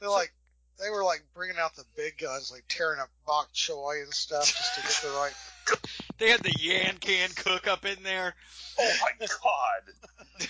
they're 0.00 0.08
like 0.10 0.32
they 0.80 0.90
were 0.90 1.04
like 1.04 1.22
bringing 1.34 1.58
out 1.58 1.76
the 1.76 1.84
big 1.96 2.18
guns, 2.18 2.50
like 2.50 2.64
tearing 2.68 2.98
up 2.98 3.10
bok 3.26 3.52
choy 3.52 4.02
and 4.02 4.12
stuff, 4.12 4.46
just 4.46 4.74
to 4.74 4.80
get 4.82 5.12
the 5.12 5.18
right. 5.18 5.78
they 6.18 6.30
had 6.30 6.42
the 6.42 6.52
Yan 6.58 6.96
Can 6.98 7.30
cook 7.30 7.66
up 7.68 7.84
in 7.84 8.02
there. 8.02 8.34
Oh 8.78 8.92
my 9.00 9.26
god! 9.26 10.48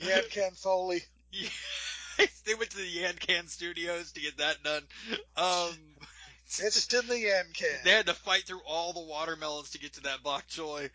yan 0.00 0.22
can 0.30 0.52
Foley. 0.52 1.02
they 2.44 2.54
went 2.54 2.70
to 2.70 2.76
the 2.76 2.86
Yan 2.86 3.14
Can 3.14 3.48
Studios 3.48 4.12
to 4.12 4.20
get 4.20 4.38
that 4.38 4.62
done. 4.62 4.82
Um, 5.36 5.74
It's 6.60 6.92
in 6.92 7.06
the 7.08 7.30
end, 7.30 7.54
Ken. 7.54 7.68
they 7.84 7.90
had 7.90 8.06
to 8.06 8.14
fight 8.14 8.44
through 8.44 8.60
all 8.66 8.92
the 8.92 9.00
watermelons 9.00 9.70
to 9.70 9.78
get 9.78 9.94
to 9.94 10.02
that 10.02 10.22
bok 10.22 10.46
choy. 10.48 10.90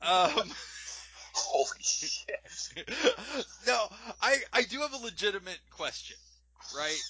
Um, 0.00 0.50
Holy 1.34 1.82
shit! 1.82 2.86
no, 3.66 3.88
I 4.22 4.36
I 4.52 4.62
do 4.62 4.80
have 4.80 4.92
a 4.92 4.98
legitimate 4.98 5.58
question, 5.70 6.16
right? 6.76 7.00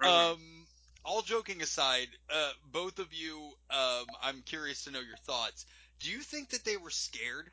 Mhm. 0.00 0.32
Um, 0.32 0.66
all 1.04 1.22
joking 1.22 1.62
aside, 1.62 2.08
uh, 2.30 2.50
both 2.70 2.98
of 2.98 3.12
you, 3.12 3.52
um, 3.70 4.06
I'm 4.22 4.42
curious 4.42 4.84
to 4.84 4.90
know 4.90 5.00
your 5.00 5.16
thoughts. 5.18 5.66
Do 6.00 6.10
you 6.10 6.20
think 6.20 6.50
that 6.50 6.64
they 6.64 6.76
were 6.76 6.90
scared 6.90 7.50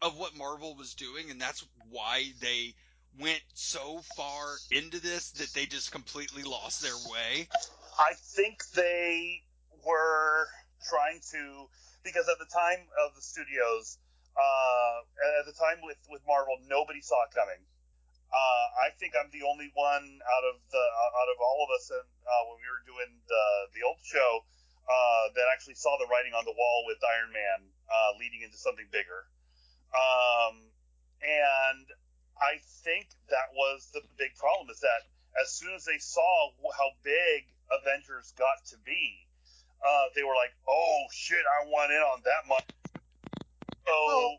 of 0.00 0.16
what 0.16 0.34
Marvel 0.34 0.74
was 0.74 0.94
doing, 0.94 1.30
and 1.30 1.40
that's 1.40 1.64
why 1.90 2.32
they 2.40 2.74
went 3.18 3.42
so 3.54 4.00
far 4.16 4.56
into 4.70 5.00
this 5.00 5.30
that 5.32 5.52
they 5.54 5.66
just 5.66 5.92
completely 5.92 6.42
lost 6.42 6.82
their 6.82 6.96
way? 7.10 7.48
I 7.98 8.14
think 8.34 8.66
they 8.74 9.42
were 9.86 10.46
trying 10.90 11.20
to 11.30 11.70
because 12.02 12.28
at 12.28 12.38
the 12.42 12.50
time 12.50 12.82
of 13.06 13.14
the 13.14 13.22
studios, 13.22 13.98
uh, 14.34 14.96
at 15.40 15.46
the 15.46 15.54
time 15.54 15.78
with 15.86 15.98
with 16.10 16.22
Marvel, 16.26 16.58
nobody 16.66 17.00
saw 17.00 17.16
it 17.30 17.32
coming. 17.34 17.62
Uh, 18.34 18.66
I 18.82 18.90
think 18.98 19.14
I'm 19.14 19.30
the 19.30 19.46
only 19.46 19.70
one 19.78 20.06
out 20.26 20.44
of 20.50 20.58
the 20.74 20.84
out 20.84 21.30
of 21.30 21.38
all 21.38 21.58
of 21.62 21.70
us, 21.78 21.86
and 21.94 22.08
uh, 22.26 22.42
when 22.50 22.58
we 22.58 22.66
were 22.66 22.82
doing 22.82 23.10
the 23.30 23.44
the 23.78 23.82
old 23.86 24.02
show, 24.02 24.42
uh, 24.90 25.24
that 25.38 25.46
actually 25.54 25.78
saw 25.78 25.94
the 26.02 26.10
writing 26.10 26.34
on 26.34 26.42
the 26.42 26.56
wall 26.56 26.82
with 26.90 26.98
Iron 26.98 27.30
Man 27.30 27.70
uh, 27.86 28.18
leading 28.18 28.42
into 28.42 28.58
something 28.58 28.90
bigger. 28.90 29.30
Um, 29.94 30.66
and 31.22 31.86
I 32.42 32.58
think 32.82 33.06
that 33.30 33.54
was 33.54 33.86
the 33.94 34.02
big 34.18 34.34
problem 34.34 34.66
is 34.68 34.82
that 34.82 35.06
as 35.38 35.54
soon 35.54 35.78
as 35.78 35.86
they 35.86 36.02
saw 36.02 36.50
how 36.74 36.90
big 37.06 37.53
Avengers 37.80 38.32
got 38.36 38.64
to 38.66 38.76
be, 38.78 39.26
uh, 39.84 40.04
they 40.14 40.22
were 40.22 40.34
like, 40.34 40.52
"Oh 40.68 41.04
shit, 41.12 41.44
I 41.60 41.66
want 41.66 41.90
in 41.92 41.98
on 41.98 42.22
that 42.24 42.46
much." 42.46 42.64
So 43.86 44.06
Well, 44.06 44.38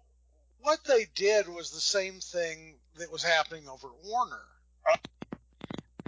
what 0.59 0.83
they 0.85 1.05
did 1.05 1.47
was 1.47 1.71
the 1.71 1.79
same 1.81 2.19
thing 2.19 2.79
that 2.95 3.11
was 3.11 3.23
happening 3.23 3.67
over 3.67 3.87
at 3.89 4.03
Warner. 4.03 4.47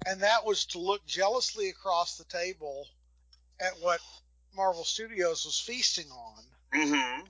And 0.06 0.22
that 0.24 0.46
was 0.46 0.66
to 0.68 0.80
look 0.80 1.06
jealously 1.06 1.68
across 1.68 2.18
the 2.18 2.24
table 2.24 2.88
at 3.60 3.78
what 3.82 4.00
Marvel 4.56 4.86
Studios 4.86 5.44
was 5.44 5.60
feasting 5.60 6.10
on. 6.10 6.46
mhm. 6.74 7.30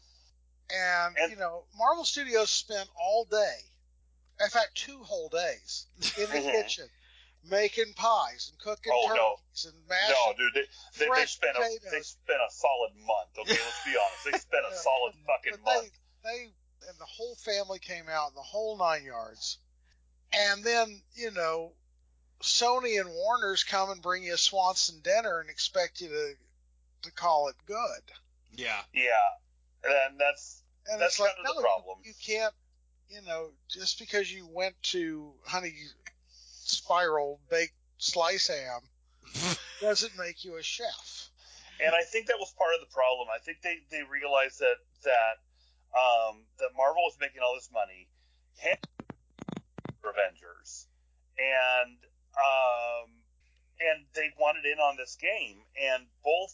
And, 0.70 1.18
And- 1.18 1.32
you 1.32 1.38
know, 1.38 1.66
Marvel 1.74 2.06
Studios 2.06 2.52
spent 2.52 2.88
all 2.96 3.26
day, 3.26 3.72
in 4.40 4.50
fact, 4.50 4.76
two 4.76 5.04
whole 5.04 5.28
days, 5.30 5.88
in 6.18 6.30
the 6.30 6.38
Mhm. 6.38 6.52
kitchen 6.52 6.92
making 7.44 7.94
pies 7.96 8.50
and 8.52 8.60
cooking 8.60 8.92
Oh, 8.96 9.08
no. 9.10 9.36
turkeys 9.36 9.66
and 9.66 9.88
mashing. 9.90 10.16
no, 10.28 10.34
dude, 10.38 10.54
they, 10.54 10.60
they, 10.62 11.06
they 11.06 11.08
fresh 11.08 11.34
spent 11.34 11.58
a 11.58 11.60
they 11.92 12.02
spent 12.02 12.40
a 12.40 12.52
solid 12.54 12.92
month. 13.06 13.30
Okay, 13.40 13.52
let's 13.52 13.84
be 13.86 13.92
honest, 13.98 14.26
they 14.26 14.38
spent 14.38 14.66
a 14.72 14.76
solid 14.76 15.14
fucking 15.26 15.60
But 15.64 15.74
month. 15.76 15.92
they, 16.24 16.30
they, 16.30 16.44
and 16.90 16.98
the 17.00 17.06
whole 17.06 17.36
family 17.36 17.80
came 17.80 18.06
out, 18.10 18.34
the 18.36 18.42
whole 18.42 18.78
nine 18.78 19.04
yards. 19.04 19.58
And 20.34 20.64
then, 20.64 21.02
you 21.16 21.32
know, 21.32 21.72
Sony 22.42 23.00
and 23.00 23.10
Warner's 23.10 23.64
come 23.64 23.90
and 23.92 24.02
bring 24.02 24.24
you 24.24 24.34
a 24.34 24.38
Swanson 24.38 25.00
dinner 25.02 25.40
and 25.40 25.50
expect 25.50 26.02
you 26.02 26.10
to 26.10 26.34
to 27.04 27.12
call 27.12 27.48
it 27.48 27.56
good. 27.66 28.02
Yeah. 28.54 28.82
Yeah, 28.94 29.10
and 29.86 30.20
that's 30.20 30.64
And 30.92 31.00
That's 31.02 31.14
it's 31.14 31.20
like, 31.20 31.36
kind 31.36 31.48
of 31.48 31.56
the 31.56 31.62
no, 31.62 31.66
problem. 31.68 32.00
You, 32.04 32.10
you 32.10 32.16
can't, 32.40 32.54
you 33.10 33.22
know, 33.28 33.50
just 33.70 34.00
because 34.00 34.32
you 34.32 34.48
went 34.48 34.76
to 34.84 35.32
Honey 35.46 35.74
Spiral 36.70 37.40
baked 37.50 37.74
slice 37.98 38.48
ham 38.48 38.82
doesn't 39.82 40.18
make 40.18 40.44
you 40.44 40.58
a 40.58 40.64
chef. 40.64 41.30
and 41.84 41.94
I 41.96 42.04
think 42.04 42.28
that 42.28 42.38
was 42.40 42.54
part 42.58 42.74
of 42.76 42.82
the 42.82 42.94
problem. 42.94 43.28
I 43.34 43.40
think 43.40 43.62
they, 43.62 43.78
they 43.92 44.04
realized 44.04 44.60
that 44.60 44.78
that 45.04 45.36
um, 45.98 46.44
that 46.60 46.70
Marvel 46.76 47.02
was 47.04 47.18
making 47.20 47.42
all 47.42 47.56
this 47.56 47.70
money, 47.74 48.08
Avengers, 50.04 50.88
and 51.38 51.98
um, 52.38 53.10
and 53.80 54.06
they 54.16 54.30
wanted 54.40 54.66
in 54.66 54.80
on 54.80 54.98
this 54.98 55.16
game, 55.20 55.62
and 55.78 56.06
both 56.24 56.54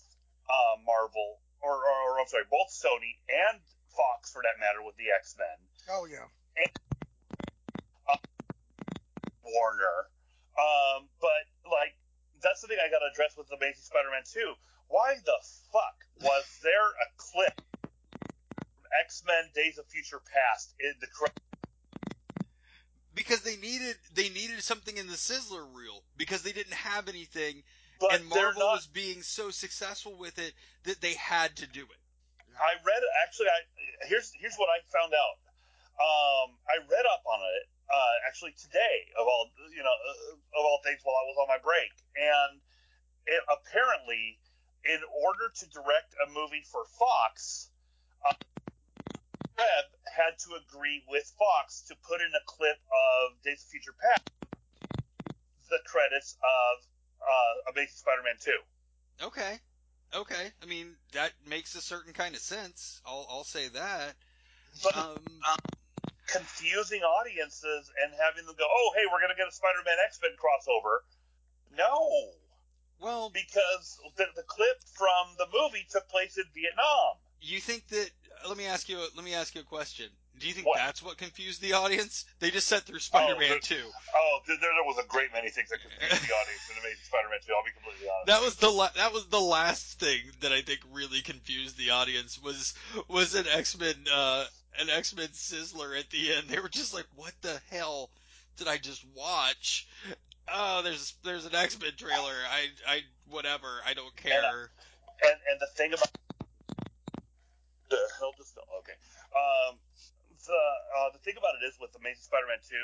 uh, 0.49 0.75
Marvel 0.85 1.39
or, 1.61 1.71
or, 1.71 1.95
or 2.11 2.19
I'm 2.19 2.27
sorry, 2.27 2.43
both 2.51 2.71
Sony 2.71 3.15
and 3.31 3.59
Fox, 3.95 4.31
for 4.31 4.41
that 4.43 4.59
matter, 4.59 4.83
with 4.83 4.95
the 4.97 5.11
X 5.15 5.35
Men, 5.39 5.57
Oh 5.89 6.05
yeah. 6.05 6.27
Warner. 9.53 10.09
Um, 10.57 11.09
but 11.21 11.45
like 11.69 11.95
that's 12.41 12.61
the 12.61 12.67
thing 12.67 12.77
I 12.83 12.89
got 12.89 12.99
to 12.99 13.09
address 13.11 13.37
with 13.37 13.49
Amazing 13.53 13.87
Spider-Man 13.87 14.23
2. 14.27 14.53
Why 14.89 15.15
the 15.25 15.39
fuck 15.71 15.97
was 16.21 16.43
there 16.61 16.89
a 17.01 17.07
clip 17.17 17.57
from 18.75 18.85
X-Men: 19.05 19.49
Days 19.55 19.77
of 19.77 19.87
Future 19.87 20.19
Past 20.21 20.75
in 20.79 20.93
the 20.99 21.07
credits? 21.07 21.37
Because 23.15 23.41
they 23.41 23.55
needed 23.57 23.95
they 24.13 24.29
needed 24.29 24.61
something 24.63 24.97
in 24.97 25.07
the 25.07 25.17
sizzler 25.17 25.65
reel 25.73 26.03
because 26.17 26.41
they 26.43 26.51
didn't 26.51 26.73
have 26.73 27.07
anything 27.07 27.63
But 27.99 28.13
and 28.13 28.25
Marvel 28.27 28.61
not. 28.61 28.73
was 28.73 28.87
being 28.87 29.21
so 29.21 29.49
successful 29.49 30.17
with 30.17 30.37
it 30.39 30.53
that 30.83 31.01
they 31.01 31.13
had 31.13 31.55
to 31.57 31.67
do 31.67 31.81
it. 31.81 32.01
I 32.57 32.73
read 32.85 33.01
actually. 33.25 33.47
I 33.47 34.05
here's 34.05 34.31
here's 34.37 34.55
what 34.57 34.69
I 34.69 34.81
found 34.89 35.13
out. 35.13 35.37
Um, 35.93 36.57
I 36.69 36.81
read 36.89 37.05
up 37.05 37.21
on 37.25 37.39
it 37.57 37.69
uh, 37.89 38.15
actually 38.27 38.53
today 38.59 38.97
of 39.19 39.25
all 39.27 39.51
you 39.71 39.83
know 39.83 39.93
uh, 39.93 40.59
of 40.59 40.63
all 40.63 40.79
things 40.83 40.99
while 41.03 41.15
I 41.15 41.25
was 41.27 41.37
on 41.41 41.47
my 41.49 41.61
break, 41.61 41.91
and 42.15 42.61
it, 43.27 43.41
apparently, 43.47 44.39
in 44.83 44.99
order 45.23 45.51
to 45.51 45.65
direct 45.69 46.11
a 46.23 46.27
movie 46.31 46.63
for 46.67 46.83
Fox, 46.99 47.69
uh, 48.27 48.35
Webb 49.57 49.87
had 50.07 50.39
to 50.47 50.59
agree 50.59 51.03
with 51.07 51.23
Fox 51.39 51.83
to 51.87 51.95
put 52.07 52.19
in 52.19 52.31
a 52.35 52.43
clip 52.45 52.77
of 52.77 53.41
Days 53.43 53.63
of 53.63 53.69
Future 53.69 53.95
Past, 53.95 54.23
the 55.69 55.79
credits 55.85 56.35
of 56.43 56.73
uh, 57.23 57.71
Amazing 57.71 57.95
Spider-Man 57.95 58.37
2. 58.39 59.27
Okay. 59.27 59.59
Okay, 60.15 60.51
I 60.61 60.65
mean 60.67 60.95
that 61.13 61.31
makes 61.47 61.73
a 61.73 61.81
certain 61.81 62.13
kind 62.13 62.35
of 62.35 62.41
sense. 62.41 63.01
I'll 63.03 63.25
I'll 63.29 63.43
say 63.43 63.67
that. 63.69 64.13
But 64.83 64.95
Um, 64.95 65.41
confusing 66.27 67.01
audiences 67.01 67.91
and 68.03 68.13
having 68.19 68.45
them 68.45 68.55
go, 68.57 68.65
"Oh, 68.69 68.93
hey, 68.95 69.03
we're 69.11 69.21
gonna 69.21 69.35
get 69.35 69.47
a 69.47 69.51
Spider-Man 69.51 69.97
X-Men 70.05 70.31
crossover." 70.39 70.99
No, 71.75 72.29
well, 72.99 73.29
because 73.29 73.99
the, 74.15 74.25
the 74.35 74.43
clip 74.43 74.77
from 74.95 75.35
the 75.37 75.47
movie 75.53 75.85
took 75.89 76.07
place 76.09 76.37
in 76.37 76.45
Vietnam. 76.53 77.17
you 77.41 77.59
think 77.59 77.87
that? 77.89 78.09
Let 78.47 78.57
me 78.57 78.65
ask 78.65 78.89
you. 78.89 78.97
a- 78.99 79.09
Let 79.15 79.23
me 79.23 79.33
ask 79.33 79.55
you 79.55 79.61
a 79.61 79.65
question. 79.65 80.09
Do 80.39 80.47
you 80.47 80.53
think 80.53 80.65
What? 80.67 80.77
that's 80.77 81.01
what 81.03 81.17
confused 81.17 81.61
the 81.61 81.73
audience? 81.73 82.25
They 82.39 82.49
just 82.49 82.67
sat 82.67 82.83
through 82.83 82.99
Spider-Man 82.99 83.49
there- 83.49 83.59
2. 83.59 83.91
Oh, 84.15 84.39
there, 84.47 84.57
there 84.57 84.71
was 84.83 84.97
a 84.97 85.07
great 85.07 85.31
many 85.31 85.49
things 85.49 85.69
that 85.69 85.79
confused 85.79 86.27
the 86.27 86.33
audience 86.33 86.69
in 86.71 86.77
Amazing 86.79 87.03
Spider-Man 87.05 87.39
2. 87.45 87.53
I'll 87.53 87.63
be 87.63 87.71
completely 87.71 88.09
honest. 88.09 88.27
That 88.27 88.41
was 88.41 88.55
the 88.55 88.69
la- 88.69 88.89
that 88.95 89.13
was 89.13 89.27
the 89.27 89.39
last 89.39 89.99
thing 89.99 90.21
that 90.41 90.51
I 90.51 90.61
think 90.61 90.79
really 90.91 91.21
confused 91.21 91.77
the 91.77 91.91
audience 91.91 92.41
was 92.41 92.73
was 93.07 93.35
an 93.35 93.45
X 93.47 93.77
Men 93.77 93.93
uh, 94.11 94.45
an 94.79 94.89
X 94.89 95.15
Men 95.15 95.29
Sizzler 95.29 95.97
at 95.99 96.09
the 96.09 96.33
end. 96.33 96.47
They 96.47 96.59
were 96.59 96.69
just 96.69 96.93
like, 96.93 97.05
"What 97.15 97.33
the 97.41 97.59
hell 97.69 98.09
did 98.57 98.67
I 98.67 98.77
just 98.77 99.05
watch?" 99.15 99.87
Oh, 100.51 100.81
there's 100.83 101.13
there's 101.23 101.45
an 101.45 101.55
X 101.55 101.79
Men 101.79 101.91
trailer. 101.97 102.35
I 102.49 102.67
I 102.87 103.01
whatever. 103.29 103.81
I 103.85 103.93
don't 103.93 104.15
care. 104.15 104.69
and 105.23 105.37
and 105.51 105.59
the 105.59 105.67
thing 105.75 105.93
about 105.93 106.11
the 107.89 107.99
hell 108.19 108.33
just 108.37 108.57
okay. 108.81 108.97
Um, 109.33 109.77
the 110.45 110.63
uh, 110.99 111.09
the 111.13 111.21
thing 111.23 111.37
about 111.37 111.55
it 111.61 111.63
is 111.65 111.77
with 111.79 111.95
Amazing 111.95 112.27
Spider-Man 112.27 112.59
2 112.67 112.75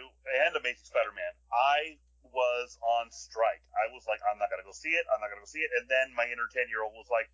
and 0.46 0.56
Amazing 0.56 0.88
Spider-Man, 0.88 1.34
I 1.52 2.00
was 2.32 2.78
on 2.80 3.12
strike. 3.12 3.64
I 3.76 3.92
was 3.92 4.06
like, 4.06 4.22
I'm 4.30 4.38
not 4.40 4.48
gonna 4.54 4.66
go 4.66 4.76
see 4.76 4.94
it. 4.94 5.04
I'm 5.12 5.20
not 5.20 5.34
gonna 5.34 5.44
go 5.44 5.50
see 5.50 5.66
it. 5.66 5.72
And 5.82 5.90
then 5.90 6.14
my 6.16 6.30
inner 6.30 6.48
ten 6.52 6.70
year 6.70 6.86
old 6.86 6.94
was 6.94 7.10
like, 7.10 7.28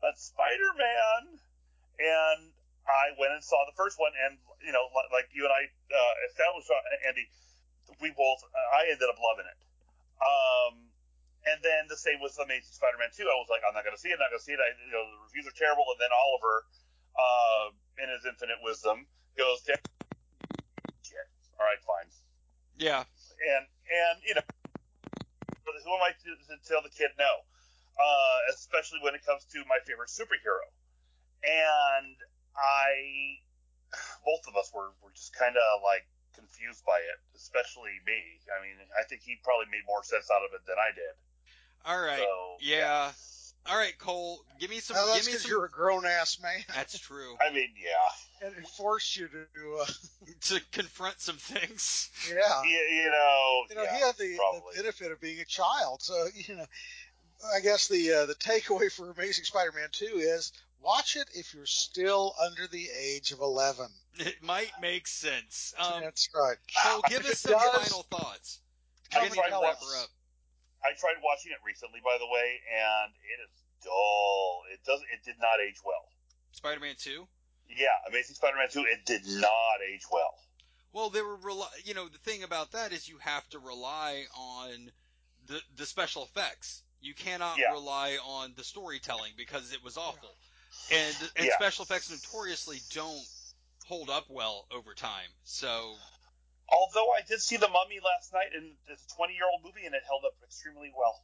"That's 0.00 0.32
Spider-Man," 0.32 1.38
and 2.00 2.40
I 2.88 3.12
went 3.20 3.36
and 3.36 3.44
saw 3.44 3.62
the 3.68 3.76
first 3.76 4.00
one. 4.00 4.12
And 4.16 4.40
you 4.64 4.72
know, 4.72 4.88
like 5.12 5.28
you 5.36 5.44
and 5.44 5.52
I 5.52 5.68
uh, 5.68 6.14
established, 6.32 6.72
uh, 6.72 7.08
Andy, 7.08 7.28
we 8.00 8.10
both. 8.16 8.40
I 8.74 8.88
ended 8.88 9.08
up 9.08 9.20
loving 9.20 9.46
it. 9.48 9.58
Um, 10.18 10.88
and 11.46 11.62
then 11.62 11.86
the 11.86 11.96
same 11.96 12.18
with 12.18 12.34
Amazing 12.42 12.74
Spider-Man 12.74 13.14
2. 13.14 13.22
I 13.24 13.38
was 13.38 13.48
like, 13.48 13.62
I'm 13.62 13.72
not 13.72 13.86
going 13.86 13.94
to 13.94 14.02
see 14.02 14.10
it. 14.10 14.18
I'm 14.18 14.24
not 14.26 14.34
going 14.34 14.42
to 14.42 14.48
see 14.48 14.56
it. 14.56 14.60
I, 14.60 14.74
you 14.74 14.92
know, 14.92 15.06
the 15.06 15.18
reviews 15.30 15.46
are 15.46 15.54
terrible. 15.54 15.86
And 15.94 15.98
then 16.02 16.10
Oliver, 16.10 16.56
uh, 17.14 17.66
in 18.02 18.10
his 18.10 18.26
infinite 18.26 18.58
wisdom, 18.60 19.06
goes, 19.38 19.62
"Damn, 19.64 19.80
shit. 21.06 21.28
All 21.56 21.66
right, 21.66 21.80
fine. 21.86 22.10
Yeah, 22.78 23.02
And 23.02 23.64
and 23.66 24.16
you 24.22 24.34
know, 24.38 24.46
who 25.66 25.92
am 25.94 26.02
I 26.02 26.14
to, 26.14 26.30
to 26.30 26.54
tell 26.66 26.82
the 26.82 26.94
kid 26.94 27.10
no? 27.18 27.32
Uh, 27.98 28.38
especially 28.54 29.02
when 29.02 29.18
it 29.18 29.26
comes 29.26 29.42
to 29.50 29.58
my 29.66 29.82
favorite 29.82 30.10
superhero. 30.10 30.62
And 31.42 32.14
I, 32.56 33.42
both 34.24 34.46
of 34.48 34.56
us 34.56 34.70
were 34.74 34.92
were 35.02 35.12
just 35.14 35.34
kind 35.34 35.56
of 35.56 35.82
like 35.82 36.06
confused 36.34 36.84
by 36.86 36.98
it, 36.98 37.18
especially 37.36 37.98
me. 38.06 38.20
I 38.48 38.62
mean, 38.62 38.76
I 38.98 39.04
think 39.04 39.22
he 39.22 39.36
probably 39.42 39.66
made 39.70 39.84
more 39.86 40.02
sense 40.04 40.30
out 40.30 40.42
of 40.46 40.54
it 40.54 40.66
than 40.66 40.76
I 40.78 40.94
did. 40.94 41.14
all 41.84 42.00
right. 42.00 42.18
So 42.18 42.56
yeah. 42.60 43.12
All 43.66 43.76
right, 43.76 43.96
Cole. 43.98 44.40
Give 44.58 44.70
me 44.70 44.80
some. 44.80 44.96
Now, 44.96 45.06
that's 45.06 45.18
give 45.18 45.26
me 45.26 45.32
because 45.32 45.42
some. 45.42 45.50
you're 45.50 45.64
a 45.66 45.70
grown 45.70 46.06
ass 46.06 46.40
man, 46.40 46.64
That's 46.74 46.98
true. 46.98 47.36
I 47.38 47.52
mean, 47.52 47.68
yeah, 47.76 48.46
and 48.46 48.56
it 48.56 48.66
forced 48.66 49.16
you 49.16 49.28
to, 49.28 49.78
uh, 49.82 49.84
to 50.42 50.60
confront 50.72 51.20
some 51.20 51.36
things. 51.36 52.08
yeah. 52.30 52.62
you, 52.62 52.70
you 52.70 53.10
know, 53.10 53.62
You 53.68 53.76
know, 53.76 53.82
yeah, 53.82 53.94
he 53.94 54.00
had 54.00 54.16
the, 54.16 54.38
the 54.74 54.82
benefit 54.82 55.12
of 55.12 55.20
being 55.20 55.40
a 55.40 55.44
child, 55.44 56.02
so 56.02 56.28
you 56.34 56.56
know. 56.56 56.66
I 57.54 57.60
guess 57.60 57.86
the 57.86 58.12
uh, 58.12 58.26
the 58.26 58.34
takeaway 58.34 58.90
for 58.90 59.12
Amazing 59.12 59.44
Spider-Man 59.44 59.90
2 59.92 60.06
is 60.06 60.50
watch 60.80 61.16
it 61.16 61.28
if 61.34 61.54
you're 61.54 61.66
still 61.66 62.34
under 62.44 62.66
the 62.66 62.88
age 63.00 63.32
of 63.32 63.40
11. 63.40 63.86
It 64.20 64.42
might 64.42 64.72
make 64.80 65.06
sense. 65.06 65.74
Um, 65.78 66.00
That's 66.02 66.28
right. 66.34 66.56
So 66.82 67.00
give 67.08 67.24
us 67.24 67.38
some 67.40 67.52
does- 67.52 67.88
final 67.88 68.02
thoughts. 68.10 68.60
I 69.14 69.18
We 69.20 69.24
didn't 69.28 69.36
need 69.36 69.42
to 69.44 69.48
try 69.50 69.62
wrap 69.62 69.78
to 69.78 69.84
her 69.86 70.02
up. 70.02 70.08
I 70.84 70.90
tried 70.98 71.14
watching 71.22 71.52
it 71.52 71.58
recently, 71.64 72.00
by 72.04 72.18
the 72.18 72.26
way, 72.26 72.60
and 72.70 73.12
it 73.14 73.38
is 73.44 73.50
dull. 73.84 74.62
It 74.72 74.80
does. 74.84 75.00
It 75.12 75.24
did 75.24 75.36
not 75.40 75.60
age 75.60 75.76
well. 75.84 76.08
Spider-Man 76.52 76.94
2. 76.98 77.26
Yeah, 77.70 77.86
Amazing 78.08 78.34
Spider-Man 78.36 78.68
2. 78.70 78.80
It 78.84 79.06
did 79.06 79.22
not 79.40 79.78
age 79.88 80.02
well. 80.10 80.34
Well, 80.92 81.10
they 81.10 81.22
were 81.22 81.36
rely. 81.36 81.68
You 81.84 81.94
know, 81.94 82.08
the 82.08 82.18
thing 82.18 82.42
about 82.42 82.72
that 82.72 82.92
is 82.92 83.08
you 83.08 83.18
have 83.18 83.48
to 83.50 83.58
rely 83.58 84.24
on 84.36 84.90
the 85.46 85.60
the 85.76 85.86
special 85.86 86.24
effects. 86.24 86.82
You 87.00 87.14
cannot 87.14 87.56
Yeah. 87.58 87.72
rely 87.72 88.16
on 88.24 88.54
the 88.56 88.64
storytelling 88.64 89.34
because 89.36 89.72
it 89.72 89.82
was 89.84 89.96
awful, 89.96 90.34
and 90.92 91.16
and 91.36 91.46
Yeah. 91.46 91.54
special 91.56 91.84
effects 91.84 92.10
notoriously 92.10 92.80
don't 92.92 93.26
hold 93.86 94.10
up 94.10 94.26
well 94.28 94.66
over 94.70 94.94
time. 94.94 95.28
So 95.44 95.94
Although 96.70 97.12
I 97.12 97.22
did 97.22 97.40
see 97.40 97.56
The 97.56 97.68
Mummy 97.68 97.98
last 98.04 98.30
night, 98.34 98.48
and 98.54 98.76
it's 98.88 99.02
a 99.02 99.16
20-year-old 99.16 99.64
movie, 99.64 99.86
and 99.86 99.94
it 99.94 100.02
held 100.06 100.24
up 100.26 100.34
extremely 100.44 100.92
well. 100.94 101.22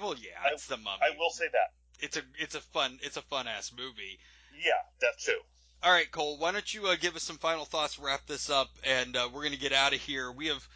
well, 0.00 0.14
yeah, 0.16 0.30
I- 0.44 0.52
it's 0.52 0.66
the 0.68 0.76
mummy. 0.76 1.02
I 1.02 1.10
will 1.18 1.30
say 1.30 1.46
that. 1.48 1.72
it's 1.98 2.16
a 2.16 2.22
it's 2.38 2.54
a 2.54 2.60
fun 2.60 2.98
it's 3.02 3.16
a 3.16 3.22
fun 3.22 3.48
ass 3.48 3.72
movie. 3.76 4.18
Yeah, 4.58 4.72
that 5.00 5.18
too. 5.18 5.40
All 5.82 5.92
right, 5.92 6.10
Cole, 6.10 6.38
why 6.38 6.52
don't 6.52 6.72
you 6.72 6.86
uh, 6.86 6.96
give 6.96 7.16
us 7.16 7.22
some 7.22 7.38
final 7.38 7.64
thoughts, 7.64 7.98
wrap 7.98 8.26
this 8.26 8.48
up, 8.50 8.68
and 8.84 9.16
uh, 9.16 9.28
we're 9.32 9.42
gonna 9.44 9.56
get 9.56 9.72
out 9.72 9.92
of 9.92 10.00
here. 10.00 10.30
We 10.32 10.46
have 10.48 10.66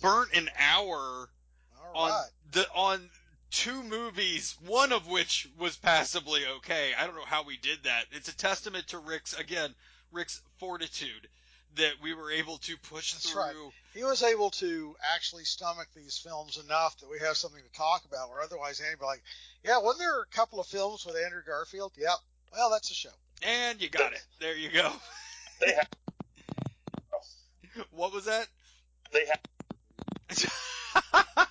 burnt 0.00 0.34
an 0.34 0.50
hour 0.58 1.30
All 1.94 1.96
on 2.04 2.10
right. 2.10 2.28
the 2.52 2.68
on 2.74 3.10
two 3.60 3.82
movies, 3.82 4.56
one 4.66 4.90
of 4.90 5.06
which 5.06 5.46
was 5.58 5.76
passably 5.76 6.46
okay. 6.46 6.92
I 6.98 7.04
don't 7.04 7.14
know 7.14 7.26
how 7.26 7.42
we 7.42 7.58
did 7.58 7.84
that. 7.84 8.06
It's 8.10 8.30
a 8.30 8.36
testament 8.36 8.86
to 8.88 8.98
Rick's 8.98 9.34
again, 9.34 9.74
Rick's 10.12 10.40
fortitude 10.56 11.28
that 11.76 11.92
we 12.02 12.14
were 12.14 12.30
able 12.30 12.56
to 12.56 12.76
push 12.78 13.12
That's 13.12 13.30
through. 13.30 13.42
right. 13.42 13.54
He 13.92 14.02
was 14.02 14.22
able 14.22 14.50
to 14.52 14.96
actually 15.14 15.44
stomach 15.44 15.88
these 15.94 16.16
films 16.16 16.56
enough 16.56 16.98
that 17.00 17.10
we 17.10 17.18
have 17.18 17.36
something 17.36 17.62
to 17.62 17.78
talk 17.78 18.02
about. 18.06 18.30
Where 18.30 18.40
otherwise, 18.40 18.80
Andy 18.80 18.94
would 18.94 19.00
be 19.00 19.06
like, 19.06 19.22
"Yeah, 19.62 19.78
wasn't 19.78 20.00
there 20.00 20.22
a 20.22 20.26
couple 20.26 20.58
of 20.58 20.66
films 20.66 21.04
with 21.04 21.16
Andrew 21.16 21.42
Garfield?" 21.46 21.92
Yep. 21.98 22.16
Well, 22.52 22.70
that's 22.70 22.90
a 22.90 22.94
show. 22.94 23.12
And 23.42 23.80
you 23.80 23.90
got 23.90 24.14
it. 24.14 24.24
There 24.40 24.56
you 24.56 24.70
go. 24.70 24.90
They 25.60 25.74
have. 25.74 25.88
what 27.90 28.14
was 28.14 28.24
that? 28.24 28.48
They 29.12 29.26
have. 29.26 29.40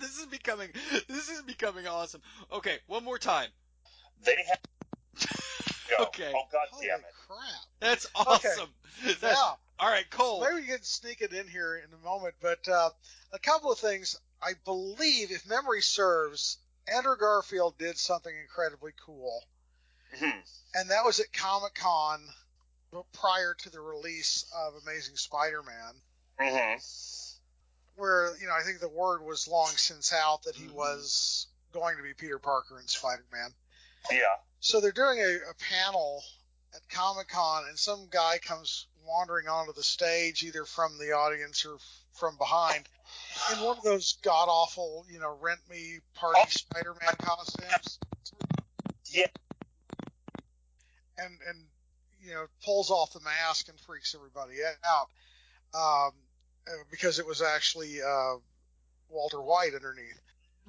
this 0.00 0.18
is 0.18 0.26
becoming 0.26 0.68
this 1.08 1.28
is 1.28 1.42
becoming 1.42 1.86
awesome. 1.86 2.20
Okay, 2.52 2.78
one 2.86 3.04
more 3.04 3.18
time. 3.18 3.48
They 4.24 4.36
have. 4.48 4.58
Go. 5.98 6.04
Okay. 6.04 6.32
Oh 6.34 6.42
God 6.52 6.66
Holy 6.70 6.86
damn 6.86 7.00
it! 7.00 7.04
crap! 7.26 7.38
That's 7.80 8.06
awesome. 8.14 8.68
That's, 9.04 9.22
Now, 9.22 9.58
All 9.78 9.88
right, 9.90 10.08
Cole. 10.10 10.40
maybe 10.40 10.60
we 10.62 10.66
can 10.66 10.82
sneak 10.82 11.20
it 11.20 11.32
in 11.32 11.48
here 11.48 11.76
in 11.76 11.92
a 11.92 12.04
moment, 12.04 12.34
but 12.40 12.68
uh, 12.68 12.90
a 13.32 13.38
couple 13.38 13.72
of 13.72 13.78
things. 13.78 14.18
I 14.42 14.52
believe, 14.64 15.30
if 15.32 15.46
memory 15.46 15.82
serves, 15.82 16.58
Andrew 16.92 17.16
Garfield 17.18 17.76
did 17.78 17.98
something 17.98 18.32
incredibly 18.42 18.92
cool, 19.04 19.42
Mhm. 20.16 20.32
and 20.74 20.90
that 20.90 21.04
was 21.04 21.20
at 21.20 21.32
Comic 21.32 21.74
Con 21.74 22.26
prior 23.12 23.54
to 23.54 23.70
the 23.70 23.80
release 23.80 24.44
of 24.54 24.74
Amazing 24.82 25.16
Spider-Man. 25.16 26.02
Mhm. 26.40 27.29
Where 28.00 28.36
you 28.40 28.46
know 28.46 28.54
I 28.54 28.62
think 28.64 28.80
the 28.80 28.88
word 28.88 29.22
was 29.22 29.46
long 29.46 29.68
since 29.68 30.12
out 30.12 30.42
that 30.44 30.56
he 30.56 30.66
Mhm. 30.66 30.72
was 30.72 31.46
going 31.72 31.96
to 31.96 32.02
be 32.02 32.14
Peter 32.14 32.38
Parker 32.38 32.80
in 32.80 32.88
Spider-Man. 32.88 33.54
Yeah. 34.10 34.36
So 34.58 34.80
they're 34.80 34.90
doing 34.92 35.20
a, 35.20 35.50
a 35.50 35.54
panel 35.54 36.24
at 36.74 36.88
Comic 36.88 37.28
Con, 37.28 37.68
and 37.68 37.78
some 37.78 38.08
guy 38.10 38.38
comes 38.38 38.86
wandering 39.04 39.48
onto 39.48 39.72
the 39.72 39.82
stage, 39.82 40.42
either 40.42 40.64
from 40.64 40.98
the 40.98 41.12
audience 41.12 41.64
or 41.64 41.78
from 42.12 42.36
behind, 42.36 42.88
in 43.52 43.60
one 43.60 43.76
of 43.78 43.84
those 43.84 44.14
god 44.22 44.48
awful, 44.48 45.06
you 45.08 45.18
know, 45.20 45.36
rent 45.40 45.60
me 45.70 46.00
party 46.14 46.50
Spider-Man 46.50 47.16
costumes. 47.18 47.98
Yeah. 49.06 49.26
And 51.18 51.38
and 51.46 51.66
you 52.20 52.32
know 52.32 52.46
pulls 52.64 52.90
off 52.90 53.12
the 53.12 53.20
mask 53.20 53.68
and 53.68 53.78
freaks 53.80 54.14
everybody 54.14 54.56
out, 54.84 55.08
um, 55.74 56.12
because 56.90 57.18
it 57.18 57.26
was 57.26 57.42
actually 57.42 58.00
uh, 58.02 58.34
Walter 59.08 59.40
White 59.40 59.74
underneath. 59.74 60.20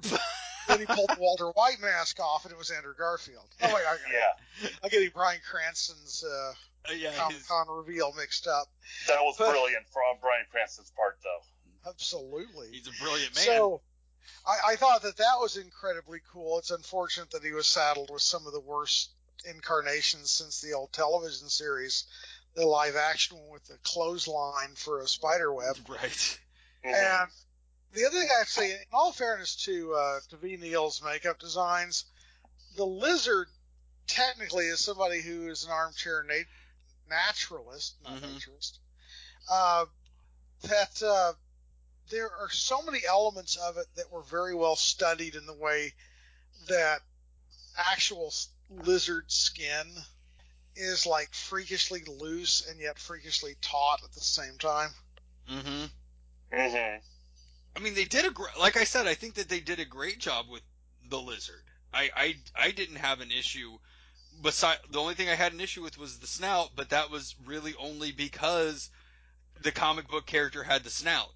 then 0.68 0.78
he 0.80 0.86
pulled 0.86 1.10
the 1.10 1.16
Walter 1.20 1.50
White 1.50 1.80
mask 1.80 2.18
off, 2.20 2.44
and 2.44 2.52
it 2.52 2.58
was 2.58 2.70
Andrew 2.70 2.94
Garfield. 2.96 3.48
Oh 3.62 3.66
wait, 3.74 3.84
I, 3.88 3.96
Yeah. 4.12 4.68
I'm 4.82 4.90
getting 4.90 5.10
Bryan 5.10 5.40
Cranston's 5.48 6.24
uh, 6.24 6.52
Uh, 6.90 6.94
yeah, 6.94 7.12
Comic 7.16 7.46
Con 7.46 7.66
reveal 7.68 8.12
mixed 8.16 8.46
up. 8.46 8.66
That 9.08 9.20
was 9.20 9.36
But- 9.38 9.50
brilliant 9.50 9.86
from 9.92 10.18
Bryan 10.20 10.46
Cranston's 10.50 10.90
part, 10.96 11.18
though. 11.22 11.90
Absolutely. 11.90 12.68
he's 12.70 12.86
a 12.86 13.02
brilliant 13.02 13.34
man. 13.34 13.44
So 13.44 13.80
I, 14.46 14.72
I 14.72 14.76
thought 14.76 15.02
that 15.02 15.16
that 15.16 15.34
was 15.40 15.56
incredibly 15.56 16.20
cool. 16.32 16.58
It's 16.58 16.70
unfortunate 16.70 17.30
that 17.32 17.42
he 17.44 17.52
was 17.52 17.66
saddled 17.66 18.10
with 18.12 18.22
some 18.22 18.46
of 18.46 18.52
the 18.52 18.60
worst 18.60 19.10
incarnations 19.44 20.30
since 20.30 20.60
the 20.60 20.72
old 20.74 20.92
television 20.92 21.48
series, 21.48 22.04
the 22.54 22.66
live 22.66 22.96
action 22.96 23.38
one 23.38 23.50
with 23.50 23.66
the 23.66 23.78
clothesline 23.82 24.74
for 24.74 25.00
a 25.00 25.08
spider 25.08 25.52
web. 25.52 25.76
right. 25.88 26.38
Mhm. 26.84 26.94
And 26.94 27.30
the 27.92 28.04
other 28.06 28.18
thing 28.18 28.28
I'd 28.40 28.48
say, 28.48 28.72
in 28.72 28.78
all 28.92 29.12
fairness 29.12 29.56
to 29.64 29.94
uh, 29.94 30.20
to 30.30 30.36
Ve 30.36 30.56
Neill's 30.56 31.02
makeup 31.02 31.38
designs, 31.38 32.04
the 32.76 32.86
lizard 32.86 33.48
technically, 34.06 34.66
is 34.66 34.80
somebody 34.80 35.20
who 35.20 35.48
is 35.48 35.64
an 35.64 35.70
armchair 35.70 36.24
nat- 36.24 36.44
naturalist, 37.08 37.94
not 38.02 38.20
Mhm. 38.20 38.34
naturist, 38.34 38.78
uh, 39.50 39.86
that 40.62 41.02
uh, 41.02 41.34
there 42.10 42.30
are 42.30 42.50
so 42.50 42.82
many 42.82 43.00
elements 43.06 43.56
of 43.56 43.76
it 43.76 43.86
that 43.96 44.10
were 44.10 44.22
very 44.22 44.54
well 44.54 44.76
studied 44.76 45.34
in 45.34 45.46
the 45.46 45.54
way 45.54 45.94
that 46.68 47.02
actual 47.76 48.32
lizard 48.70 49.30
skin 49.30 49.86
is 50.76 51.06
like 51.06 51.32
freakishly 51.32 52.02
loose 52.06 52.66
and 52.68 52.80
yet 52.80 52.98
freakishly 52.98 53.56
taut 53.60 54.00
at 54.04 54.12
the 54.12 54.20
same 54.20 54.56
time. 54.58 54.90
Mm-hmm. 55.50 56.56
Mm-hmm. 56.56 56.98
I 57.76 57.80
mean, 57.80 57.94
they 57.94 58.04
did 58.04 58.26
a 58.26 58.30
great. 58.30 58.58
Like 58.58 58.76
I 58.76 58.84
said, 58.84 59.06
I 59.06 59.14
think 59.14 59.34
that 59.34 59.48
they 59.48 59.60
did 59.60 59.80
a 59.80 59.84
great 59.84 60.18
job 60.18 60.46
with 60.50 60.62
the 61.08 61.18
lizard. 61.20 61.62
I 61.92 62.10
I, 62.14 62.34
I 62.54 62.70
didn't 62.70 62.96
have 62.96 63.20
an 63.20 63.30
issue. 63.30 63.78
Beside 64.42 64.78
the 64.90 64.98
only 64.98 65.14
thing 65.14 65.28
I 65.28 65.34
had 65.34 65.52
an 65.52 65.60
issue 65.60 65.82
with 65.82 65.98
was 65.98 66.18
the 66.18 66.26
snout, 66.26 66.70
but 66.74 66.90
that 66.90 67.10
was 67.10 67.34
really 67.46 67.74
only 67.78 68.12
because 68.12 68.90
the 69.62 69.70
comic 69.72 70.08
book 70.08 70.26
character 70.26 70.62
had 70.62 70.84
the 70.84 70.90
snout. 70.90 71.28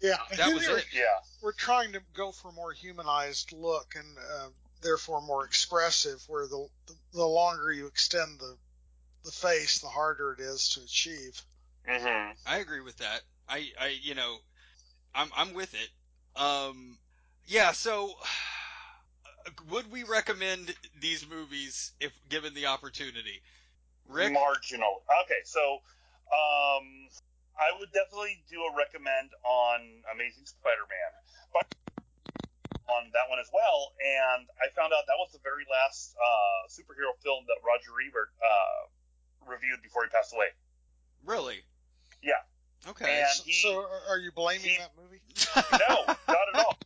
Yeah, 0.00 0.16
That 0.36 0.52
was 0.52 0.66
We're- 0.66 0.80
it. 0.80 0.86
Yeah. 0.92 1.18
We're 1.40 1.52
trying 1.52 1.92
to 1.92 2.00
go 2.14 2.32
for 2.32 2.48
a 2.48 2.52
more 2.52 2.72
humanized 2.72 3.52
look 3.52 3.94
and 3.96 4.06
uh, 4.18 4.48
therefore 4.82 5.22
more 5.22 5.44
expressive. 5.44 6.22
Where 6.26 6.46
the 6.46 6.68
the 7.14 7.24
longer 7.24 7.72
you 7.72 7.86
extend 7.86 8.38
the 8.40 8.56
the 9.24 9.30
face, 9.30 9.78
the 9.78 9.88
harder 9.88 10.32
it 10.32 10.40
is 10.40 10.70
to 10.70 10.80
achieve. 10.80 11.40
Mm-hmm. 11.88 12.32
I 12.46 12.58
agree 12.58 12.80
with 12.80 12.96
that. 12.98 13.20
I, 13.48 13.68
I, 13.80 13.96
you 14.00 14.14
know, 14.14 14.36
I'm, 15.14 15.28
I'm 15.36 15.54
with 15.54 15.74
it. 15.74 16.40
Um, 16.40 16.98
yeah. 17.46 17.72
So, 17.72 18.12
would 19.70 19.90
we 19.90 20.04
recommend 20.04 20.74
these 21.00 21.26
movies 21.28 21.92
if 22.00 22.12
given 22.28 22.54
the 22.54 22.66
opportunity? 22.66 23.42
Rick, 24.08 24.32
Marginal. 24.32 25.02
Okay, 25.24 25.42
so 25.44 25.60
um, 26.32 26.84
I 27.58 27.70
would 27.78 27.92
definitely 27.92 28.42
do 28.50 28.60
a 28.62 28.72
recommend 28.76 29.30
on 29.44 29.78
Amazing 30.12 30.46
Spider-Man, 30.46 31.12
but 31.52 31.66
on 32.90 33.08
that 33.14 33.30
one 33.30 33.38
as 33.38 33.48
well. 33.52 33.94
And 34.02 34.48
I 34.60 34.68
found 34.74 34.92
out 34.92 35.06
that 35.06 35.16
was 35.16 35.32
the 35.32 35.42
very 35.44 35.64
last 35.70 36.16
uh, 36.18 36.68
superhero 36.68 37.14
film 37.22 37.46
that 37.48 37.58
Roger 37.64 37.94
Ebert 38.02 38.32
uh, 38.42 38.91
reviewed 39.48 39.82
before 39.82 40.04
he 40.04 40.10
passed 40.10 40.32
away. 40.34 40.48
really? 41.24 41.60
Yeah. 42.22 42.34
Okay. 42.88 43.20
And 43.20 43.28
So, 43.30 43.42
he, 43.44 43.52
so 43.52 43.86
are 44.10 44.18
you 44.18 44.32
blaming 44.32 44.66
he- 44.70 44.76
that 44.78 44.90
movie? 45.00 45.20
no, 45.88 46.04
not 46.28 46.46
at 46.54 46.64
all. 46.64 46.76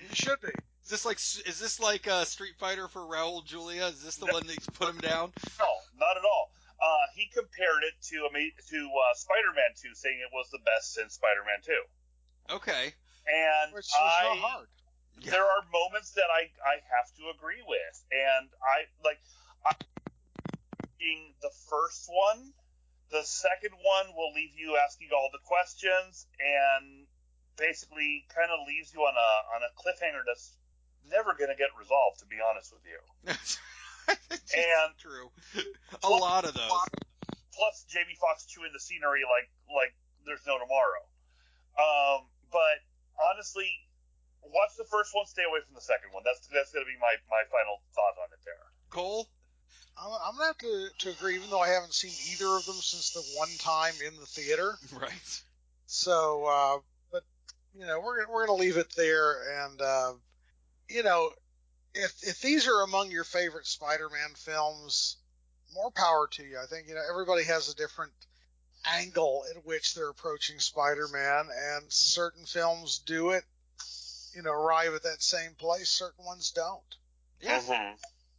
You 0.00 0.08
should 0.14 0.40
be. 0.40 0.48
Is 0.84 0.90
this 0.90 1.04
like 1.04 1.16
is 1.18 1.58
this 1.58 1.80
like 1.80 2.06
uh, 2.06 2.24
Street 2.24 2.54
Fighter 2.58 2.86
for 2.88 3.00
Raul 3.00 3.44
Julia? 3.44 3.86
Is 3.86 4.02
this 4.02 4.16
the 4.16 4.26
No. 4.26 4.34
one 4.34 4.46
that 4.46 4.72
put 4.74 4.88
him 4.88 5.00
down? 5.00 5.32
No, 5.58 5.66
not 5.98 6.16
at 6.16 6.24
all. 6.24 6.50
Uh, 6.80 7.06
he 7.14 7.26
compared 7.32 7.82
it 7.88 7.94
to 8.12 8.28
Ama- 8.30 8.52
to 8.70 8.78
uh, 8.86 9.14
Spider-Man 9.16 9.72
2, 9.82 9.94
saying 9.94 10.20
it 10.20 10.30
was 10.32 10.46
the 10.52 10.60
best 10.64 10.92
since 10.94 11.14
Spider-Man 11.14 11.64
2. 11.64 12.54
Okay. 12.56 12.92
And 13.26 13.72
Which 13.74 13.86
is 13.88 13.94
I, 13.98 14.24
not 14.28 14.38
hard. 14.38 14.68
Yeah. 15.20 15.30
there 15.32 15.42
are 15.44 15.64
moments 15.72 16.12
that 16.12 16.28
I, 16.30 16.52
I 16.62 16.76
have 16.94 17.08
to 17.16 17.32
agree 17.34 17.64
with. 17.66 17.96
And 18.12 18.46
I 18.62 18.84
like 19.02 19.18
I 19.64 19.72
being 20.98 21.34
the 21.42 21.50
first 21.70 22.06
one. 22.08 22.52
The 23.10 23.22
second 23.22 23.72
one 23.78 24.10
will 24.18 24.34
leave 24.34 24.58
you 24.58 24.74
asking 24.82 25.14
all 25.14 25.30
the 25.30 25.38
questions 25.46 26.26
and 26.42 27.06
basically 27.56 28.26
kind 28.34 28.50
of 28.50 28.66
leaves 28.66 28.90
you 28.92 29.00
on 29.06 29.14
a 29.14 29.30
on 29.54 29.60
a 29.62 29.70
cliffhanger 29.78 30.26
that's 30.26 30.58
never 31.06 31.32
going 31.38 31.48
to 31.50 31.56
get 31.58 31.70
resolved. 31.78 32.18
To 32.20 32.26
be 32.26 32.42
honest 32.42 32.74
with 32.74 32.82
you, 32.82 32.98
And- 34.58 34.94
true. 34.98 35.30
A 36.02 36.10
lot 36.10 36.44
of 36.44 36.54
those. 36.54 36.70
plus 37.54 37.86
Jamie 37.88 38.18
Foxx 38.20 38.46
chewing 38.46 38.70
the 38.74 38.82
scenery 38.82 39.22
like 39.22 39.48
like 39.70 39.94
there's 40.26 40.42
no 40.46 40.58
tomorrow. 40.58 41.02
Um, 41.78 42.26
but 42.50 42.82
honestly, 43.22 43.70
watch 44.42 44.74
the 44.74 44.88
first 44.90 45.14
one, 45.14 45.26
stay 45.30 45.46
away 45.46 45.62
from 45.62 45.78
the 45.78 45.84
second 45.84 46.10
one. 46.10 46.26
That's 46.26 46.42
that's 46.50 46.74
going 46.74 46.82
to 46.84 46.90
be 46.90 46.98
my 46.98 47.14
my 47.30 47.46
final 47.54 47.78
thought 47.94 48.18
on 48.18 48.34
it 48.34 48.42
there. 48.42 48.66
Cole. 48.90 49.30
I'm, 49.98 50.10
I'm 50.12 50.32
gonna 50.36 50.46
have 50.46 50.58
to, 50.58 50.88
to 50.98 51.10
agree, 51.10 51.36
even 51.36 51.50
though 51.50 51.60
I 51.60 51.68
haven't 51.68 51.94
seen 51.94 52.12
either 52.32 52.54
of 52.56 52.66
them 52.66 52.76
since 52.76 53.10
the 53.10 53.22
one 53.38 53.48
time 53.58 53.94
in 54.06 54.14
the 54.20 54.26
theater. 54.26 54.74
Right. 54.98 55.40
So, 55.86 56.44
uh, 56.46 56.78
but 57.12 57.22
you 57.78 57.86
know, 57.86 58.00
we're 58.00 58.20
gonna- 58.22 58.32
we're 58.32 58.46
gonna 58.46 58.58
leave 58.58 58.76
it 58.76 58.90
there, 58.96 59.64
and 59.64 59.80
uh, 59.80 60.12
you 60.88 61.02
know, 61.02 61.30
if 61.94 62.22
if 62.22 62.40
these 62.40 62.66
are 62.66 62.82
among 62.82 63.10
your 63.10 63.24
favorite 63.24 63.66
Spider-Man 63.66 64.34
films, 64.36 65.16
more 65.74 65.90
power 65.92 66.26
to 66.32 66.42
you. 66.42 66.58
I 66.60 66.66
think 66.66 66.88
you 66.88 66.94
know 66.94 67.02
everybody 67.08 67.44
has 67.44 67.68
a 67.68 67.74
different 67.76 68.12
angle 68.84 69.44
at 69.54 69.64
which 69.64 69.94
they're 69.94 70.10
approaching 70.10 70.58
Spider-Man, 70.58 71.46
and 71.74 71.84
certain 71.92 72.44
films 72.46 72.98
do 72.98 73.30
it, 73.30 73.44
you 74.34 74.42
know, 74.42 74.50
arrive 74.52 74.94
at 74.94 75.02
that 75.04 75.22
same 75.22 75.52
place. 75.54 75.88
Certain 75.88 76.24
ones 76.24 76.50
don't. 76.50 76.82
Yeah. 77.40 77.60
Mm-hmm. 77.60 77.94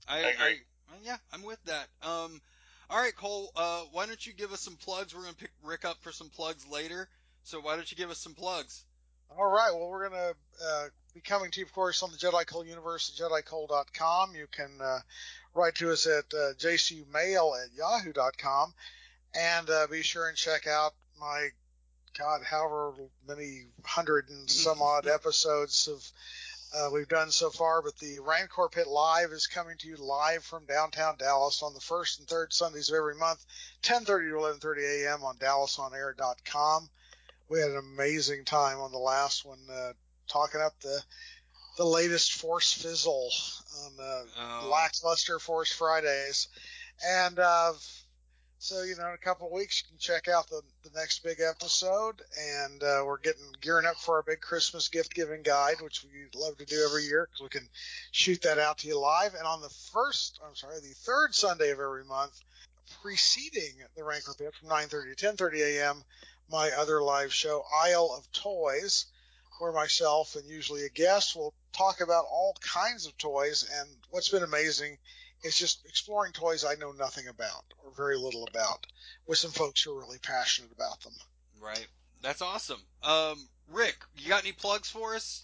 I, 0.08 0.18
I 0.18 0.20
agree. 0.30 0.46
I- 0.46 0.58
yeah, 1.04 1.18
I'm 1.34 1.44
with 1.44 1.64
that. 1.66 1.88
Um, 2.02 2.42
all 2.90 3.00
right, 3.00 3.16
Cole. 3.16 3.52
Uh, 3.56 3.82
why 3.92 4.06
don't 4.06 4.26
you 4.26 4.34
give 4.34 4.54
us 4.54 4.62
some 4.62 4.76
plugs? 4.76 5.14
We're 5.14 5.22
gonna 5.22 5.34
pick 5.34 5.52
Rick 5.64 5.86
up 5.86 5.98
for 6.02 6.12
some 6.12 6.30
plugs 6.30 6.68
later. 6.68 7.10
So 7.44 7.62
why 7.62 7.76
don't 7.76 7.90
you 7.90 7.96
give 7.96 8.10
us 8.10 8.18
some 8.18 8.34
plugs? 8.34 8.84
All 9.30 9.48
right. 9.48 9.72
Well, 9.74 9.90
we're 9.90 10.10
going 10.10 10.20
to 10.20 10.66
uh, 10.66 10.88
be 11.14 11.22
coming 11.22 11.52
to 11.52 11.60
you, 11.60 11.66
of 11.66 11.74
course, 11.74 12.04
on 12.04 12.12
the 12.12 12.18
Jedi 12.18 12.46
Cole 12.46 12.66
Universe 12.66 13.10
at 13.10 13.32
JediCole.com. 13.32 14.36
You 14.36 14.48
can 14.52 14.72
uh, 14.82 15.00
write 15.54 15.76
to 15.76 15.92
us 15.92 16.06
at 16.08 16.26
uh, 16.34 16.54
jcumail 16.58 17.64
at 17.64 17.74
yahoo.com. 17.74 18.74
And 19.34 19.70
uh, 19.70 19.88
be 19.90 20.02
sure 20.02 20.28
and 20.28 20.38
check 20.38 20.68
out 20.68 20.94
my, 21.20 21.50
God, 22.18 22.42
however 22.44 22.94
many 23.28 23.66
hundred 23.86 24.30
and 24.30 24.50
some 24.50 24.82
odd 24.82 25.08
episodes 25.08 25.88
of 25.88 26.04
uh, 26.76 26.90
we've 26.92 27.08
done 27.08 27.32
so 27.32 27.50
far. 27.50 27.82
But 27.82 27.98
the 27.98 28.20
Rancor 28.20 28.70
Pit 28.70 28.88
Live 28.88 29.32
is 29.32 29.48
coming 29.48 29.78
to 29.80 29.88
you 29.88 29.98
live 29.98 30.44
from 30.44 30.66
downtown 30.66 31.16
Dallas 31.18 31.62
on 31.64 31.74
the 31.74 31.80
first 31.80 32.20
and 32.20 32.28
third 32.28 32.54
Sundays 32.54 32.90
of 32.90 32.96
every 32.96 33.16
month, 33.16 33.46
10:30 33.84 34.06
to 34.06 34.36
11:30 34.68 35.04
a.m. 35.06 35.24
on 35.24 35.38
DallasOnAir.com 35.38 36.90
we 37.50 37.60
had 37.60 37.72
an 37.72 37.78
amazing 37.78 38.44
time 38.44 38.80
on 38.80 38.92
the 38.92 38.98
last 38.98 39.46
one, 39.46 39.60
uh, 39.72 39.94
talking 40.28 40.62
up 40.62 40.80
the 40.82 41.02
the 41.78 41.86
latest 41.86 42.34
Force 42.34 42.74
Fizzle 42.74 43.32
on 43.86 43.92
uh, 44.00 44.24
Oh. 44.40 44.68
lackluster 44.70 45.38
Force 45.40 45.72
Fridays, 45.72 46.48
and 47.06 47.38
uh, 47.40 47.74
so 48.60 48.84
you 48.84 48.96
know 48.96 49.08
in 49.08 49.14
a 49.14 49.18
couple 49.18 49.48
of 49.48 49.54
weeks 49.54 49.84
you 49.84 49.90
can 49.90 49.98
check 49.98 50.28
out 50.28 50.50
the 50.50 50.62
the 50.84 50.90
next 50.96 51.24
big 51.24 51.40
episode, 51.40 52.22
and 52.62 52.84
uh, 52.84 53.04
we're 53.06 53.20
getting 53.20 53.46
gearing 53.62 53.86
up 53.86 53.98
for 53.98 54.16
our 54.16 54.24
big 54.24 54.42
Christmas 54.42 54.88
gift 54.88 55.14
giving 55.14 55.42
guide, 55.42 55.82
which 55.82 56.04
we 56.04 56.40
love 56.40 56.58
to 56.58 56.66
do 56.66 56.84
every 56.86 57.04
year 57.04 57.28
because 57.30 57.44
we 57.44 57.60
can 57.60 57.70
shoot 58.12 58.42
that 58.42 58.60
out 58.60 58.80
to 58.80 58.88
you 58.88 59.00
live. 59.00 59.34
And 59.34 59.46
on 59.46 59.62
the 59.62 59.70
first, 59.70 60.40
I'm 60.48 60.56
sorry, 60.56 60.80
the 60.80 60.96
third 60.96 61.34
Sunday 61.34 61.72
of 61.72 61.80
every 61.80 62.06
month, 62.06 62.40
preceding 63.02 63.74
the 63.96 64.04
Rancor 64.04 64.34
Pit 64.38 64.54
from 64.60 64.70
9:30 64.70 65.16
to 65.16 65.28
10:30 65.28 65.60
a.m 65.62 66.04
my 66.50 66.72
other 66.72 67.02
live 67.02 67.34
show, 67.34 67.64
Isle 67.74 68.14
of 68.18 68.32
Toys, 68.32 69.06
where 69.60 69.72
myself 69.72 70.36
and 70.36 70.48
usually 70.48 70.86
a 70.86 70.90
guest 70.90 71.36
will 71.36 71.54
talk 71.74 72.02
about 72.02 72.26
all 72.30 72.56
kinds 72.62 73.06
of 73.06 73.18
toys. 73.18 73.68
And 73.80 73.90
what's 74.10 74.30
been 74.30 74.44
amazing 74.44 74.98
is 75.44 75.58
just 75.58 75.86
exploring 75.86 76.34
toys 76.34 76.66
I 76.66 76.76
know 76.76 76.92
nothing 76.92 77.28
about 77.28 77.64
or 77.84 77.92
very 77.96 78.18
little 78.18 78.48
about 78.48 78.86
with 79.28 79.38
some 79.38 79.52
folks 79.52 79.82
who 79.82 79.96
are 79.96 80.00
really 80.00 80.20
passionate 80.20 80.72
about 80.72 81.02
them. 81.02 81.14
Right. 81.62 81.88
That's 82.22 82.42
awesome. 82.42 82.82
Um, 83.04 83.48
Rick, 83.72 83.98
you 84.18 84.30
got 84.30 84.44
any 84.44 84.54
plugs 84.54 84.90
for 84.90 85.16
us? 85.16 85.42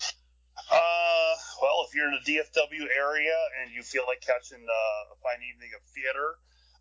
Uh, 0.72 1.34
well, 1.61 1.86
if 1.88 1.95
you're 1.95 2.07
in 2.07 2.18
the 2.24 2.26
DFW 2.26 2.86
area 2.95 3.38
and 3.61 3.74
you 3.74 3.82
feel 3.82 4.03
like 4.07 4.22
catching 4.22 4.61
uh, 4.61 5.14
a 5.14 5.18
fine 5.22 5.41
evening 5.41 5.70
of 5.76 5.82
theater, 5.94 6.38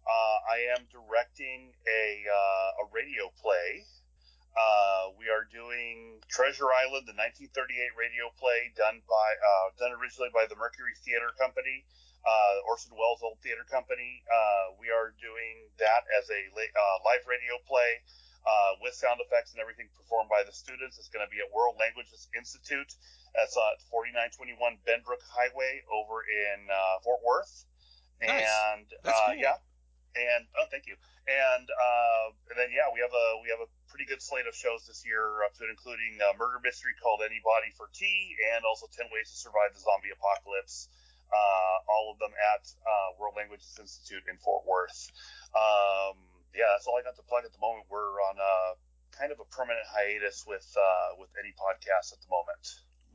uh, 0.06 0.36
I 0.50 0.76
am 0.76 0.84
directing 0.90 1.72
a 1.86 2.04
uh, 2.26 2.82
a 2.82 2.84
radio 2.92 3.30
play. 3.40 3.86
Uh, 4.52 5.16
we 5.16 5.32
are 5.32 5.48
doing 5.48 6.20
Treasure 6.28 6.68
Island, 6.68 7.08
the 7.08 7.16
1938 7.16 7.96
radio 7.96 8.28
play 8.36 8.68
done 8.76 9.00
by 9.08 9.28
uh, 9.40 9.66
done 9.80 9.96
originally 9.96 10.28
by 10.34 10.44
the 10.44 10.58
Mercury 10.58 10.92
Theater 11.00 11.32
Company, 11.40 11.88
uh, 12.22 12.68
Orson 12.70 12.94
Welles' 12.94 13.22
old 13.22 13.38
theater 13.42 13.66
company. 13.66 14.22
Uh, 14.30 14.78
we 14.78 14.90
are 14.90 15.14
doing 15.18 15.68
that 15.78 16.02
as 16.18 16.30
a 16.30 16.40
la- 16.54 16.74
uh, 16.74 16.96
live 17.06 17.24
radio 17.26 17.58
play 17.66 18.02
uh, 18.46 18.78
with 18.82 18.94
sound 18.94 19.18
effects 19.22 19.52
and 19.54 19.60
everything 19.62 19.90
performed 19.94 20.30
by 20.30 20.42
the 20.46 20.54
students. 20.54 20.98
It's 20.98 21.10
going 21.10 21.24
to 21.26 21.30
be 21.30 21.42
at 21.42 21.50
World 21.50 21.78
Languages 21.78 22.26
Institute. 22.34 22.94
That's 23.34 23.56
at 23.56 23.82
4921 23.90 24.54
Benbrook 24.84 25.22
Highway 25.24 25.82
over 25.88 26.22
in 26.26 26.68
uh, 26.68 27.02
Fort 27.02 27.22
Worth. 27.24 27.64
Nice. 28.20 28.46
And 28.46 28.86
That's 29.02 29.18
uh, 29.18 29.34
cool. 29.34 29.42
yeah, 29.42 29.58
and 30.14 30.46
oh, 30.58 30.66
thank 30.70 30.86
you. 30.86 30.94
And 31.26 31.66
uh, 31.66 32.26
and 32.50 32.56
then 32.58 32.70
yeah, 32.74 32.90
we 32.90 32.98
have 33.02 33.14
a 33.14 33.26
we 33.42 33.50
have 33.50 33.62
a 33.62 33.70
pretty 33.90 34.06
good 34.06 34.22
slate 34.22 34.46
of 34.46 34.54
shows 34.54 34.86
this 34.86 35.02
year, 35.06 35.42
up 35.46 35.54
to 35.58 35.64
including 35.66 36.18
a 36.18 36.34
murder 36.38 36.58
mystery 36.62 36.94
called 36.98 37.22
Anybody 37.22 37.70
for 37.74 37.90
Tea, 37.94 38.34
and 38.54 38.66
also 38.66 38.86
Ten 38.90 39.06
Ways 39.10 39.30
to 39.30 39.36
Survive 39.38 39.74
the 39.74 39.82
Zombie 39.82 40.10
Apocalypse. 40.14 40.90
Uh, 41.32 41.76
all 41.90 42.12
of 42.12 42.18
them 42.20 42.30
at 42.54 42.62
uh, 42.84 43.18
World 43.18 43.34
Languages 43.36 43.76
Institute 43.80 44.22
in 44.30 44.36
Fort 44.38 44.64
Worth. 44.66 45.10
Um, 45.56 46.16
yeah, 46.54 46.68
that's 46.76 46.86
all 46.86 46.96
I 47.00 47.02
got 47.02 47.16
to 47.16 47.22
plug 47.22 47.44
at 47.44 47.52
the 47.52 47.58
moment. 47.60 47.86
We're 47.90 48.20
on 48.20 48.36
a 48.38 48.76
kind 49.16 49.32
of 49.32 49.40
a 49.40 49.44
permanent 49.54 49.84
hiatus 49.88 50.44
with 50.46 50.66
uh, 50.76 51.16
with 51.18 51.30
any 51.40 51.52
podcast 51.56 52.12
at 52.12 52.20
the 52.20 52.28
moment. 52.30 52.64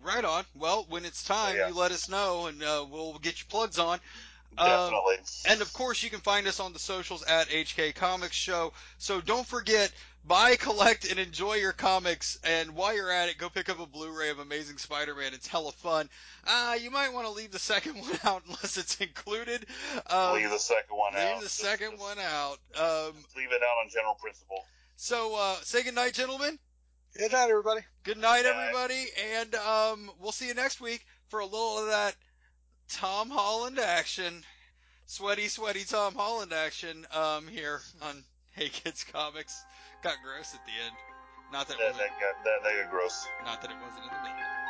Right 0.01 0.25
on. 0.25 0.45
Well, 0.55 0.85
when 0.89 1.05
it's 1.05 1.23
time, 1.23 1.55
Yeah. 1.55 1.69
you 1.69 1.75
let 1.75 1.91
us 1.91 2.09
know, 2.09 2.47
and 2.47 2.61
uh, 2.61 2.85
we'll 2.89 3.17
get 3.19 3.39
your 3.39 3.47
plugs 3.49 3.79
on. 3.79 3.99
Um, 4.57 4.91
And 5.45 5.61
of 5.61 5.71
course, 5.73 6.01
you 6.03 6.09
can 6.09 6.19
find 6.19 6.47
us 6.47 6.59
on 6.59 6.73
the 6.73 6.79
socials 6.79 7.23
at 7.23 7.49
HK 7.49 7.93
Comics 7.95 8.35
Show. 8.35 8.73
So 8.97 9.21
don't 9.21 9.45
forget, 9.45 9.91
buy, 10.25 10.55
collect, 10.55 11.09
and 11.09 11.19
enjoy 11.19 11.55
your 11.55 11.73
comics. 11.73 12.39
And 12.43 12.71
while 12.75 12.95
you're 12.95 13.11
at 13.11 13.29
it, 13.29 13.37
go 13.37 13.49
pick 13.49 13.69
up 13.69 13.79
a 13.79 13.85
Blu-ray 13.85 14.29
of 14.31 14.39
Amazing 14.39 14.77
Spider-Man. 14.79 15.33
It's 15.33 15.45
hella 15.47 15.71
fun. 15.73 16.09
Uh, 16.45 16.75
you 16.81 16.89
might 16.89 17.13
want 17.13 17.27
to 17.27 17.31
leave 17.31 17.51
the 17.51 17.59
second 17.59 17.95
one 18.01 18.19
out 18.23 18.43
unless 18.47 18.77
it's 18.77 18.95
included. 18.99 19.65
Um, 20.09 20.35
leave 20.35 20.49
the 20.49 20.57
second 20.57 20.95
one 20.97 21.13
leave 21.13 21.23
out. 21.23 21.39
the 21.39 21.45
Just- 21.45 21.57
second 21.59 21.91
just 21.91 22.01
one 22.01 22.17
out. 22.19 22.57
Um, 22.75 23.13
Leave 23.35 23.51
it 23.51 23.61
out 23.61 23.83
on 23.83 23.89
general 23.91 24.15
principle. 24.15 24.65
so 24.95 25.35
uh, 25.35 25.55
say 25.61 25.83
goodnight, 25.83 26.13
gentlemen. 26.13 26.57
Good 27.15 27.31
night, 27.31 27.49
everybody. 27.49 27.81
Good 28.03 28.17
night, 28.17 28.43
Good 28.43 28.53
night. 28.55 28.61
everybody. 28.69 29.05
And 29.39 29.55
um, 29.55 30.11
we'll 30.19 30.31
see 30.31 30.47
you 30.47 30.53
next 30.55 30.81
week 30.81 31.05
for 31.29 31.39
a 31.41 31.45
little 31.45 31.79
of 31.79 31.87
that 31.87 32.15
Tom 32.89 33.29
Holland 33.29 33.79
action. 33.79 34.43
Sweaty, 35.05 35.47
sweaty 35.47 35.83
Tom 35.85 36.15
Holland 36.15 36.51
action 36.53 37.05
um, 37.11 37.47
here 37.47 37.81
on 38.01 38.23
Hey 38.51 38.69
Kids 38.69 39.05
Comics. 39.05 39.63
Got 40.03 40.15
gross 40.23 40.53
at 40.53 40.65
the 40.65 40.71
end. 40.85 40.95
Not 41.51 41.67
that 41.69 41.75
it 41.75 41.79
That, 41.79 41.91
wasn't, 41.93 42.09
that, 42.09 42.19
got, 42.19 42.43
that, 42.43 42.63
that 42.63 42.83
got 42.83 42.91
gross. 42.91 43.25
not 43.45 43.61
that 43.61 43.71
it 43.71 43.77
wasn't 43.81 44.03
in 44.03 44.09
the 44.09 44.23
middle. 44.23 44.66